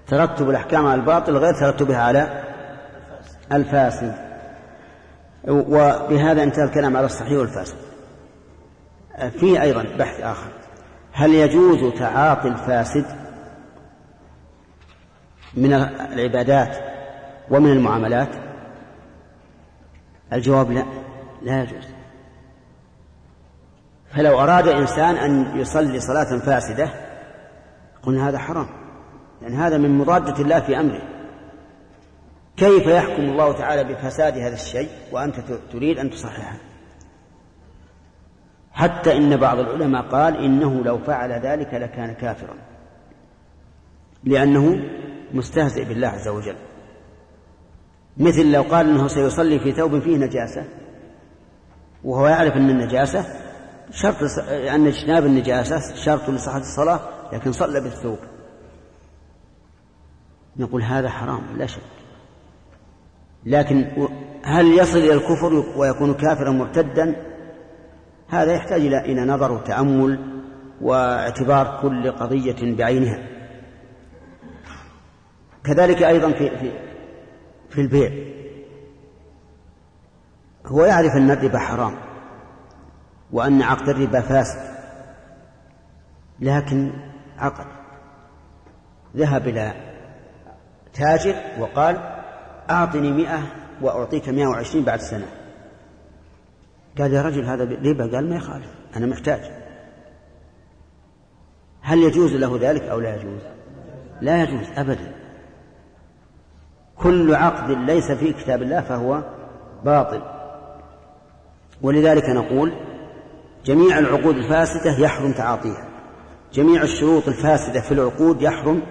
[0.07, 2.43] ترتب الأحكام على الباطل غير ترتبها على
[3.53, 4.15] الفاسد.
[5.49, 7.77] وبهذا انتهى الكلام على الصحيح والفاسد.
[9.31, 10.51] في أيضا بحث آخر.
[11.13, 13.05] هل يجوز تعاطي الفاسد
[15.55, 15.73] من
[16.13, 16.77] العبادات
[17.51, 18.29] ومن المعاملات؟
[20.33, 20.85] الجواب لا.
[21.43, 21.96] لا يجوز.
[24.17, 26.91] فلو أراد إنسان أن يصلي صلاة فاسدة
[28.03, 28.67] قلنا هذا حرام
[29.43, 31.03] لأن هذا من مضادة الله في أمره.
[32.57, 35.41] كيف يحكم الله تعالى بفساد هذا الشيء وأنت
[35.73, 36.57] تريد أن تصححه؟
[38.73, 42.55] حتى إن بعض العلماء قال إنه لو فعل ذلك لكان كافرا
[44.25, 44.77] لأنه
[45.33, 46.57] مستهزئ بالله عز وجل.
[48.17, 50.65] مثل لو قال إنه سيصلي في ثوب فيه نجاسة
[52.05, 53.46] وهو يعرف إن النجاسة
[53.91, 54.17] شرط
[54.49, 57.01] ان اجتناب النجاسة شرط لصحة الصلاة
[57.33, 58.19] لكن صلى بالثوب.
[60.57, 61.81] نقول هذا حرام لا شك.
[63.47, 64.09] لكن
[64.45, 67.17] هل يصل إلى الكفر ويكون كافرا مرتدا؟
[68.29, 70.43] هذا يحتاج إلى نظر وتأمل
[70.81, 73.29] واعتبار كل قضية بعينها.
[75.65, 76.73] كذلك أيضا في في
[77.71, 78.11] في البيع.
[80.67, 82.06] هو يعرف أن الربا حرام.
[83.33, 84.77] وأن عقد الربا فاسد.
[86.41, 86.93] لكن
[87.39, 87.67] عقد.
[89.17, 89.73] ذهب إلى
[90.95, 91.97] تاجر وقال
[92.71, 93.43] أعطني مئة
[93.81, 95.27] وأعطيك مئة وعشرين بعد سنة.
[96.99, 99.41] قال يا رجل هذا ربا؟ قال ما يخالف أنا محتاج.
[101.81, 103.41] هل يجوز له ذلك أو لا يجوز؟
[104.21, 105.13] لا يجوز ابدا.
[106.97, 109.23] كل عقد ليس في كتاب الله فهو
[109.85, 110.23] باطل.
[111.83, 112.86] ولذلك نقول
[113.67, 115.89] جميع العقود الفاسدة يحرم تعاطيها.
[116.53, 118.83] جميع الشروط الفاسدة في العقود يحرم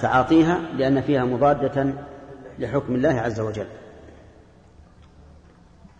[0.00, 1.94] تعاطيها لأن فيها مضادة
[2.58, 3.66] لحكم الله عز وجل.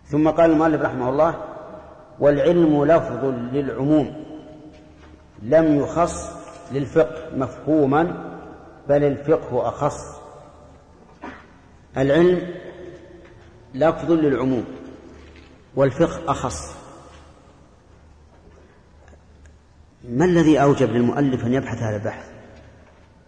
[0.05, 1.35] ثم قال المؤلف رحمه الله
[2.19, 4.23] والعلم لفظ للعموم
[5.43, 6.31] لم يخص
[6.71, 8.33] للفقه مفهوما
[8.89, 10.21] بل الفقه أخص.
[11.97, 12.41] العلم
[13.73, 14.65] لفظ للعموم
[15.75, 16.82] والفقه أخص.
[20.09, 22.25] ما الذي أوجب للمؤلف أن يبحث هذا البحث؟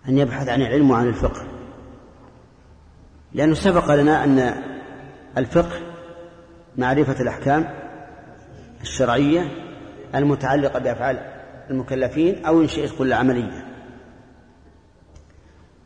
[0.09, 1.47] أن يبحث عن العلم وعن الفقه.
[3.33, 4.63] لأنه سبق لنا أن
[5.37, 5.79] الفقه
[6.77, 7.73] معرفة الأحكام
[8.81, 9.51] الشرعية
[10.15, 11.19] المتعلقة بأفعال
[11.69, 13.65] المكلفين أو إن شئت كل عملية.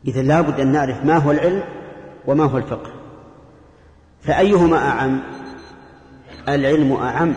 [0.06, 1.62] إذا لابد أن نعرف ما هو العلم
[2.26, 2.92] وما هو الفقه.
[4.22, 5.22] فأيهما أعم؟
[6.48, 7.34] العلم أعم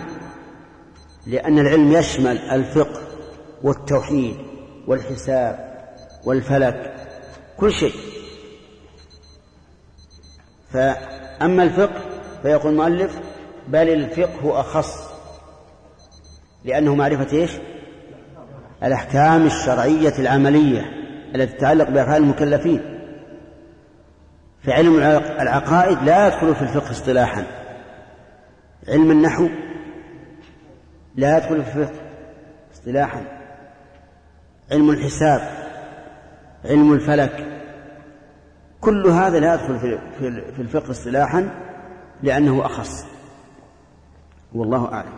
[1.28, 3.03] لأن العلم يشمل الفقه.
[3.64, 4.36] والتوحيد
[4.88, 5.74] والحساب
[6.26, 6.94] والفلك
[7.58, 7.94] كل شيء.
[10.72, 12.02] فأما الفقه
[12.42, 13.20] فيقول المؤلف
[13.68, 15.14] بل الفقه أخص
[16.66, 17.52] لأنه معرفة إيش؟
[18.84, 20.82] الأحكام الشرعية العملية
[21.36, 23.00] التي تتعلق بأفعال المكلفين.
[24.64, 25.00] فعلم
[25.40, 27.46] العقائد لا يدخل في الفقه اصطلاحا.
[28.88, 29.50] علم النحو
[31.16, 32.02] لا يدخل في الفقه
[32.74, 33.33] اصطلاحا.
[34.74, 35.42] علم الحساب
[36.66, 37.62] علم الفلك.
[38.82, 39.80] كل هذا لا يدخل
[40.56, 41.50] في الفقه اصطلاحا
[42.24, 43.06] لأنه أخص.
[44.54, 45.14] والله أعلم.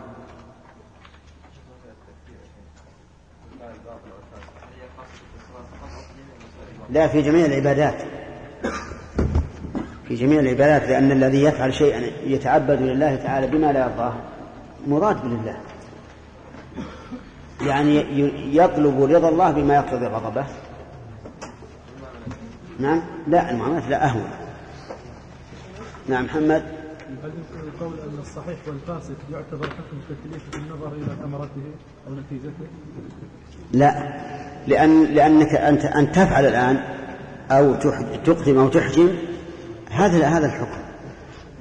[6.90, 8.02] لا في جميع العبادات.
[10.08, 14.14] في جميع العبادات لأن الذي يفعل شيئا يتعبد لله تعالى بما لا يرضاه.
[14.86, 15.60] مراد لله
[17.66, 18.04] يعني
[18.56, 20.46] يطلب رضا الله بما يقتضي غضبه.
[22.78, 24.30] نعم؟ لا المعاملات لا أهون.
[26.08, 26.62] نعم محمد.
[27.24, 31.66] هل يمكن القول أن الصحيح والفاسد يعتبر حكم التكليف بالنظر إلى ثمرته
[32.08, 32.66] أو نتيجته؟
[33.72, 34.12] لا
[34.66, 36.80] لأن لأنك أنت أن تفعل الآن
[37.50, 37.74] أو
[38.24, 39.08] تقدم أو تحجم
[39.90, 40.80] هذا هذا الحكم.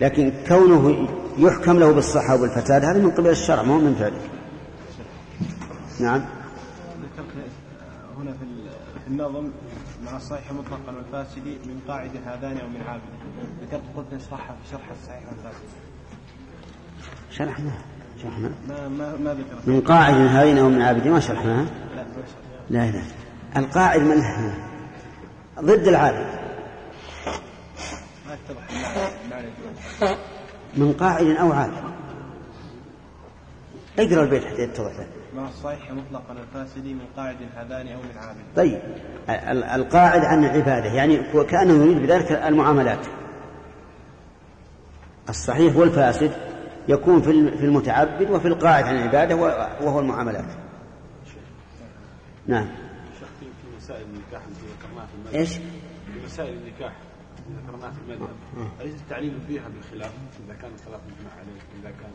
[0.02, 1.07] لكن كونه
[1.38, 4.35] يحكم له بالصحة والفساد هذا من قبل الشرع ما هو من فعله.
[6.00, 6.26] نعم.
[8.18, 8.34] هنا
[9.04, 9.52] في النظم
[10.06, 13.04] مع الصحيح مطلقا والفاسد من قاعدة هذان أو من عابد
[13.62, 15.66] ذكرت قلت نشرحها في شرح الصحيح والفاسد
[17.32, 17.82] شرحناها
[18.24, 19.68] شرحنا ما؟ ما ما ذكرت.
[19.68, 21.66] من قاعد هذين أو من عابد ما شرحناها
[21.96, 22.14] لا ما
[22.70, 23.04] لا شرح.
[23.56, 24.24] لا القاعد من
[25.60, 26.26] ضد العابد.
[28.28, 28.68] ما اتضح
[30.78, 31.84] من قاعد أو عابد.
[34.00, 35.00] اقرأ البيت حتى يتضح.
[35.00, 38.40] لك مع الصحيح مطلقا الفاسد من قاعد هذان أو من عابد.
[38.56, 38.80] طيب.
[39.30, 43.06] ال- القاعد عن العبادة يعني كأنه يريد بذلك المعاملات.
[45.30, 46.32] الصحيح والفاسد
[46.88, 49.36] يكون في الم- في المتعبد وفي القاعد عن العبادة
[49.82, 50.45] وهو المعاملات.
[52.48, 52.68] نعم.
[53.20, 53.45] شيخ في
[53.78, 55.36] مسائل النكاح التي ذكرناها في المذهب.
[55.36, 56.94] إيش؟ في مسائل النكاح
[57.40, 58.30] التي ذكرناها في المذهب.
[58.82, 60.12] أليس التعليل فيها بالخلاف
[60.48, 62.10] إذا كان الخلاف مجمع عليه إذا كان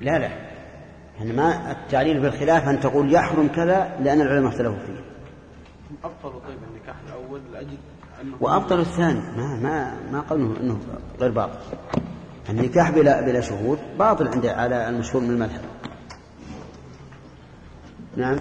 [0.00, 0.53] لا لا.
[1.18, 5.04] يعني ما التعليل بالخلاف أن تقول يحرم كذا لأن العلماء اختلفوا فيه.
[6.04, 7.76] أبطل طيب النكاح الأول لأجل
[8.22, 9.20] أنه وأبطل الثاني.
[9.36, 10.78] ما ما ما قالوا إنه
[11.20, 11.58] غير باطل.
[12.50, 15.60] النكاح بلا بلا شهود باطل عند على المشهور من المذهب.
[18.16, 18.36] نعم.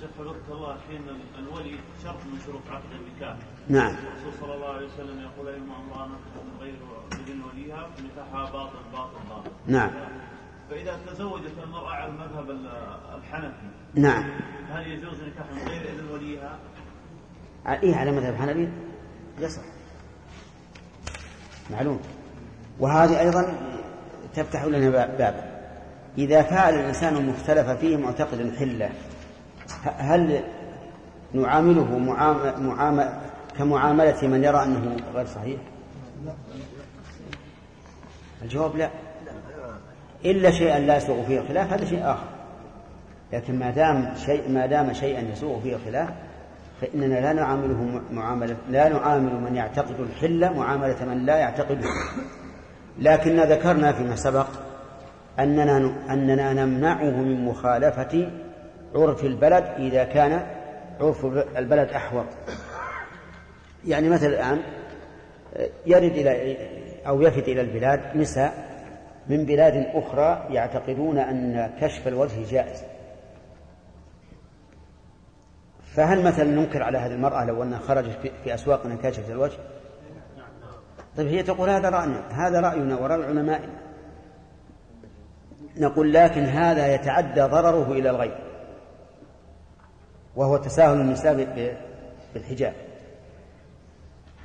[0.00, 1.00] شيخ حفظك الله حين
[1.38, 3.36] الولي شرط من شروط عقد النكاح.
[3.68, 3.94] نعم.
[3.94, 6.74] الرسول صلى الله عليه وسلم يقول أيما امرأة نكحت غير
[7.10, 9.50] باذن وليها فنكاحها باطل باطل باطل.
[9.66, 9.90] نعم.
[10.78, 12.70] فاذا تزوجت المرأة على المذهب ال-
[13.18, 13.54] الحنفي
[13.94, 14.24] نعم.
[14.70, 16.58] هل يجوز نكاح من غير إذن وليها؟
[17.82, 18.68] إيه على مذهب الحنفي
[19.40, 19.62] يصح.
[21.70, 22.00] معلوم.
[22.80, 23.54] وهذه أيضا
[24.34, 25.44] تفتح لنا بابا
[26.18, 28.90] إذا فعل الإنسان المختلف فيه معتقد الحلة
[29.84, 30.44] ه- هل
[31.34, 32.66] نعامله معام...
[32.66, 33.20] معام...
[33.58, 35.60] كمعاملة من يرى أنه غير صحيح؟
[38.42, 38.90] الجواب لا.
[40.24, 42.26] إلا شيئا لا يسوغ فيه الخلاف هذا شيء آخر.
[43.32, 46.08] لكن ما دام شيء ما دام شيئا يسوغ فيه الخلاف
[46.80, 51.84] فإننا لا نعامله معاملة لا نعامل من يعتقد الحلة معاملة من لا يعتقد
[52.98, 54.46] لكننا ذكرنا فيما سبق
[55.38, 58.30] أننا أننا نمنعه من مخالفة
[58.94, 60.46] عرف البلد إذا كان
[61.00, 61.24] عرف
[61.56, 62.26] البلد أحوط.
[63.86, 64.60] يعني مثلا الآن
[65.86, 66.56] يرد إلى
[67.06, 68.77] أو يفد إلى البلاد نساء
[69.28, 72.82] من بلاد أخرى يعتقدون أن كشف الوجه جائز.
[75.94, 79.58] فهل مثلا ننكر على هذه المرأة لو أنها خرجت في- أسواقنا كاشفة الوجه؟
[81.16, 83.72] طيب هي تقول هذا رأينا هذا رأينا ورأي علمائنا
[85.76, 88.38] نقول لكن هذا يتعدى ضرره إلى الغير
[90.36, 91.34] وهو تساهل النساء
[92.34, 92.74] بالحجاب.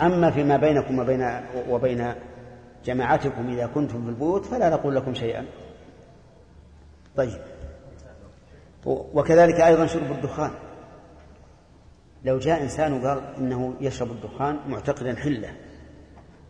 [0.01, 2.14] أما فيما بينكم وبين وبين
[2.85, 5.45] جماعتكم إذا كنتم في البيوت فلا نقول لكم شيئا.
[7.15, 7.41] طيب.
[8.85, 10.51] وكذلك أيضا شرب الدخان.
[12.23, 15.49] لو جاء إنسان وقال إنه يشرب الدخان معتقدا حلة.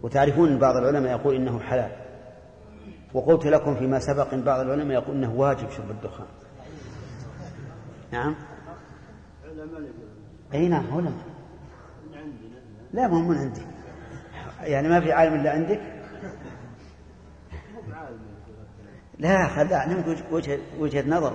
[0.01, 1.91] وتعرفون بعض العلماء يقول إنه حلال.
[3.13, 6.27] وقلت لكم فيما سبق أن بعض العلماء يقول إنه واجب شرب الدخان.
[8.11, 8.35] نعم.
[10.53, 11.13] أي نعم علماء.
[12.93, 13.61] لا ما من عندي.
[14.61, 15.92] يعني ما في عالم إلا عندك؟
[19.19, 21.33] لا خل أعلمك وجهة, وجهة نظر.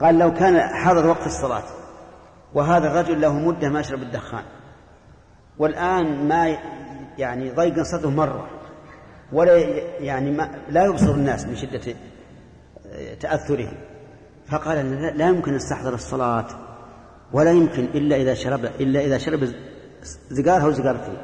[0.00, 1.62] قال لو كان حضر وقت الصلاة
[2.54, 4.44] وهذا الرجل له مدة ما يشرب الدخان
[5.58, 6.56] والآن ما
[7.18, 8.48] يعني ضيق صدره مرة
[9.32, 9.56] ولا
[10.00, 11.94] يعني ما لا يبصر الناس من شدة
[13.20, 13.68] تأثره
[14.46, 16.46] فقال لا- يمكن نستحضر الصلاة
[17.32, 19.48] ولا يمكن إلا إذا شرب إلا إذا شرب
[20.30, 21.16] زقارها وزقارتين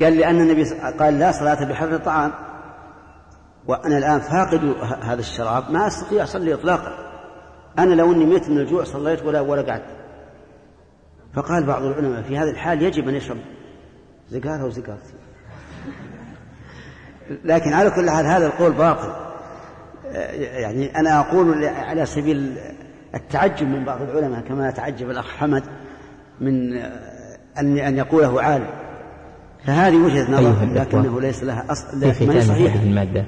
[0.00, 0.64] قال لأن النبي
[0.98, 2.32] قال لا صلاة بحر الطعام.
[3.70, 6.92] وأنا الآن فاقد هذا الشراب ما أستطيع أصلي إطلاقا.
[7.78, 9.96] أنا لو أني ميت من الجوع صليت ولا ولا قعدت.
[11.34, 13.36] فقال بعض العلماء في هذه الحال يجب أن يشرب
[14.30, 15.20] زقارها وزقارتين
[17.44, 19.12] لكن على كل حال هذا القول باطل.
[20.34, 22.56] يعني أنا أقول على سبيل
[23.14, 25.62] التعجب من بعض العلماء كما تعجب الأخ حمد
[26.40, 26.76] من
[27.58, 28.70] أن أن يقوله عالم.
[29.66, 32.14] فهذه وجهة نظر الإخوة، لكنه ليس لها أصل
[32.44, 33.24] صحيحة هذه المادة.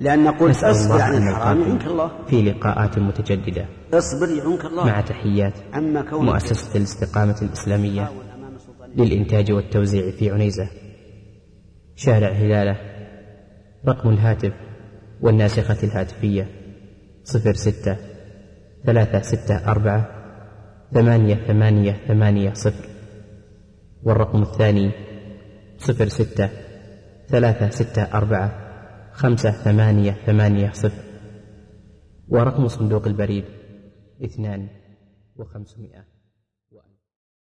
[0.00, 2.10] لأن نقول أصبر عن أن الحرام يعنك الله.
[2.26, 3.66] في لقاءات متجددة.
[3.92, 4.84] أصبر يعنك الله.
[4.86, 8.08] مع تحيات أما كون مؤسسة الاستقامة الإسلامية
[8.96, 10.68] للإنتاج والتوزيع في عنيزة.
[11.96, 12.76] شارع هلالة
[13.88, 14.52] رقم الهاتف
[15.20, 16.48] والناسخة الهاتفية
[17.24, 17.96] صفر ستة
[18.86, 20.08] ثلاثة ستة أربعة
[20.94, 22.88] ثمانية ثمانية ثمانية صفر
[24.02, 24.90] والرقم الثاني
[25.78, 26.48] صفر ستة
[27.28, 28.67] ثلاثة ستة أربعة
[29.18, 31.02] خمسة ثمانية ثمانية صفر.
[32.28, 33.44] ورقم صندوق البريد
[34.24, 34.68] اثنان
[35.36, 36.17] وخمسمائة.